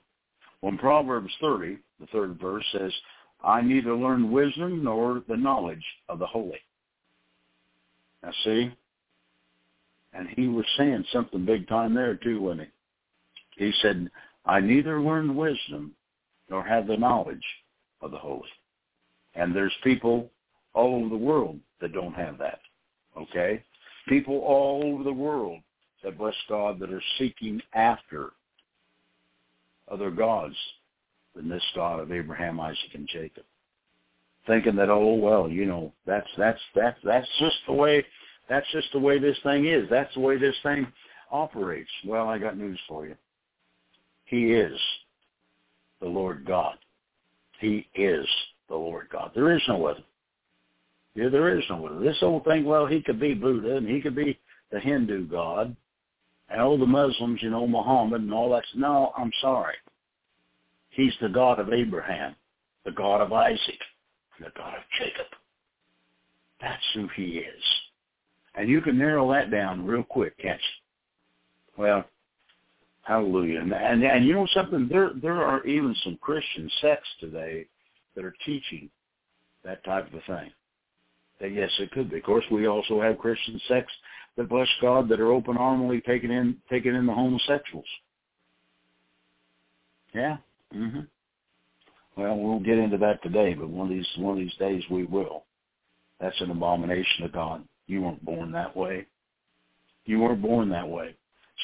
When 0.62 0.78
Proverbs 0.78 1.34
30, 1.42 1.78
the 2.00 2.08
third 2.08 2.40
verse 2.40 2.64
says, 2.72 2.92
I 3.44 3.62
neither 3.62 3.94
learned 3.94 4.32
wisdom 4.32 4.84
nor 4.84 5.22
the 5.28 5.38
knowledge 5.38 5.84
of 6.08 6.20
the 6.20 6.26
holy. 6.26 6.60
Now 8.22 8.32
see, 8.44 8.72
and 10.14 10.30
he 10.30 10.48
was 10.48 10.66
saying 10.78 11.06
something 11.12 11.46
big 11.46 11.68
time 11.68 11.94
there 11.94 12.16
too, 12.16 12.42
wasn't 12.42 12.70
he? 13.58 13.66
He 13.66 13.74
said, 13.82 14.10
I 14.46 14.60
neither 14.60 15.02
learned 15.02 15.36
wisdom 15.36 15.94
nor 16.50 16.64
have 16.64 16.88
the 16.88 16.98
knowledge 16.98 17.44
of 18.02 18.12
the 18.12 18.18
holy. 18.18 18.50
And 19.36 19.56
there's 19.56 19.74
people 19.84 20.30
all 20.74 20.96
over 20.96 21.10
the 21.10 21.18
world 21.18 21.60
that 21.82 21.94
don't 21.94 22.14
have 22.14 22.38
that. 22.38 22.60
Okay? 23.18 23.64
People 24.08 24.40
all 24.40 24.84
over 24.86 25.04
the 25.04 25.14
world 25.14 25.60
that 26.04 26.18
bless 26.18 26.36
God 26.50 26.80
that 26.80 26.92
are 26.92 27.04
seeking 27.18 27.62
after 27.74 28.32
other 29.92 30.12
gods 30.12 30.56
than 31.36 31.50
this 31.50 31.64
God 31.76 32.00
of 32.00 32.12
Abraham, 32.12 32.60
Isaac, 32.60 32.94
and 32.94 33.08
Jacob. 33.08 33.44
Thinking 34.46 34.76
that, 34.76 34.90
oh 34.90 35.16
well, 35.16 35.50
you 35.50 35.66
know, 35.66 35.94
that's 36.06 36.28
that's 36.38 36.60
that's 36.76 37.00
that's 37.04 37.28
just 37.40 37.56
the 37.68 37.74
way 37.74 38.06
that's 38.50 38.70
just 38.72 38.92
the 38.92 39.00
way 39.00 39.20
this 39.20 39.38
thing 39.44 39.66
is. 39.68 39.88
That's 39.90 40.14
the 40.14 40.20
way 40.20 40.38
this 40.38 40.56
thing 40.64 40.88
operates. 41.32 41.90
Well, 42.06 42.28
I 42.28 42.38
got 42.38 42.58
news 42.58 42.80
for 42.88 43.08
you. 43.08 43.16
He 44.26 44.54
is 44.54 44.78
the 46.02 46.08
Lord 46.08 46.46
God. 46.46 46.76
He 47.60 47.88
is 47.96 48.28
the 48.68 48.76
Lord 48.76 49.08
God. 49.12 49.32
There 49.34 49.56
is 49.56 49.62
no 49.68 49.86
other. 49.86 50.04
Yeah, 51.16 51.30
there 51.30 51.58
is 51.58 51.64
no 51.70 51.86
other. 51.86 52.00
This 52.00 52.18
old 52.22 52.44
thing, 52.44 52.66
well, 52.66 52.86
he 52.86 53.02
could 53.02 53.20
be 53.20 53.34
Buddha 53.34 53.78
and 53.78 53.88
he 53.88 54.02
could 54.02 54.16
be 54.16 54.40
the 54.72 54.80
Hindu 54.80 55.28
God 55.28 55.76
and 56.50 56.62
all 56.62 56.78
the 56.78 56.86
Muslims, 56.86 57.42
you 57.42 57.50
know, 57.50 57.68
Muhammad 57.68 58.22
and 58.22 58.34
all 58.34 58.50
that. 58.52 58.64
No, 58.76 59.14
I'm 59.18 59.32
sorry. 59.42 59.76
He's 60.94 61.14
the 61.22 61.30
God 61.30 61.60
of 61.60 61.74
Abraham, 61.74 62.36
the 62.86 62.92
God 62.92 63.22
of 63.22 63.34
Isaac, 63.34 63.80
the 64.40 64.52
God 64.56 64.76
of 64.76 64.84
Jacob. 65.00 65.26
That's 66.62 66.84
who 66.94 67.08
he 67.16 67.40
is. 67.40 67.64
And 68.56 68.70
you 68.70 68.80
can 68.80 68.98
narrow 68.98 69.32
that 69.32 69.50
down 69.50 69.86
real 69.86 70.04
quick, 70.04 70.38
can't 70.38 70.60
you? 70.60 71.84
Well, 71.84 72.06
hallelujah. 73.02 73.62
And, 73.62 73.74
and, 73.74 74.04
and 74.04 74.26
you 74.26 74.34
know 74.36 74.48
something? 74.54 74.88
There, 74.88 75.12
there 75.20 75.44
are 75.44 75.66
even 75.66 75.96
some 76.04 76.20
Christian 76.22 76.70
sects 76.80 77.10
today 77.20 77.66
that 78.16 78.24
are 78.24 78.36
teaching 78.46 78.90
that 79.66 79.84
type 79.84 80.08
of 80.08 80.14
a 80.14 80.22
thing. 80.28 80.52
That 81.42 81.52
yes, 81.54 81.72
it 81.80 81.92
could 81.92 82.12
be. 82.12 82.18
Of 82.18 82.24
course, 82.24 82.46
we 82.52 82.68
also 82.68 83.02
have 83.02 83.18
Christian 83.18 83.60
sects 83.68 83.94
that 84.38 84.48
bless 84.48 84.68
God 84.80 85.10
that 85.10 85.20
are 85.20 85.32
open 85.32 85.58
armly 85.58 86.02
taking 86.02 86.32
in 86.32 86.58
taking 86.70 86.94
in 86.94 87.08
the 87.08 87.14
homosexuals. 87.14 87.86
Yeah. 90.14 90.38
Mhm. 90.74 91.08
Well, 92.16 92.38
we'll 92.38 92.60
get 92.60 92.78
into 92.78 92.98
that 93.00 93.22
today, 93.24 93.54
but 93.54 93.70
one 93.70 93.88
of 93.88 93.94
these 93.94 94.18
one 94.18 94.34
of 94.34 94.40
these 94.40 94.56
days 94.56 94.84
we 94.90 95.06
will. 95.06 95.46
That's 96.20 96.40
an 96.42 96.52
abomination 96.52 97.24
to 97.24 97.30
God. 97.30 97.68
You 97.88 98.02
weren't 98.02 98.24
born 98.24 98.52
that 98.52 98.76
way. 98.76 99.06
You 100.06 100.20
weren't 100.20 100.42
born 100.42 100.70
that 100.70 100.88
way. 100.88 101.16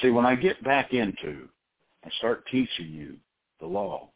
See, 0.02 0.10
when 0.10 0.26
I 0.26 0.36
get 0.36 0.64
back 0.64 0.94
into 0.94 1.48
and 2.04 2.14
start 2.14 2.46
teaching 2.48 2.90
you 2.90 3.18
the 3.60 3.68
law, 3.68 4.10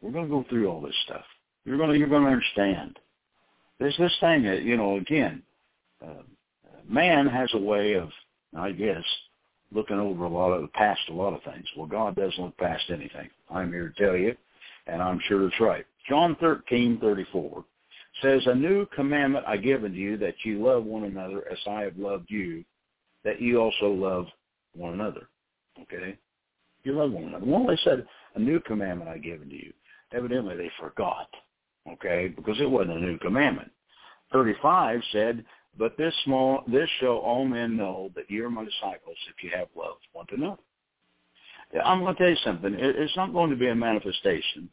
we're 0.00 0.12
going 0.12 0.26
to 0.26 0.30
go 0.30 0.44
through 0.48 0.68
all 0.68 0.80
this 0.80 0.96
stuff. 1.04 1.24
You're 1.64 1.76
going 1.76 1.90
to 1.90 1.98
you're 1.98 2.08
going 2.08 2.24
to 2.24 2.30
understand. 2.30 2.98
There's 3.78 3.96
this 3.96 4.16
thing 4.20 4.42
that 4.44 4.62
you 4.62 4.76
know. 4.76 4.96
Again, 4.96 5.42
uh, 6.04 6.22
man 6.88 7.26
has 7.26 7.50
a 7.54 7.58
way 7.58 7.94
of, 7.94 8.10
I 8.56 8.72
guess, 8.72 9.04
looking 9.72 9.98
over 9.98 10.24
a 10.24 10.28
lot 10.28 10.52
of 10.52 10.62
the 10.62 10.68
past 10.68 11.00
a 11.08 11.12
lot 11.12 11.34
of 11.34 11.42
things. 11.42 11.66
Well, 11.76 11.86
God 11.86 12.16
doesn't 12.16 12.42
look 12.42 12.56
past 12.58 12.84
anything. 12.90 13.30
I'm 13.50 13.72
here 13.72 13.92
to 13.96 14.04
tell 14.04 14.16
you, 14.16 14.36
and 14.86 15.02
I'm 15.02 15.20
sure 15.28 15.42
that's 15.42 15.60
right. 15.60 15.86
John 16.08 16.36
thirteen 16.40 16.98
thirty 17.00 17.26
four 17.32 17.64
says, 18.22 18.42
A 18.46 18.54
new 18.54 18.86
commandment 18.94 19.46
I 19.46 19.56
give 19.56 19.84
unto 19.84 19.96
you, 19.96 20.16
that 20.18 20.34
you 20.44 20.64
love 20.64 20.84
one 20.84 21.04
another 21.04 21.44
as 21.50 21.58
I 21.66 21.82
have 21.82 21.96
loved 21.96 22.30
you, 22.30 22.64
that 23.24 23.40
you 23.40 23.58
also 23.58 23.90
love 23.90 24.26
one 24.74 24.94
another. 24.94 25.28
Okay? 25.82 26.16
You 26.84 26.92
love 26.92 27.12
one 27.12 27.24
another. 27.24 27.44
Well, 27.46 27.66
they 27.66 27.78
said, 27.84 28.06
a 28.34 28.38
new 28.38 28.60
commandment 28.60 29.10
I 29.10 29.18
give 29.18 29.40
unto 29.40 29.54
you. 29.54 29.72
Evidently 30.12 30.56
they 30.56 30.70
forgot, 30.80 31.28
okay, 31.92 32.32
because 32.34 32.60
it 32.60 32.68
wasn't 32.68 32.98
a 32.98 33.00
new 33.00 33.18
commandment. 33.18 33.70
35 34.32 35.00
said, 35.12 35.44
but 35.78 35.96
this 35.96 36.14
small, 36.24 36.62
this 36.66 36.88
shall 36.98 37.16
all 37.16 37.44
men 37.44 37.76
know 37.76 38.10
that 38.14 38.30
you're 38.30 38.50
my 38.50 38.64
disciples 38.64 39.16
if 39.28 39.42
you 39.42 39.50
have 39.54 39.68
love 39.76 39.96
one 40.12 40.26
to 40.28 40.34
another. 40.34 40.62
I'm 41.84 42.00
going 42.00 42.14
to 42.14 42.20
tell 42.20 42.30
you 42.30 42.36
something. 42.44 42.74
It's 42.76 43.16
not 43.16 43.32
going 43.32 43.50
to 43.50 43.56
be 43.56 43.68
a 43.68 43.74
manifestation 43.74 44.68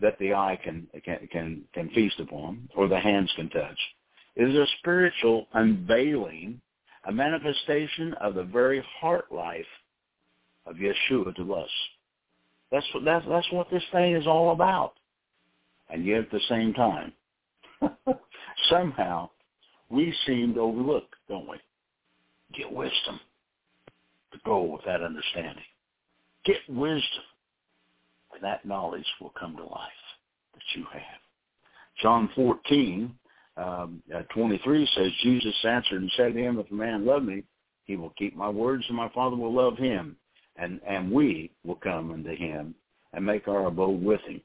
that 0.00 0.18
the 0.18 0.34
eye 0.34 0.58
can 0.62 0.86
can 1.04 1.28
can, 1.30 1.64
can 1.72 1.90
feast 1.90 2.18
upon 2.18 2.68
or 2.74 2.88
the 2.88 2.98
hands 2.98 3.32
can 3.36 3.50
touch. 3.50 3.78
It 4.36 4.48
is 4.48 4.56
a 4.56 4.66
spiritual 4.78 5.46
unveiling, 5.52 6.60
a 7.06 7.12
manifestation 7.12 8.14
of 8.20 8.34
the 8.34 8.42
very 8.42 8.84
heart 9.00 9.30
life 9.30 9.66
of 10.66 10.76
Yeshua 10.76 11.36
to 11.36 11.54
us. 11.54 11.70
That's 12.72 12.86
what 12.94 13.04
that's 13.04 13.26
that's 13.28 13.52
what 13.52 13.70
this 13.70 13.84
thing 13.92 14.16
is 14.16 14.26
all 14.26 14.52
about. 14.52 14.94
And 15.90 16.04
yet 16.04 16.20
at 16.20 16.30
the 16.30 16.40
same 16.48 16.72
time, 16.72 17.12
somehow 18.70 19.28
we 19.94 20.14
seem 20.26 20.54
to 20.54 20.60
overlook, 20.60 21.04
don't 21.28 21.48
we? 21.48 21.56
Get 22.56 22.70
wisdom 22.70 23.20
to 24.32 24.38
go 24.44 24.62
with 24.62 24.82
that 24.84 25.02
understanding. 25.02 25.64
Get 26.44 26.58
wisdom 26.68 27.22
and 28.34 28.42
that 28.42 28.64
knowledge 28.64 29.06
will 29.20 29.32
come 29.38 29.56
to 29.56 29.62
life 29.62 29.90
that 30.52 30.62
you 30.74 30.84
have. 30.92 31.20
John 32.02 32.28
14, 32.34 33.14
um, 33.56 34.02
uh, 34.14 34.22
23 34.34 34.88
says, 34.94 35.12
Jesus 35.22 35.54
answered 35.64 36.02
and 36.02 36.10
said 36.16 36.34
to 36.34 36.38
him, 36.40 36.58
if 36.58 36.70
a 36.70 36.74
man 36.74 37.06
love 37.06 37.22
me, 37.22 37.44
he 37.84 37.96
will 37.96 38.12
keep 38.18 38.36
my 38.36 38.48
words 38.48 38.84
and 38.88 38.96
my 38.96 39.08
Father 39.10 39.36
will 39.36 39.54
love 39.54 39.76
him, 39.76 40.16
and, 40.56 40.80
and 40.86 41.10
we 41.10 41.50
will 41.64 41.76
come 41.76 42.10
unto 42.10 42.34
him 42.34 42.74
and 43.12 43.24
make 43.24 43.46
our 43.46 43.66
abode 43.66 44.02
with 44.02 44.20
him. 44.22 44.40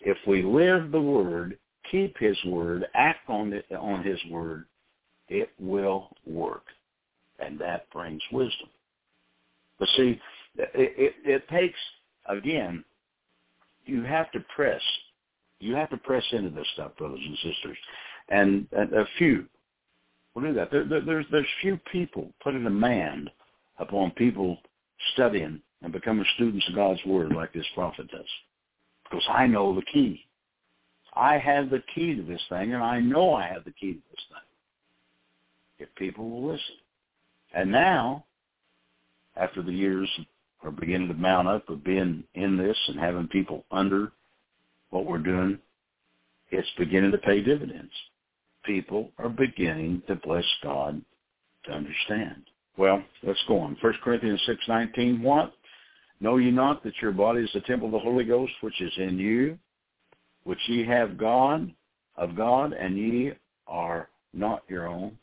If 0.00 0.16
we 0.26 0.42
live 0.42 0.90
the 0.90 1.00
word, 1.00 1.58
keep 1.90 2.16
his 2.18 2.36
word, 2.44 2.86
act 2.94 3.28
on, 3.28 3.52
it, 3.52 3.66
on 3.78 4.02
his 4.02 4.18
word, 4.30 4.64
it 5.28 5.50
will 5.58 6.10
work. 6.26 6.64
And 7.38 7.58
that 7.60 7.90
brings 7.90 8.22
wisdom. 8.32 8.68
But 9.78 9.88
see, 9.96 10.20
it, 10.56 10.70
it, 10.74 11.14
it 11.24 11.48
takes, 11.48 11.78
again, 12.28 12.84
you 13.86 14.02
have 14.02 14.30
to 14.32 14.40
press. 14.54 14.80
You 15.60 15.74
have 15.74 15.90
to 15.90 15.96
press 15.96 16.24
into 16.32 16.50
this 16.50 16.66
stuff, 16.74 16.96
brothers 16.96 17.20
and 17.24 17.36
sisters. 17.36 17.78
And, 18.28 18.66
and 18.72 18.92
a 18.92 19.06
few 19.18 19.46
will 20.34 20.42
do 20.42 20.54
that. 20.54 20.70
There, 20.70 20.84
there, 20.84 21.00
there's 21.00 21.26
there's 21.30 21.46
few 21.60 21.78
people 21.92 22.32
put 22.42 22.54
a 22.54 22.62
demand 22.62 23.30
upon 23.78 24.10
people 24.12 24.58
studying 25.12 25.60
and 25.82 25.92
becoming 25.92 26.24
students 26.34 26.66
of 26.68 26.74
God's 26.74 27.04
word 27.06 27.32
like 27.34 27.52
this 27.52 27.66
prophet 27.74 28.10
does. 28.10 28.20
Because 29.04 29.24
I 29.28 29.46
know 29.46 29.74
the 29.74 29.82
key. 29.92 30.24
I 31.16 31.38
have 31.38 31.70
the 31.70 31.82
key 31.94 32.14
to 32.16 32.22
this 32.22 32.42
thing, 32.48 32.74
and 32.74 32.82
I 32.82 33.00
know 33.00 33.34
I 33.34 33.46
have 33.46 33.64
the 33.64 33.72
key 33.72 33.94
to 33.94 34.00
this 34.10 34.24
thing. 34.28 34.38
If 35.78 35.94
people 35.96 36.28
will 36.28 36.50
listen. 36.52 36.76
And 37.54 37.70
now, 37.70 38.24
after 39.36 39.62
the 39.62 39.72
years 39.72 40.08
are 40.62 40.70
beginning 40.70 41.08
to 41.08 41.14
mount 41.14 41.46
up 41.46 41.68
of 41.68 41.84
being 41.84 42.24
in 42.34 42.56
this 42.56 42.76
and 42.88 42.98
having 42.98 43.28
people 43.28 43.64
under 43.70 44.12
what 44.90 45.06
we're 45.06 45.18
doing, 45.18 45.58
it's 46.50 46.68
beginning 46.78 47.12
to 47.12 47.18
pay 47.18 47.42
dividends. 47.42 47.92
People 48.64 49.10
are 49.18 49.28
beginning 49.28 50.02
to 50.08 50.16
bless 50.16 50.44
God 50.62 51.00
to 51.64 51.72
understand. 51.72 52.44
Well, 52.76 53.02
let's 53.22 53.42
go 53.46 53.58
on. 53.60 53.76
1 53.80 53.94
Corinthians 54.02 54.40
6.19, 54.48 55.22
what? 55.22 55.52
Know 56.20 56.38
ye 56.38 56.50
not 56.50 56.82
that 56.84 56.94
your 57.02 57.12
body 57.12 57.42
is 57.42 57.50
the 57.52 57.60
temple 57.60 57.88
of 57.88 57.92
the 57.92 57.98
Holy 57.98 58.24
Ghost, 58.24 58.52
which 58.62 58.80
is 58.80 58.92
in 58.96 59.18
you, 59.18 59.58
which 60.44 60.58
ye 60.66 60.84
have 60.86 61.18
God, 61.18 61.72
of 62.16 62.36
God, 62.36 62.72
and 62.72 62.96
ye 62.96 63.32
are 63.66 64.08
not 64.32 64.62
your 64.68 64.86
own? 64.86 65.16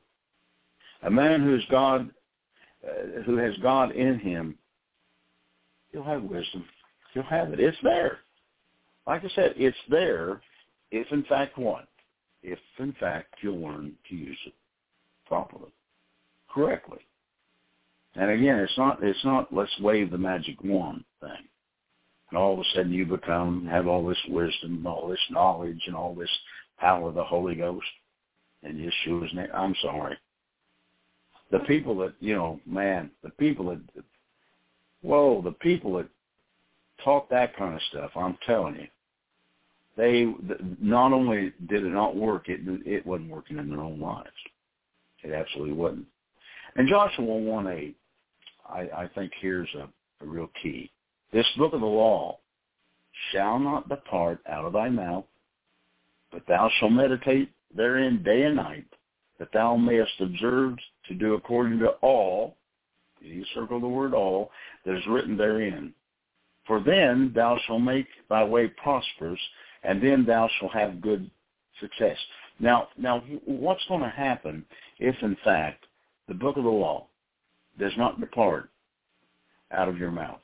A 1.03 1.09
man 1.09 1.41
who 1.41 1.55
is 1.55 1.63
God, 1.72 2.09
uh, 2.88 3.22
who 3.26 3.38
has 3.38 3.55
God 3.57 3.91
in 3.91 4.19
him, 4.19 4.57
he'll 5.91 6.03
have 6.03 6.24
wisdom. 6.24 6.65
He'll 7.13 7.24
have 7.24 7.53
it. 7.53 7.59
It's 7.59 7.78
there. 7.84 8.19
Like 9.07 9.24
I 9.24 9.30
said, 9.36 9.53
it's 9.57 9.78
there 9.89 10.41
if 10.91 11.11
in 11.11 11.24
fact 11.24 11.57
what? 11.57 11.88
If 12.43 12.59
in 12.80 12.93
fact 12.99 13.36
you'll 13.41 13.59
learn 13.61 13.93
to 14.09 14.15
use 14.15 14.38
it 14.45 14.53
properly, 15.26 15.72
correctly. 16.49 16.99
And 18.15 18.30
again, 18.30 18.59
it's 18.59 18.78
not 18.78 18.99
it's 19.01 19.24
not 19.24 19.53
let's 19.53 19.80
wave 19.80 20.11
the 20.11 20.17
magic 20.17 20.61
wand 20.63 21.03
thing. 21.22 21.47
And 22.32 22.38
all 22.38 22.53
of 22.53 22.59
a 22.59 22.63
sudden 22.73 22.93
you 22.93 23.05
become 23.05 23.67
have 23.67 23.88
all 23.88 24.07
this 24.07 24.17
wisdom 24.29 24.88
all 24.88 25.07
this 25.07 25.19
knowledge 25.29 25.82
and 25.86 25.95
all 25.95 26.15
this 26.15 26.29
power 26.79 27.09
of 27.09 27.15
the 27.15 27.23
Holy 27.23 27.55
Ghost 27.55 27.86
in 28.63 28.77
Yeshua's 28.77 29.34
name. 29.34 29.49
I'm 29.53 29.75
sorry. 29.82 30.17
The 31.51 31.59
people 31.59 31.97
that 31.97 32.13
you 32.21 32.36
know, 32.36 32.59
man, 32.65 33.11
the 33.23 33.32
people 33.32 33.65
that 33.69 33.82
whoa, 35.01 35.41
the 35.41 35.51
people 35.51 35.97
that 35.97 36.07
talk 37.03 37.29
that 37.29 37.55
kind 37.57 37.75
of 37.75 37.82
stuff, 37.89 38.11
I'm 38.15 38.38
telling 38.45 38.75
you, 38.75 38.88
they 39.97 40.34
not 40.79 41.11
only 41.11 41.53
did 41.67 41.86
it 41.86 41.89
not 41.89 42.15
work, 42.15 42.47
it 42.47 42.61
it 42.86 43.05
wasn't 43.05 43.29
working 43.29 43.57
in 43.57 43.69
their 43.69 43.82
own 43.82 43.99
lives. 43.99 44.29
It 45.23 45.34
absolutely 45.34 45.73
wasn't. 45.73 46.07
And 46.75 46.88
Joshua 46.88 47.25
1 47.25 47.67
8, 47.67 47.95
I, 48.69 48.79
I 48.79 49.09
think 49.13 49.34
here's 49.41 49.69
a, 49.75 49.89
a 50.23 50.27
real 50.27 50.49
key. 50.63 50.89
This 51.32 51.47
book 51.57 51.73
of 51.73 51.79
the 51.79 51.86
law 51.86 52.39
shall 53.32 53.57
not 53.57 53.88
depart 53.88 54.39
out 54.49 54.65
of 54.65 54.73
thy 54.73 54.89
mouth, 54.89 55.25
but 56.32 56.45
thou 56.47 56.69
shalt 56.77 56.91
meditate 56.91 57.51
therein 57.75 58.21
day 58.23 58.43
and 58.43 58.57
night, 58.57 58.88
that 59.39 59.51
thou 59.53 59.77
mayest 59.77 60.19
observe 60.19 60.77
to 61.07 61.13
do 61.13 61.36
according 61.36 61.79
to 61.79 61.89
all, 62.01 62.57
you 63.21 63.45
circle 63.53 63.79
the 63.79 63.88
word 63.88 64.13
all, 64.13 64.51
that 64.86 64.95
is 64.95 65.07
written 65.07 65.38
therein. 65.38 65.93
For 66.67 66.82
then 66.82 67.32
thou 67.34 67.57
shalt 67.65 67.82
make 67.82 68.07
thy 68.29 68.43
way 68.43 68.67
prosperous, 68.67 69.39
and 69.84 70.01
then 70.01 70.25
thou 70.25 70.49
shalt 70.59 70.73
have 70.73 71.01
good 71.01 71.29
success. 71.79 72.17
Now, 72.59 72.89
now, 72.97 73.23
what's 73.45 73.86
going 73.88 74.01
to 74.01 74.09
happen 74.09 74.65
if, 74.99 75.15
in 75.21 75.38
fact, 75.43 75.86
the 76.27 76.34
book 76.34 76.57
of 76.57 76.63
the 76.63 76.69
law 76.69 77.07
does 77.79 77.93
not 77.97 78.19
depart 78.19 78.69
out 79.71 79.88
of 79.88 79.97
your 79.97 80.11
mouth? 80.11 80.39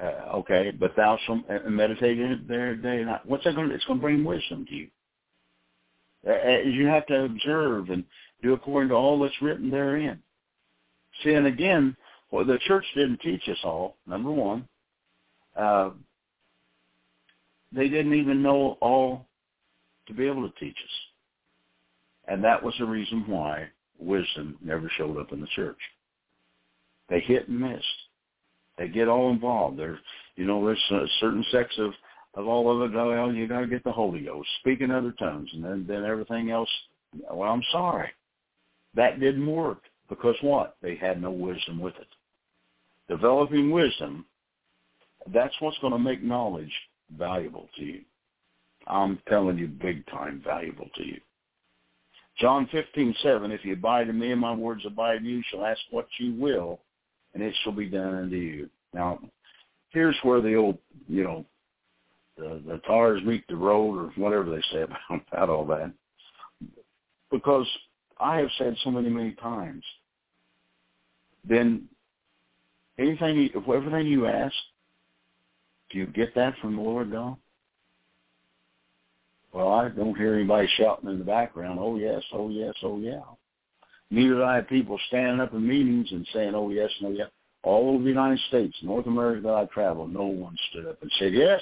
Uh, 0.00 0.36
okay, 0.36 0.70
but 0.70 0.94
thou 0.96 1.18
shalt 1.26 1.40
meditate 1.68 2.18
in 2.18 2.32
it 2.32 2.48
there 2.48 2.76
day 2.76 2.98
and 2.98 3.06
night. 3.06 3.26
What's 3.26 3.44
that 3.44 3.54
going 3.54 3.68
to? 3.68 3.74
It's 3.74 3.84
going 3.84 3.98
to 3.98 4.02
bring 4.02 4.24
wisdom 4.24 4.66
to 4.66 4.74
you. 4.74 4.88
Uh, 6.26 6.58
you 6.64 6.86
have 6.86 7.06
to 7.06 7.24
observe 7.24 7.90
and 7.90 8.04
do 8.42 8.52
according 8.52 8.90
to 8.90 8.94
all 8.94 9.18
that's 9.18 9.42
written 9.42 9.70
therein. 9.70 10.22
See, 11.22 11.32
and 11.32 11.46
again, 11.46 11.96
well, 12.30 12.44
the 12.44 12.58
church 12.66 12.84
didn't 12.94 13.20
teach 13.20 13.48
us 13.48 13.58
all. 13.64 13.96
Number 14.06 14.30
one, 14.30 14.68
uh, 15.56 15.90
they 17.72 17.88
didn't 17.88 18.14
even 18.14 18.42
know 18.42 18.78
all 18.80 19.26
to 20.06 20.14
be 20.14 20.26
able 20.26 20.48
to 20.48 20.60
teach 20.60 20.76
us. 20.76 22.28
And 22.28 22.44
that 22.44 22.62
was 22.62 22.74
the 22.78 22.84
reason 22.84 23.24
why 23.26 23.68
wisdom 23.98 24.56
never 24.62 24.90
showed 24.96 25.18
up 25.18 25.32
in 25.32 25.40
the 25.40 25.46
church. 25.48 25.78
They 27.08 27.20
hit 27.20 27.48
and 27.48 27.60
missed. 27.60 27.84
They 28.80 28.88
get 28.88 29.08
all 29.08 29.30
involved. 29.30 29.78
There's, 29.78 29.98
you 30.36 30.46
know, 30.46 30.64
there's 30.64 30.90
a 30.90 31.04
certain 31.20 31.44
sects 31.52 31.78
of, 31.78 31.92
of 32.32 32.48
all 32.48 32.82
of 32.82 32.90
it, 32.90 32.96
well, 32.96 33.30
you 33.30 33.46
got 33.46 33.60
to 33.60 33.66
get 33.66 33.84
the 33.84 33.92
Holy 33.92 34.20
Ghost, 34.20 34.48
speak 34.60 34.80
in 34.80 34.90
other 34.90 35.12
tongues, 35.18 35.50
and 35.52 35.62
then, 35.62 35.84
then 35.86 36.02
everything 36.02 36.50
else, 36.50 36.70
well, 37.30 37.50
I'm 37.50 37.62
sorry. 37.72 38.08
That 38.94 39.20
didn't 39.20 39.46
work 39.46 39.82
because 40.08 40.34
what? 40.40 40.76
They 40.80 40.96
had 40.96 41.20
no 41.20 41.30
wisdom 41.30 41.78
with 41.78 41.94
it. 41.96 42.06
Developing 43.06 43.70
wisdom, 43.70 44.24
that's 45.30 45.54
what's 45.60 45.78
going 45.80 45.92
to 45.92 45.98
make 45.98 46.22
knowledge 46.22 46.72
valuable 47.18 47.68
to 47.76 47.84
you. 47.84 48.00
I'm 48.86 49.20
telling 49.28 49.58
you, 49.58 49.66
big 49.66 50.06
time 50.06 50.40
valuable 50.42 50.88
to 50.96 51.06
you. 51.06 51.20
John 52.38 52.66
fifteen 52.72 53.14
seven. 53.22 53.52
If 53.52 53.62
you 53.62 53.74
abide 53.74 54.08
in 54.08 54.18
me 54.18 54.32
and 54.32 54.40
my 54.40 54.54
words 54.54 54.86
abide 54.86 55.18
in 55.18 55.26
you, 55.26 55.36
you 55.36 55.42
shall 55.50 55.66
ask 55.66 55.80
what 55.90 56.06
you 56.18 56.32
will, 56.32 56.80
and 57.34 57.42
it 57.42 57.54
shall 57.62 57.72
be 57.72 57.86
done 57.86 58.14
unto 58.14 58.36
you. 58.36 58.68
Now, 58.92 59.20
here's 59.90 60.16
where 60.22 60.40
the 60.40 60.54
old, 60.54 60.78
you 61.08 61.24
know, 61.24 61.44
the 62.36 62.62
the 62.66 62.78
tars 62.86 63.22
meet 63.24 63.46
the 63.48 63.56
road, 63.56 63.98
or 63.98 64.12
whatever 64.16 64.50
they 64.50 64.62
say 64.72 64.82
about, 65.08 65.22
about 65.32 65.48
all 65.48 65.66
that. 65.66 65.92
Because 67.30 67.66
I 68.18 68.38
have 68.38 68.50
said 68.58 68.76
so 68.82 68.90
many, 68.90 69.08
many 69.08 69.32
times, 69.32 69.84
then 71.48 71.88
anything, 72.98 73.50
everything 73.56 74.06
you 74.06 74.26
ask, 74.26 74.54
do 75.90 75.98
you 75.98 76.06
get 76.06 76.34
that 76.34 76.54
from 76.60 76.76
the 76.76 76.82
Lord 76.82 77.10
God? 77.10 77.36
Well, 79.52 79.72
I 79.72 79.88
don't 79.88 80.16
hear 80.16 80.34
anybody 80.34 80.68
shouting 80.76 81.08
in 81.10 81.18
the 81.18 81.24
background, 81.24 81.78
oh 81.80 81.96
yes, 81.96 82.22
oh 82.32 82.50
yes, 82.50 82.74
oh 82.82 82.98
yeah. 82.98 83.22
Neither 84.10 84.34
do 84.34 84.42
I 84.42 84.56
have 84.56 84.68
people 84.68 84.98
standing 85.08 85.40
up 85.40 85.52
in 85.52 85.66
meetings 85.66 86.08
and 86.10 86.26
saying, 86.32 86.54
oh 86.54 86.70
yes, 86.70 86.90
no 87.00 87.10
yes. 87.10 87.28
All 87.62 87.90
over 87.90 88.02
the 88.02 88.08
United 88.08 88.40
States, 88.48 88.76
North 88.82 89.06
America 89.06 89.42
that 89.42 89.54
I 89.54 89.64
traveled, 89.66 90.12
no 90.12 90.24
one 90.24 90.56
stood 90.70 90.86
up 90.86 91.00
and 91.02 91.12
said, 91.18 91.34
yes, 91.34 91.60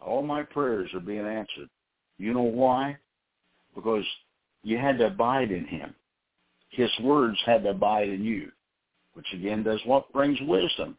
all 0.00 0.22
my 0.22 0.42
prayers 0.42 0.90
are 0.94 1.00
being 1.00 1.26
answered. 1.26 1.68
You 2.18 2.34
know 2.34 2.42
why? 2.42 2.96
Because 3.74 4.04
you 4.62 4.78
had 4.78 4.98
to 4.98 5.06
abide 5.06 5.50
in 5.50 5.64
him. 5.64 5.94
His 6.70 6.90
words 7.02 7.38
had 7.44 7.62
to 7.64 7.70
abide 7.70 8.08
in 8.08 8.22
you, 8.22 8.52
which 9.14 9.26
again 9.34 9.62
does 9.62 9.80
what 9.84 10.12
brings 10.12 10.38
wisdom. 10.42 10.96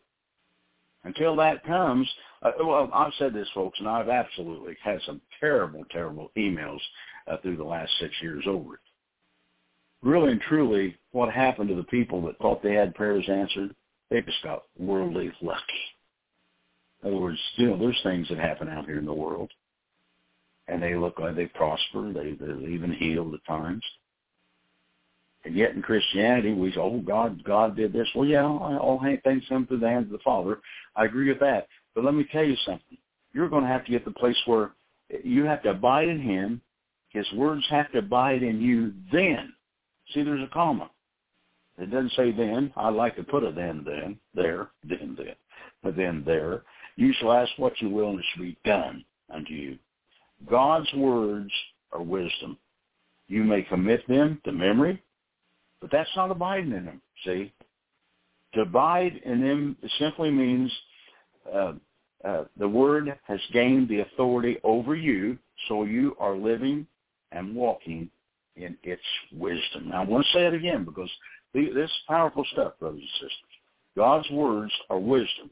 Until 1.03 1.35
that 1.35 1.65
comes, 1.65 2.09
uh, 2.41 2.51
well, 2.59 2.89
I've 2.93 3.13
said 3.19 3.33
this, 3.33 3.47
folks, 3.53 3.79
and 3.79 3.87
I've 3.87 4.09
absolutely 4.09 4.77
had 4.83 4.99
some 5.05 5.21
terrible, 5.39 5.83
terrible 5.91 6.31
emails 6.37 6.79
uh, 7.27 7.37
through 7.37 7.57
the 7.57 7.63
last 7.63 7.91
six 7.99 8.13
years 8.21 8.43
over 8.47 8.75
it. 8.75 8.79
Really 10.03 10.33
and 10.33 10.41
truly, 10.41 10.97
what 11.11 11.33
happened 11.33 11.69
to 11.69 11.75
the 11.75 11.83
people 11.83 12.21
that 12.23 12.37
thought 12.37 12.61
they 12.61 12.73
had 12.73 12.93
prayers 12.93 13.27
answered? 13.29 13.73
They 14.09 14.21
just 14.21 14.43
got 14.43 14.63
worldly 14.77 15.31
lucky. 15.41 15.61
In 17.01 17.09
other 17.09 17.17
words, 17.17 17.39
you 17.55 17.69
know, 17.69 17.77
there's 17.77 17.99
things 18.03 18.27
that 18.29 18.37
happen 18.37 18.67
out 18.67 18.85
here 18.85 18.99
in 18.99 19.05
the 19.05 19.13
world, 19.13 19.49
and 20.67 20.83
they 20.83 20.95
look 20.95 21.19
like 21.19 21.35
they 21.35 21.45
prosper. 21.47 22.11
They, 22.11 22.33
they're 22.33 22.59
even 22.67 22.91
healed 22.93 23.33
at 23.33 23.45
times. 23.45 23.83
And 25.45 25.55
yet 25.55 25.71
in 25.71 25.81
Christianity, 25.81 26.53
we 26.53 26.71
say, 26.71 26.79
oh, 26.79 27.01
God, 27.01 27.43
God 27.43 27.75
did 27.75 27.91
this. 27.91 28.07
Well, 28.15 28.27
yeah, 28.27 28.43
all 28.45 29.01
things 29.23 29.43
come 29.49 29.67
through 29.67 29.79
the 29.79 29.89
hands 29.89 30.05
of 30.05 30.11
the 30.11 30.23
Father. 30.23 30.59
I 30.95 31.05
agree 31.05 31.29
with 31.29 31.39
that. 31.39 31.67
But 31.95 32.05
let 32.05 32.13
me 32.13 32.25
tell 32.31 32.45
you 32.45 32.55
something. 32.65 32.97
You're 33.33 33.49
going 33.49 33.63
to 33.63 33.69
have 33.69 33.83
to 33.85 33.91
get 33.91 34.05
to 34.05 34.11
the 34.11 34.19
place 34.19 34.37
where 34.45 34.71
you 35.23 35.43
have 35.45 35.63
to 35.63 35.71
abide 35.71 36.07
in 36.07 36.21
him. 36.21 36.61
His 37.09 37.29
words 37.33 37.65
have 37.69 37.91
to 37.91 37.99
abide 37.99 38.41
in 38.41 38.61
you 38.61 38.93
then. 39.11 39.53
See, 40.13 40.23
there's 40.23 40.43
a 40.43 40.53
comma. 40.53 40.89
It 41.77 41.91
doesn't 41.91 42.13
say 42.15 42.31
then. 42.31 42.71
I 42.75 42.89
like 42.89 43.15
to 43.15 43.23
put 43.23 43.43
a 43.43 43.51
then, 43.51 43.83
then, 43.85 44.19
there, 44.35 44.69
then, 44.83 45.15
then, 45.17 45.35
but 45.81 45.95
then 45.95 46.23
there. 46.25 46.63
You 46.95 47.13
shall 47.13 47.33
ask 47.33 47.51
what 47.57 47.81
you 47.81 47.89
will, 47.89 48.11
and 48.11 48.19
it 48.19 48.25
shall 48.33 48.43
be 48.43 48.57
done 48.63 49.03
unto 49.33 49.53
you. 49.53 49.77
God's 50.49 50.91
words 50.93 51.51
are 51.91 52.01
wisdom. 52.01 52.57
You 53.27 53.43
may 53.43 53.63
commit 53.63 54.07
them 54.07 54.39
to 54.43 54.51
memory, 54.51 55.01
but 55.81 55.89
that's 55.91 56.09
not 56.15 56.31
abiding 56.31 56.73
in 56.73 56.85
them, 56.85 57.01
see? 57.25 57.51
To 58.53 58.61
abide 58.61 59.19
in 59.25 59.41
them 59.41 59.77
simply 59.97 60.29
means 60.29 60.71
uh, 61.51 61.73
uh, 62.23 62.43
the 62.57 62.67
word 62.67 63.17
has 63.23 63.39
gained 63.51 63.89
the 63.89 64.01
authority 64.01 64.57
over 64.63 64.95
you, 64.95 65.37
so 65.67 65.83
you 65.83 66.15
are 66.19 66.35
living 66.35 66.85
and 67.31 67.55
walking 67.55 68.09
in 68.55 68.77
its 68.83 69.01
wisdom. 69.31 69.89
Now, 69.89 70.03
I 70.03 70.05
want 70.05 70.25
to 70.25 70.37
say 70.37 70.45
it 70.45 70.53
again 70.53 70.83
because 70.83 71.09
this 71.53 71.67
is 71.75 71.91
powerful 72.07 72.45
stuff, 72.51 72.73
brothers 72.79 73.01
and 73.01 73.09
sisters. 73.13 73.53
God's 73.95 74.29
words 74.31 74.71
are 74.89 74.99
wisdom. 74.99 75.49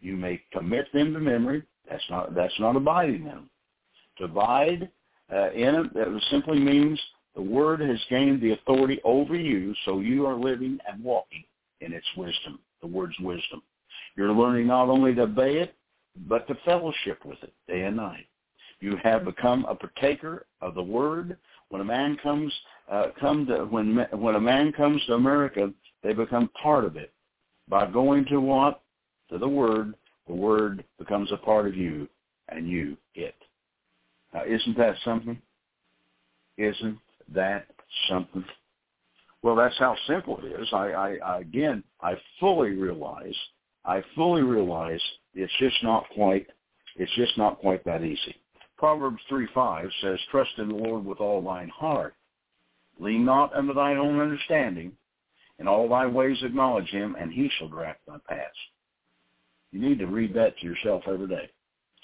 You 0.00 0.16
may 0.16 0.40
commit 0.52 0.86
them 0.92 1.12
to 1.12 1.20
memory. 1.20 1.62
That's 1.88 2.04
not 2.08 2.34
that's 2.34 2.58
not 2.58 2.76
abiding 2.76 3.24
them. 3.24 3.50
To 4.18 4.24
abide 4.24 4.88
uh, 5.32 5.50
in 5.52 5.74
it 5.74 5.94
that 5.94 6.20
simply 6.30 6.58
means 6.58 6.98
the 7.34 7.42
word 7.42 7.80
has 7.80 8.00
gained 8.08 8.40
the 8.40 8.52
authority 8.52 9.00
over 9.04 9.34
you, 9.34 9.74
so 9.84 10.00
you 10.00 10.26
are 10.26 10.34
living 10.34 10.78
and 10.90 11.02
walking 11.04 11.44
in 11.80 11.92
its 11.92 12.06
wisdom, 12.16 12.58
the 12.80 12.86
word's 12.86 13.18
wisdom. 13.20 13.62
You're 14.16 14.32
learning 14.32 14.66
not 14.66 14.88
only 14.88 15.14
to 15.14 15.22
obey 15.22 15.58
it, 15.58 15.74
but 16.28 16.46
to 16.48 16.54
fellowship 16.64 17.24
with 17.24 17.42
it 17.42 17.52
day 17.68 17.82
and 17.82 17.96
night. 17.96 18.26
You 18.80 18.96
have 19.02 19.24
become 19.24 19.64
a 19.66 19.74
partaker 19.74 20.46
of 20.60 20.74
the 20.74 20.82
word. 20.82 21.36
When 21.70 21.80
a 21.80 21.84
man 21.84 22.18
comes, 22.22 22.52
uh, 22.90 23.06
come 23.18 23.46
to, 23.46 23.64
when 23.64 24.06
when 24.12 24.34
a 24.34 24.40
man 24.40 24.72
comes 24.72 25.04
to 25.06 25.14
America, 25.14 25.72
they 26.02 26.12
become 26.12 26.50
part 26.60 26.84
of 26.84 26.96
it 26.96 27.12
by 27.68 27.86
going 27.90 28.24
to 28.26 28.40
what 28.40 28.82
to 29.30 29.38
the 29.38 29.48
word. 29.48 29.94
The 30.26 30.34
word 30.34 30.84
becomes 30.98 31.32
a 31.32 31.36
part 31.36 31.66
of 31.66 31.76
you, 31.76 32.08
and 32.50 32.68
you 32.68 32.96
it. 33.14 33.34
Now, 34.34 34.44
isn't 34.44 34.76
that 34.78 34.96
something? 35.04 35.40
Isn't 36.56 36.98
that 37.34 37.66
something? 38.08 38.44
Well, 39.42 39.56
that's 39.56 39.78
how 39.78 39.96
simple 40.06 40.38
it 40.42 40.60
is. 40.60 40.68
I, 40.72 40.90
I, 40.90 41.16
I 41.24 41.38
again, 41.40 41.82
I 42.00 42.14
fully 42.38 42.70
realize, 42.70 43.34
I 43.84 44.02
fully 44.14 44.42
realize 44.42 45.00
it's 45.34 45.52
just 45.58 45.82
not 45.82 46.04
quite, 46.14 46.46
it's 46.96 47.14
just 47.14 47.38
not 47.38 47.58
quite 47.60 47.84
that 47.84 48.02
easy. 48.02 48.36
Proverbs 48.80 49.22
3:5 49.28 49.92
says, 50.00 50.18
"Trust 50.30 50.56
in 50.56 50.68
the 50.68 50.74
Lord 50.74 51.04
with 51.04 51.20
all 51.20 51.42
thine 51.42 51.68
heart, 51.68 52.14
lean 52.98 53.26
not 53.26 53.52
unto 53.52 53.74
thine 53.74 53.98
own 53.98 54.18
understanding, 54.18 54.96
In 55.58 55.68
all 55.68 55.86
thy 55.86 56.06
ways 56.06 56.42
acknowledge 56.42 56.88
him, 56.88 57.14
and 57.16 57.30
he 57.30 57.50
shall 57.50 57.68
direct 57.68 58.06
thy 58.06 58.16
paths. 58.26 58.70
You 59.70 59.80
need 59.80 59.98
to 59.98 60.06
read 60.06 60.32
that 60.32 60.56
to 60.56 60.66
yourself 60.66 61.06
every 61.06 61.26
day. 61.28 61.50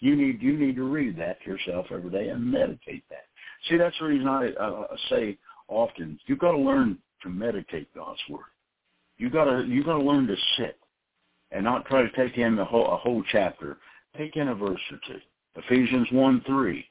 You 0.00 0.16
need 0.16 0.42
you 0.42 0.58
need 0.58 0.76
to 0.76 0.84
read 0.84 1.16
that 1.16 1.40
to 1.40 1.50
yourself 1.52 1.90
every 1.90 2.10
day 2.10 2.28
and 2.28 2.44
meditate 2.44 3.08
that. 3.08 3.24
See, 3.66 3.78
that's 3.78 3.98
the 3.98 4.04
reason 4.04 4.28
I 4.28 4.52
uh, 4.52 4.94
say 5.08 5.38
often 5.68 6.20
you've 6.26 6.40
got 6.40 6.52
to 6.52 6.58
learn 6.58 6.98
to 7.22 7.30
meditate 7.30 7.88
God's 7.94 8.20
word. 8.28 8.52
You 9.16 9.30
got 9.30 9.44
to 9.44 9.64
you 9.64 9.82
got 9.82 9.96
to 9.96 10.04
learn 10.04 10.26
to 10.26 10.36
sit 10.58 10.78
and 11.52 11.64
not 11.64 11.86
try 11.86 12.02
to 12.02 12.10
take 12.10 12.36
in 12.36 12.58
whole 12.58 12.92
a 12.92 12.98
whole 12.98 13.22
chapter. 13.32 13.78
Take 14.18 14.36
in 14.36 14.48
a 14.48 14.54
verse 14.54 14.82
or 14.92 14.98
two. 15.06 15.20
Ephesians 15.56 16.08
one 16.12 16.42
three. 16.46 16.86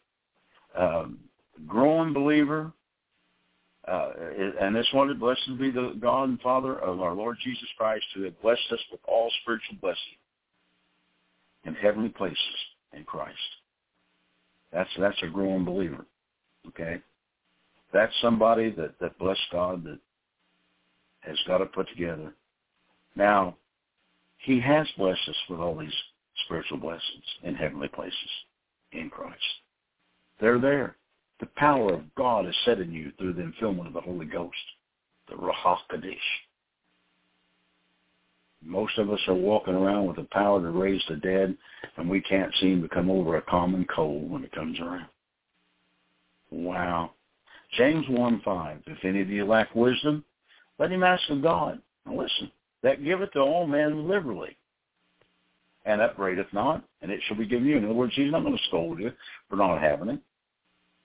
Um, 0.77 1.19
growing 1.67 2.11
believer, 2.11 2.73
uh, 3.87 4.09
and 4.59 4.75
this 4.75 4.87
one, 4.91 5.17
blessed 5.17 5.57
be 5.57 5.71
the 5.71 5.95
God 6.01 6.29
and 6.29 6.41
Father 6.41 6.77
of 6.79 6.99
our 6.99 7.13
Lord 7.13 7.37
Jesus 7.41 7.69
Christ, 7.77 8.05
who 8.13 8.23
has 8.23 8.33
blessed 8.41 8.71
us 8.71 8.79
with 8.91 8.99
all 9.07 9.31
spiritual 9.41 9.77
blessing 9.79 10.17
in 11.63 11.75
heavenly 11.75 12.09
places 12.09 12.37
in 12.93 13.03
Christ. 13.05 13.37
That's 14.73 14.89
that's 14.99 15.21
a 15.23 15.27
growing 15.27 15.63
believer. 15.63 16.05
Okay, 16.67 16.99
that's 17.93 18.13
somebody 18.21 18.71
that 18.71 18.99
that 18.99 19.17
bless 19.17 19.39
God 19.51 19.83
that 19.85 19.99
has 21.21 21.37
got 21.47 21.61
it 21.61 21.71
put 21.71 21.87
together. 21.89 22.33
Now, 23.15 23.55
He 24.39 24.59
has 24.59 24.87
blessed 24.97 25.29
us 25.29 25.35
with 25.49 25.61
all 25.61 25.77
these 25.77 25.93
spiritual 26.43 26.79
blessings 26.79 27.23
in 27.43 27.55
heavenly 27.55 27.87
places 27.87 28.13
in 28.99 29.09
Christ. 29.09 29.43
They're 30.39 30.59
there. 30.59 30.95
The 31.39 31.47
power 31.57 31.93
of 31.93 32.15
God 32.15 32.47
is 32.47 32.55
set 32.65 32.79
in 32.79 32.91
you 32.91 33.11
through 33.17 33.33
the 33.33 33.41
infillment 33.41 33.87
of 33.87 33.93
the 33.93 34.01
Holy 34.01 34.25
Ghost, 34.25 34.55
the 35.29 35.35
Ruach. 35.35 35.77
Most 38.63 38.97
of 38.97 39.11
us 39.11 39.19
are 39.27 39.33
walking 39.33 39.75
around 39.75 40.07
with 40.07 40.15
the 40.15 40.27
power 40.31 40.61
to 40.61 40.69
raise 40.69 41.03
the 41.07 41.17
dead, 41.17 41.55
and 41.97 42.09
we 42.09 42.21
can't 42.21 42.53
seem 42.59 42.81
to 42.81 42.89
come 42.89 43.11
over 43.11 43.35
a 43.35 43.41
common 43.41 43.85
cold 43.93 44.29
when 44.31 44.43
it 44.43 44.51
comes 44.53 44.79
around. 44.79 45.07
Wow. 46.51 47.11
James 47.77 48.05
1 48.09 48.41
5. 48.43 48.81
If 48.87 49.03
any 49.03 49.21
of 49.21 49.29
you 49.29 49.45
lack 49.45 49.75
wisdom, 49.75 50.23
let 50.79 50.91
him 50.91 51.03
ask 51.03 51.29
of 51.29 51.41
God. 51.41 51.81
Now 52.05 52.15
listen, 52.15 52.51
that 52.81 53.03
giveth 53.03 53.31
to 53.33 53.39
all 53.39 53.67
men 53.67 54.07
liberally, 54.07 54.57
and 55.85 56.01
upbraideth 56.01 56.47
not, 56.51 56.83
and 57.01 57.11
it 57.11 57.19
shall 57.27 57.37
be 57.37 57.45
given 57.45 57.67
you. 57.67 57.77
In 57.77 57.85
other 57.85 57.93
words, 57.93 58.13
he's 58.15 58.31
not 58.31 58.43
going 58.43 58.57
to 58.57 58.63
scold 58.67 58.99
you 58.99 59.11
for 59.49 59.55
not 59.55 59.81
having 59.81 60.09
it. 60.09 60.19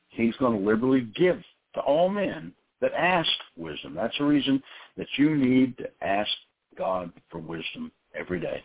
He's 0.08 0.34
going 0.36 0.58
to 0.58 0.66
liberally 0.66 1.08
give 1.14 1.40
to 1.74 1.80
all 1.80 2.08
men 2.08 2.52
that 2.80 2.92
ask 2.94 3.30
wisdom. 3.56 3.94
That's 3.94 4.16
the 4.18 4.24
reason 4.24 4.62
that 4.96 5.06
you 5.16 5.36
need 5.36 5.76
to 5.78 5.88
ask 6.02 6.30
God 6.76 7.12
for 7.30 7.38
wisdom 7.38 7.92
every 8.14 8.40
day. 8.40 8.62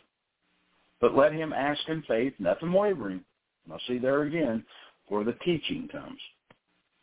But 1.01 1.15
let 1.15 1.33
him 1.33 1.53
ask 1.53 1.81
in 1.87 2.01
faith, 2.07 2.33
nothing 2.39 2.71
wavering. 2.71 3.21
Now 3.67 3.77
see 3.87 3.97
there 3.97 4.23
again, 4.23 4.63
where 5.07 5.23
the 5.23 5.33
teaching 5.43 5.89
comes. 5.91 6.19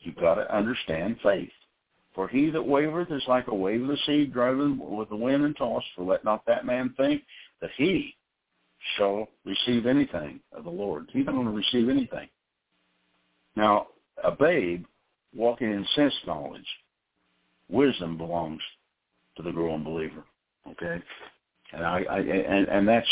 You've 0.01 0.17
got 0.17 0.37
to 0.37 0.55
understand 0.55 1.19
faith. 1.23 1.51
For 2.15 2.29
he 2.29 2.51
that 2.51 2.63
wavereth 2.63 3.13
is 3.13 3.23
like 3.29 3.47
a 3.49 3.55
wave 3.55 3.83
of 3.83 3.89
the 3.89 3.97
sea 4.07 4.27
driven 4.27 4.79
with 4.79 5.09
the 5.09 5.17
wind 5.17 5.45
and 5.45 5.57
tossed. 5.57 5.87
For 5.95 6.05
let 6.05 6.25
not 6.25 6.45
that 6.47 6.67
man 6.67 6.95
think 6.97 7.23
that 7.61 7.71
he 7.77 8.15
shall 8.97 9.29
receive 9.45 9.87
anything 9.87 10.41
of 10.53 10.65
the 10.65 10.71
Lord. 10.71 11.09
He's 11.13 11.27
not 11.27 11.35
going 11.35 11.47
to 11.47 11.53
receive 11.53 11.89
anything. 11.89 12.29
Now, 13.57 13.89
a 14.23 14.31
babe 14.31 14.85
walking 15.35 15.71
in 15.71 15.87
sense 15.95 16.15
knowledge, 16.27 16.67
wisdom 17.69 18.17
belongs 18.17 18.61
to 19.37 19.43
the 19.43 19.51
growing 19.51 19.85
believer. 19.85 20.25
Okay, 20.69 21.03
and 21.73 21.85
I, 21.85 22.03
I 22.09 22.19
and 22.19 22.69
and 22.69 22.89
that's 22.89 23.09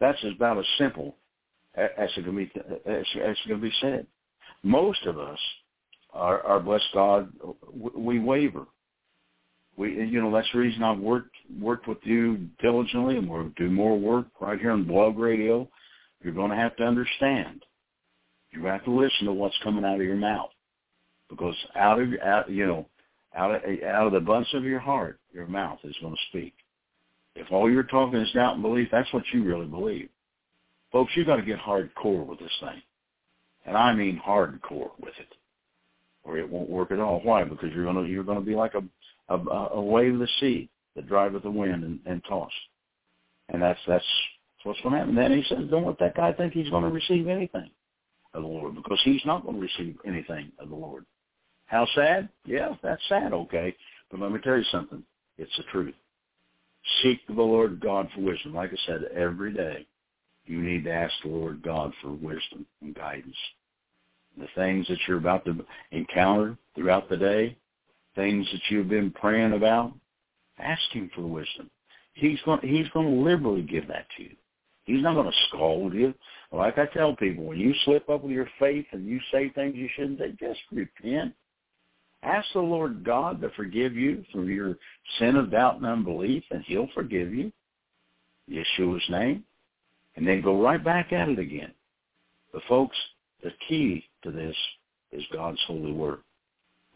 that's 0.00 0.18
about 0.24 0.58
as 0.58 0.64
simple 0.78 1.16
as 1.74 2.10
it 2.16 2.24
can 2.24 2.36
be 2.36 2.50
as, 2.86 3.04
as 3.22 3.36
it 3.44 3.48
can 3.48 3.60
be 3.60 3.72
said. 3.80 4.06
Most 4.62 5.06
of 5.06 5.18
us 5.18 5.38
are, 6.12 6.42
are 6.42 6.60
bless 6.60 6.82
God, 6.92 7.32
we 7.72 8.18
waver. 8.18 8.66
We, 9.76 9.94
you 9.94 10.20
know, 10.20 10.32
that's 10.32 10.48
the 10.52 10.58
reason 10.58 10.82
I've 10.82 10.98
worked 10.98 11.34
worked 11.58 11.88
with 11.88 11.98
you 12.02 12.48
diligently, 12.60 13.16
and 13.16 13.28
we'll 13.28 13.50
do 13.56 13.70
more 13.70 13.98
work 13.98 14.26
right 14.40 14.60
here 14.60 14.72
on 14.72 14.84
Blog 14.84 15.18
Radio. 15.18 15.68
You're 16.22 16.34
going 16.34 16.50
to 16.50 16.56
have 16.56 16.76
to 16.76 16.84
understand. 16.84 17.64
You 18.50 18.64
have 18.66 18.84
to 18.84 18.90
listen 18.90 19.26
to 19.26 19.32
what's 19.32 19.56
coming 19.62 19.84
out 19.84 19.96
of 19.96 20.02
your 20.02 20.16
mouth, 20.16 20.50
because 21.28 21.54
out 21.76 22.00
of 22.00 22.08
out, 22.22 22.50
you 22.50 22.66
know, 22.66 22.86
out 23.34 23.54
of 23.54 23.62
out 23.82 24.06
of 24.06 24.12
the 24.12 24.18
abundance 24.18 24.52
of 24.54 24.64
your 24.64 24.80
heart, 24.80 25.18
your 25.32 25.46
mouth 25.46 25.78
is 25.84 25.96
going 26.02 26.14
to 26.14 26.20
speak. 26.28 26.54
If 27.36 27.50
all 27.52 27.70
you're 27.70 27.84
talking 27.84 28.20
is 28.20 28.32
doubt 28.32 28.54
and 28.54 28.62
belief, 28.62 28.88
that's 28.90 29.12
what 29.12 29.22
you 29.32 29.44
really 29.44 29.66
believe. 29.66 30.08
Folks, 30.92 31.12
you've 31.14 31.28
got 31.28 31.36
to 31.36 31.42
get 31.42 31.60
hardcore 31.60 32.26
with 32.26 32.40
this 32.40 32.50
thing. 32.60 32.82
And 33.66 33.76
I 33.76 33.94
mean 33.94 34.20
hardcore 34.24 34.90
with 35.00 35.14
it. 35.20 35.34
Or 36.24 36.38
it 36.38 36.48
won't 36.48 36.68
work 36.68 36.90
at 36.90 36.98
all. 36.98 37.20
Why? 37.22 37.44
Because 37.44 37.70
you're 37.74 37.84
gonna 37.84 38.06
you're 38.06 38.24
gonna 38.24 38.40
be 38.40 38.54
like 38.54 38.74
a 38.74 38.82
a, 39.30 39.36
a 39.74 39.82
wave 39.82 40.14
of 40.14 40.20
the 40.20 40.28
sea 40.40 40.68
that 40.96 41.08
driveth 41.08 41.42
the 41.42 41.50
wind 41.50 41.84
and, 41.84 42.00
and 42.06 42.22
tossed. 42.28 42.54
And 43.48 43.62
that's 43.62 43.80
that's 43.86 44.04
what's 44.64 44.80
going 44.80 44.92
to 44.92 44.98
happen. 44.98 45.14
Then 45.14 45.32
he 45.32 45.44
says, 45.48 45.70
don't 45.70 45.86
let 45.86 45.98
that 45.98 46.16
guy 46.16 46.32
think 46.32 46.52
he's 46.52 46.70
going 46.70 46.84
to 46.84 46.90
receive 46.90 47.28
anything 47.28 47.70
of 48.34 48.42
the 48.42 48.48
Lord 48.48 48.74
because 48.74 49.00
he's 49.04 49.24
not 49.24 49.44
going 49.44 49.56
to 49.56 49.62
receive 49.62 49.96
anything 50.06 50.52
of 50.58 50.68
the 50.68 50.76
Lord. 50.76 51.04
How 51.66 51.86
sad? 51.94 52.28
Yeah, 52.44 52.74
that's 52.82 53.02
sad, 53.08 53.32
okay. 53.32 53.74
But 54.10 54.20
let 54.20 54.32
me 54.32 54.40
tell 54.40 54.56
you 54.56 54.64
something. 54.70 55.02
It's 55.38 55.56
the 55.56 55.62
truth. 55.72 55.94
Seek 57.02 57.26
the 57.26 57.34
Lord 57.34 57.80
God 57.80 58.08
for 58.14 58.20
wisdom. 58.22 58.54
Like 58.54 58.70
I 58.72 58.86
said, 58.86 59.04
every 59.14 59.52
day 59.52 59.86
you 60.46 60.60
need 60.60 60.84
to 60.84 60.92
ask 60.92 61.14
the 61.22 61.28
Lord 61.30 61.62
God 61.62 61.92
for 62.02 62.10
wisdom 62.10 62.66
and 62.82 62.94
guidance. 62.94 63.36
The 64.38 64.48
things 64.54 64.86
that 64.88 64.98
you're 65.06 65.18
about 65.18 65.44
to 65.44 65.64
encounter 65.92 66.56
throughout 66.74 67.08
the 67.08 67.16
day, 67.16 67.56
things 68.20 68.46
that 68.52 68.60
you've 68.68 68.88
been 68.88 69.10
praying 69.10 69.52
about, 69.52 69.92
ask 70.58 70.82
him 70.92 71.10
for 71.14 71.22
wisdom. 71.22 71.70
He's 72.14 72.38
going, 72.44 72.60
he's 72.62 72.88
going 72.88 73.06
to 73.06 73.22
liberally 73.22 73.62
give 73.62 73.88
that 73.88 74.06
to 74.16 74.24
you. 74.24 74.36
He's 74.84 75.02
not 75.02 75.14
going 75.14 75.30
to 75.30 75.38
scold 75.48 75.94
you. 75.94 76.12
Like 76.52 76.78
I 76.78 76.86
tell 76.86 77.14
people, 77.16 77.44
when 77.44 77.58
you 77.58 77.72
slip 77.84 78.08
up 78.10 78.22
with 78.22 78.32
your 78.32 78.48
faith 78.58 78.86
and 78.92 79.06
you 79.06 79.20
say 79.32 79.50
things 79.50 79.76
you 79.76 79.88
shouldn't 79.94 80.18
say, 80.18 80.34
just 80.38 80.60
repent 80.72 81.34
Ask 82.22 82.46
the 82.52 82.60
Lord 82.60 83.02
God 83.02 83.40
to 83.40 83.50
forgive 83.50 83.94
you 83.94 84.24
for 84.32 84.44
your 84.44 84.76
sin 85.18 85.36
of 85.36 85.50
doubt 85.50 85.76
and 85.76 85.86
unbelief, 85.86 86.44
and 86.50 86.62
he'll 86.66 86.90
forgive 86.94 87.32
you. 87.32 87.50
Yeshua's 88.50 89.08
name. 89.08 89.44
And 90.16 90.26
then 90.26 90.42
go 90.42 90.60
right 90.60 90.82
back 90.82 91.12
at 91.12 91.28
it 91.28 91.38
again. 91.38 91.72
But 92.52 92.62
folks, 92.68 92.96
the 93.42 93.52
key 93.68 94.04
to 94.22 94.30
this 94.30 94.56
is 95.12 95.22
God's 95.32 95.60
holy 95.66 95.92
word. 95.92 96.18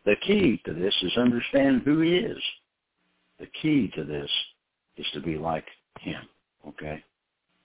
The 0.05 0.17
key 0.17 0.61
to 0.67 0.75
this 0.75 0.95
is 1.03 1.17
understand 1.17 1.83
who 1.85 2.01
he 2.01 2.17
is. 2.17 2.43
The 3.39 3.47
key 3.61 3.91
to 3.95 4.05
this 4.05 4.31
is 4.97 5.07
to 5.15 5.21
be 5.21 5.37
like 5.37 5.65
him. 6.01 6.23
Okay? 6.69 7.03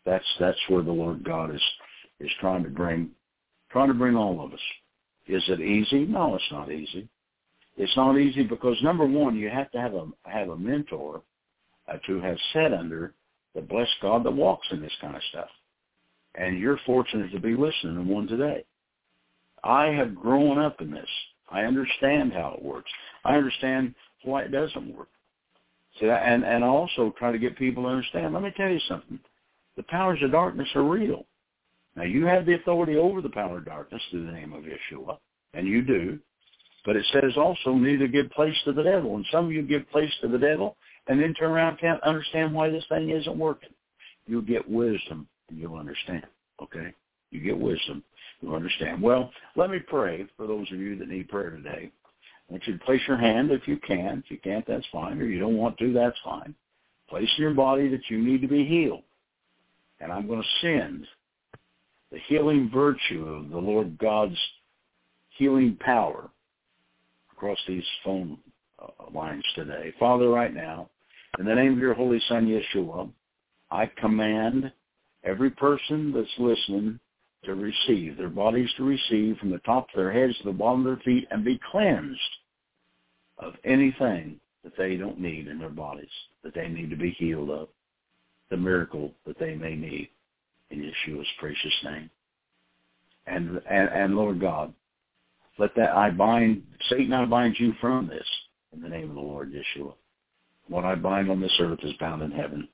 That's 0.06 0.26
that's 0.40 0.60
where 0.68 0.82
the 0.82 0.92
Lord 0.92 1.24
God 1.24 1.54
is 1.54 1.62
is 2.20 2.32
trying 2.40 2.64
to 2.64 2.70
bring 2.70 3.10
trying 3.72 3.90
to 3.90 3.94
bring 3.94 4.16
all 4.16 4.44
of 4.44 4.54
us. 4.54 4.60
Is 5.28 5.44
it 5.48 5.60
easy? 5.60 6.06
No, 6.06 6.36
it's 6.36 6.52
not 6.52 6.72
easy. 6.72 7.08
It's 7.78 7.96
not 7.96 8.18
easy 8.18 8.44
because 8.44 8.82
number 8.82 9.06
one, 9.06 9.36
you 9.36 9.50
have 9.50 9.72
to 9.72 9.80
have 9.80 9.94
a 9.94 10.08
have 10.24 10.50
a 10.50 10.58
mentor 10.58 11.22
uh, 11.88 11.98
to 12.08 12.20
have 12.22 12.38
sat 12.54 12.74
under 12.74 13.14
the 13.56 13.62
blessed 13.62 13.96
God 14.02 14.24
that 14.24 14.32
walks 14.32 14.68
in 14.72 14.82
this 14.82 14.96
kind 15.02 15.16
of 15.16 15.22
stuff. 15.30 15.50
And 16.36 16.60
you're 16.60 16.80
fortunate 16.86 17.32
to 17.32 17.40
be 17.40 17.56
listening 17.56 17.96
to 17.96 18.02
one 18.02 18.28
today. 18.28 18.64
I 19.64 19.88
have 19.88 20.16
grown 20.16 20.58
up 20.58 20.82
in 20.82 20.92
this. 20.92 21.10
I 21.52 21.62
understand 21.64 22.34
how 22.34 22.56
it 22.58 22.64
works. 22.64 22.92
I 23.26 23.36
understand 23.36 23.96
why 24.24 24.44
it 24.44 24.52
doesn't 24.52 24.96
work. 24.96 25.10
See, 26.00 26.08
and 26.08 26.44
and 26.44 26.64
also 26.64 27.14
try 27.18 27.32
to 27.32 27.40
get 27.40 27.58
people 27.58 27.84
to 27.84 27.90
understand. 27.90 28.34
Let 28.34 28.44
me 28.44 28.54
tell 28.56 28.70
you 28.70 28.80
something. 28.88 29.20
The 29.76 29.84
powers 29.84 30.20
of 30.24 30.32
darkness 30.32 30.70
are 30.76 30.84
real. 30.84 31.26
Now 31.96 32.04
you 32.04 32.26
have 32.26 32.46
the 32.46 32.56
authority 32.56 32.96
over 32.96 33.22
the 33.22 33.30
power 33.30 33.58
of 33.58 33.66
darkness 33.66 34.02
through 34.10 34.26
the 34.26 34.32
name 34.32 34.54
of 34.54 34.64
Yeshua, 34.64 35.18
and 35.54 35.68
you 35.68 35.82
do. 35.82 36.20
But 36.86 36.96
it 36.96 37.06
says 37.12 37.34
also 37.38 37.74
neither 37.74 38.08
give 38.08 38.32
place 38.32 38.56
to 38.66 38.72
the 38.72 38.84
devil. 38.84 39.16
And 39.16 39.26
some 39.32 39.46
of 39.46 39.52
you 39.52 39.62
give 39.64 39.90
place 39.92 40.12
to 40.22 40.28
the 40.28 40.38
devil 40.38 40.78
and 41.08 41.20
then 41.20 41.34
turn 41.34 41.52
around 41.52 41.72
and 41.72 41.80
can't 41.80 42.04
understand 42.04 42.54
why 42.54 42.70
this 42.70 42.86
thing 42.90 43.10
isn't 43.10 43.38
working. 43.38 43.70
You'll 44.28 44.42
get 44.42 44.70
wisdom 44.70 45.28
and 45.50 45.60
you'll 45.60 45.76
understand. 45.76 46.26
Okay? 46.62 46.94
You 47.32 47.42
get 47.42 47.58
wisdom. 47.58 48.04
You'll 48.42 48.56
understand. 48.56 49.02
Well, 49.02 49.32
let 49.56 49.70
me 49.70 49.80
pray 49.80 50.26
for 50.38 50.48
those 50.48 50.72
of 50.72 50.80
you 50.80 50.98
that 50.98 51.10
need 51.10 51.30
prayer 51.30 51.52
today. 51.52 51.92
I 52.50 52.54
want 52.54 52.66
you 52.66 52.78
to 52.78 52.86
place 52.86 53.02
your 53.08 53.18
hand 53.18 53.52
if 53.52 53.68
you 53.68 53.78
can. 53.78 54.24
If 54.26 54.32
you 54.32 54.38
can't, 54.40 54.66
that's 54.68 54.86
fine. 54.92 55.20
Or 55.20 55.26
you 55.26 55.40
don't 55.40 55.58
want 55.58 55.78
to, 55.78 55.94
that's 55.94 56.18
fine. 56.24 56.56
Place 57.10 57.30
in 57.38 57.44
your 57.44 57.54
body 57.54 57.90
that 57.90 58.10
you 58.10 58.18
need 58.18 58.42
to 58.42 58.48
be 58.48 58.66
healed. 58.66 59.04
And 60.00 60.12
I'm 60.12 60.28
going 60.28 60.42
to 60.42 60.48
send 60.62 61.06
the 62.12 62.20
healing 62.28 62.70
virtue 62.74 63.28
of 63.28 63.50
the 63.50 63.58
Lord 63.58 63.98
God's 64.00 64.38
healing 65.38 65.78
power 65.80 66.30
across 67.32 67.60
these 67.68 67.84
phone 68.04 68.38
uh, 68.82 68.88
lines 69.14 69.46
today. 69.56 69.94
Father, 70.00 70.30
right 70.30 70.54
now, 70.54 70.90
In 71.38 71.46
the 71.46 71.56
name 71.56 71.74
of 71.74 71.80
your 71.80 71.94
Holy 71.94 72.20
Son, 72.28 72.48
Yeshua, 72.48 73.10
I 73.70 73.86
command 73.98 74.72
every 75.24 75.52
person 75.52 76.12
that's 76.12 76.28
listening 76.40 77.00
to 77.46 77.56
receive, 77.56 78.18
their 78.18 78.30
bodies 78.30 78.70
to 78.78 78.84
receive 78.84 79.38
from 79.38 79.50
the 79.50 79.60
top 79.60 79.88
of 79.90 79.96
their 79.96 80.12
heads 80.12 80.38
to 80.40 80.46
the 80.46 80.52
bottom 80.52 80.86
of 80.86 80.86
their 80.86 81.04
feet 81.04 81.28
and 81.32 81.44
be 81.46 81.60
cleansed 81.72 82.20
of 83.38 83.54
anything 83.64 84.40
that 84.64 84.74
they 84.78 84.98
don't 84.98 85.20
need 85.20 85.48
in 85.48 85.58
their 85.58 85.70
bodies, 85.70 86.10
that 86.44 86.54
they 86.54 86.68
need 86.68 86.90
to 86.90 86.98
be 86.98 87.12
healed 87.12 87.50
of, 87.50 87.70
the 88.50 88.58
miracle 88.58 89.14
that 89.26 89.40
they 89.40 89.56
may 89.56 89.76
need 89.76 90.10
in 90.70 90.80
Yeshua's 90.80 91.28
precious 91.40 91.74
name. 91.84 92.10
And, 93.26 93.62
and, 93.70 93.90
and 93.90 94.16
Lord 94.16 94.42
God, 94.42 94.74
let 95.58 95.76
that 95.76 95.96
I 95.96 96.10
bind, 96.10 96.64
Satan, 96.90 97.14
I 97.14 97.26
bind 97.26 97.56
you 97.60 97.74
from 97.80 98.08
this 98.08 98.28
in 98.74 98.82
the 98.82 98.90
name 98.90 99.10
of 99.10 99.16
the 99.16 99.22
Lord 99.22 99.54
Yeshua. 99.54 99.94
What 100.68 100.86
I 100.86 100.96
bind 100.96 101.30
on 101.32 101.42
this 101.42 101.56
earth 101.60 101.80
is 101.84 101.94
bound 102.00 102.22
in 102.22 102.32
heaven. 102.32 102.68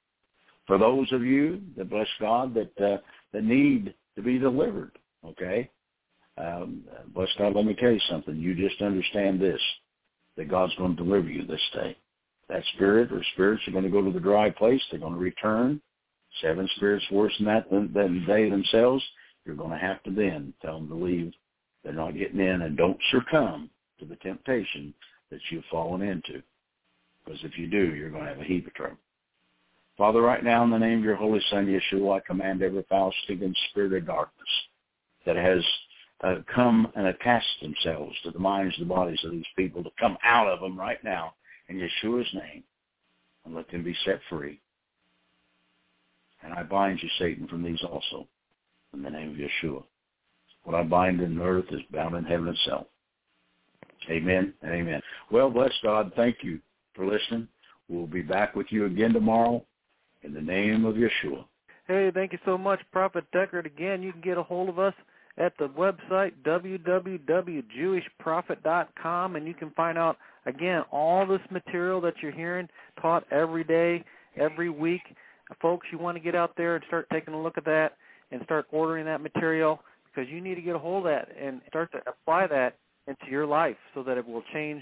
For 0.68 0.78
those 0.78 1.11
of 1.11 1.24
you 1.24 1.61
that 1.78 1.89
bless 1.89 2.07
God 2.20 2.53
that 2.55 2.82
uh, 2.84 2.97
that 3.34 3.43
need 3.43 3.93
to 4.16 4.22
be 4.22 4.38
delivered, 4.38 4.97
okay, 5.26 5.70
um, 6.38 6.84
bless 7.13 7.30
God. 7.38 7.55
Let 7.55 7.66
me 7.66 7.76
tell 7.76 7.91
you 7.91 7.99
something. 8.09 8.36
You 8.36 8.55
just 8.55 8.82
understand 8.82 9.39
this: 9.39 9.61
that 10.38 10.49
God's 10.49 10.76
going 10.76 10.95
to 10.95 11.03
deliver 11.03 11.30
you 11.30 11.45
this 11.45 11.61
day. 11.74 11.97
That 12.49 12.63
spirit 12.76 13.11
or 13.11 13.24
spirits 13.34 13.63
are 13.68 13.72
going 13.72 13.86
to 13.86 13.89
go 13.89 14.03
to 14.03 14.11
the 14.11 14.20
dry 14.20 14.49
place. 14.49 14.82
They're 14.91 14.99
going 14.99 15.13
to 15.13 15.20
return. 15.20 15.82
Seven 16.41 16.70
spirits 16.76 17.05
worse 17.11 17.34
than 17.38 17.47
that 17.47 17.70
than, 17.72 17.91
than 17.93 18.26
they 18.28 18.49
themselves. 18.49 19.03
You're 19.45 19.55
going 19.55 19.72
to 19.72 19.78
have 19.78 20.03
to 20.03 20.11
then 20.11 20.53
tell 20.61 20.80
them 20.80 20.89
to 20.89 20.95
leave. 20.95 21.34
They're 21.84 21.93
not 21.93 22.18
getting 22.18 22.39
in 22.39 22.63
and 22.63 22.76
don't 22.76 22.97
succumb 23.11 23.70
to 23.99 24.05
the 24.05 24.16
temptation 24.18 24.93
that 25.32 25.39
you've 25.49 25.63
fallen 25.72 26.01
into. 26.01 26.41
Because 27.24 27.39
if 27.43 27.57
you 27.57 27.68
do, 27.68 27.95
you're 27.95 28.09
going 28.09 28.24
to 28.24 28.30
have 28.30 28.39
a 28.39 28.43
heap 28.43 28.68
of 28.68 28.74
trouble. 28.74 28.97
Father, 29.98 30.22
right 30.22 30.43
now 30.43 30.64
in 30.64 30.72
the 30.72 30.78
name 30.78 31.00
of 31.00 31.06
your 31.06 31.16
Holy 31.16 31.41
Son, 31.50 31.68
Yeshua, 31.68 32.18
I 32.18 32.20
command 32.28 32.62
every 32.62 32.86
foul, 32.89 33.14
stinking 33.24 33.56
spirit 33.70 33.93
of 33.93 34.08
darkness 34.08 34.48
that 35.26 35.38
has 35.38 35.64
uh, 36.22 36.36
come 36.54 36.91
and 36.96 37.08
attached 37.08 37.62
themselves 37.62 38.14
to 38.24 38.32
the 38.32 38.39
minds 38.39 38.76
and 38.78 38.89
the 38.89 38.93
bodies 38.93 39.20
of 39.24 39.32
these 39.32 39.46
people 39.56 39.84
to 39.84 39.89
come 39.98 40.18
out 40.24 40.48
of 40.48 40.60
them 40.60 40.78
right 40.78 41.02
now 41.04 41.34
in 41.70 41.78
Yeshua's 41.78 42.28
name 42.34 42.64
and 43.46 43.56
let 43.56 43.70
them 43.72 43.84
be 43.84 43.96
set 44.04 44.20
free. 44.30 44.60
And 46.43 46.54
I 46.54 46.64
bind 46.64 47.02
you, 47.02 47.10
Satan, 47.18 47.48
from 47.48 47.64
these 47.64 47.82
also 47.84 48.28
in 48.93 49.02
the 49.02 49.10
name 49.10 49.32
of 49.32 49.38
Yeshua. 49.38 49.84
What 50.64 50.76
I 50.76 50.84
bind 50.84 51.22
in 51.22 51.39
earth 51.39 51.66
is 51.72 51.82
bound 51.91 52.16
in 52.16 52.26
heaven 52.26 52.50
itself. 52.50 52.88
Amen 54.10 54.54
and 54.62 54.74
amen. 54.74 55.02
Well, 55.32 55.50
bless 55.50 55.72
God. 55.82 56.12
Thank 56.16 56.38
you 56.41 56.60
for 56.93 57.06
listening. 57.06 57.48
We'll 57.88 58.08
be 58.08 58.22
back 58.22 58.56
with 58.56 58.68
you 58.72 58.86
again 58.86 59.14
tomorrow 59.14 59.64
in 60.26 60.34
the 60.34 60.41
name 60.41 60.84
of 60.86 60.95
Yeshua. 60.95 61.45
Hey, 61.88 62.09
thank 62.13 62.34
you 62.34 62.39
so 62.45 62.57
much, 62.57 62.80
Prophet 62.91 63.23
Deckard. 63.34 63.65
Again, 63.65 64.01
you 64.01 64.11
can 64.11 64.21
get 64.21 64.38
a 64.38 64.43
hold 64.43 64.69
of 64.69 64.80
us 64.80 64.93
at 65.38 65.53
the 65.59 65.67
website 65.69 66.32
www.jewishprophet.com, 66.43 69.36
and 69.36 69.47
you 69.47 69.53
can 69.53 69.69
find 69.71 69.97
out, 69.97 70.17
again, 70.45 70.84
all 70.91 71.28
this 71.28 71.41
material 71.51 71.99
that 72.01 72.15
you're 72.21 72.32
hearing 72.32 72.69
taught 73.01 73.26
every 73.32 73.63
day, 73.63 74.03
every 74.36 74.69
week. 74.69 75.01
Folks, 75.61 75.88
you 75.91 75.97
want 75.99 76.17
to 76.17 76.23
get 76.23 76.36
out 76.36 76.53
there 76.57 76.76
and 76.76 76.84
start 76.88 77.07
taking 77.11 77.36
a 77.36 77.41
look 77.41 77.57
at 77.57 77.65
that 77.65 77.97
and 78.32 78.41
start 78.45 78.65
ordering 78.71 79.05
that 79.05 79.21
material 79.21 79.80
because 80.05 80.28
you 80.32 80.41
need 80.41 80.55
to 80.55 80.61
get 80.61 80.76
a 80.76 80.80
hold 80.80 81.05
of 81.05 81.11
that 81.11 81.28
and 81.39 81.61
start 81.67 81.91
to 81.91 81.99
apply 82.07 82.47
that 82.47 82.78
into 83.07 83.28
your 83.30 83.45
life 83.45 83.78
so 83.93 84.01
that 84.01 84.17
it 84.17 84.28
will 84.28 84.41
change 84.53 84.82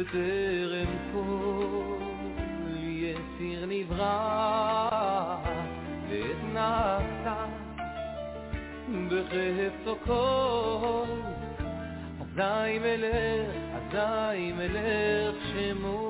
בטרם 0.00 0.96
כל 1.12 1.96
יציר 2.78 3.66
נברא 3.68 5.36
ועת 6.08 6.44
נעשה 6.52 7.46
בחפצו 9.08 9.96
כל 10.04 11.04
אזי 12.20 12.78
מלך, 12.78 13.56
אזי 13.74 14.52
מלך 14.52 15.34
שמו 15.52 16.09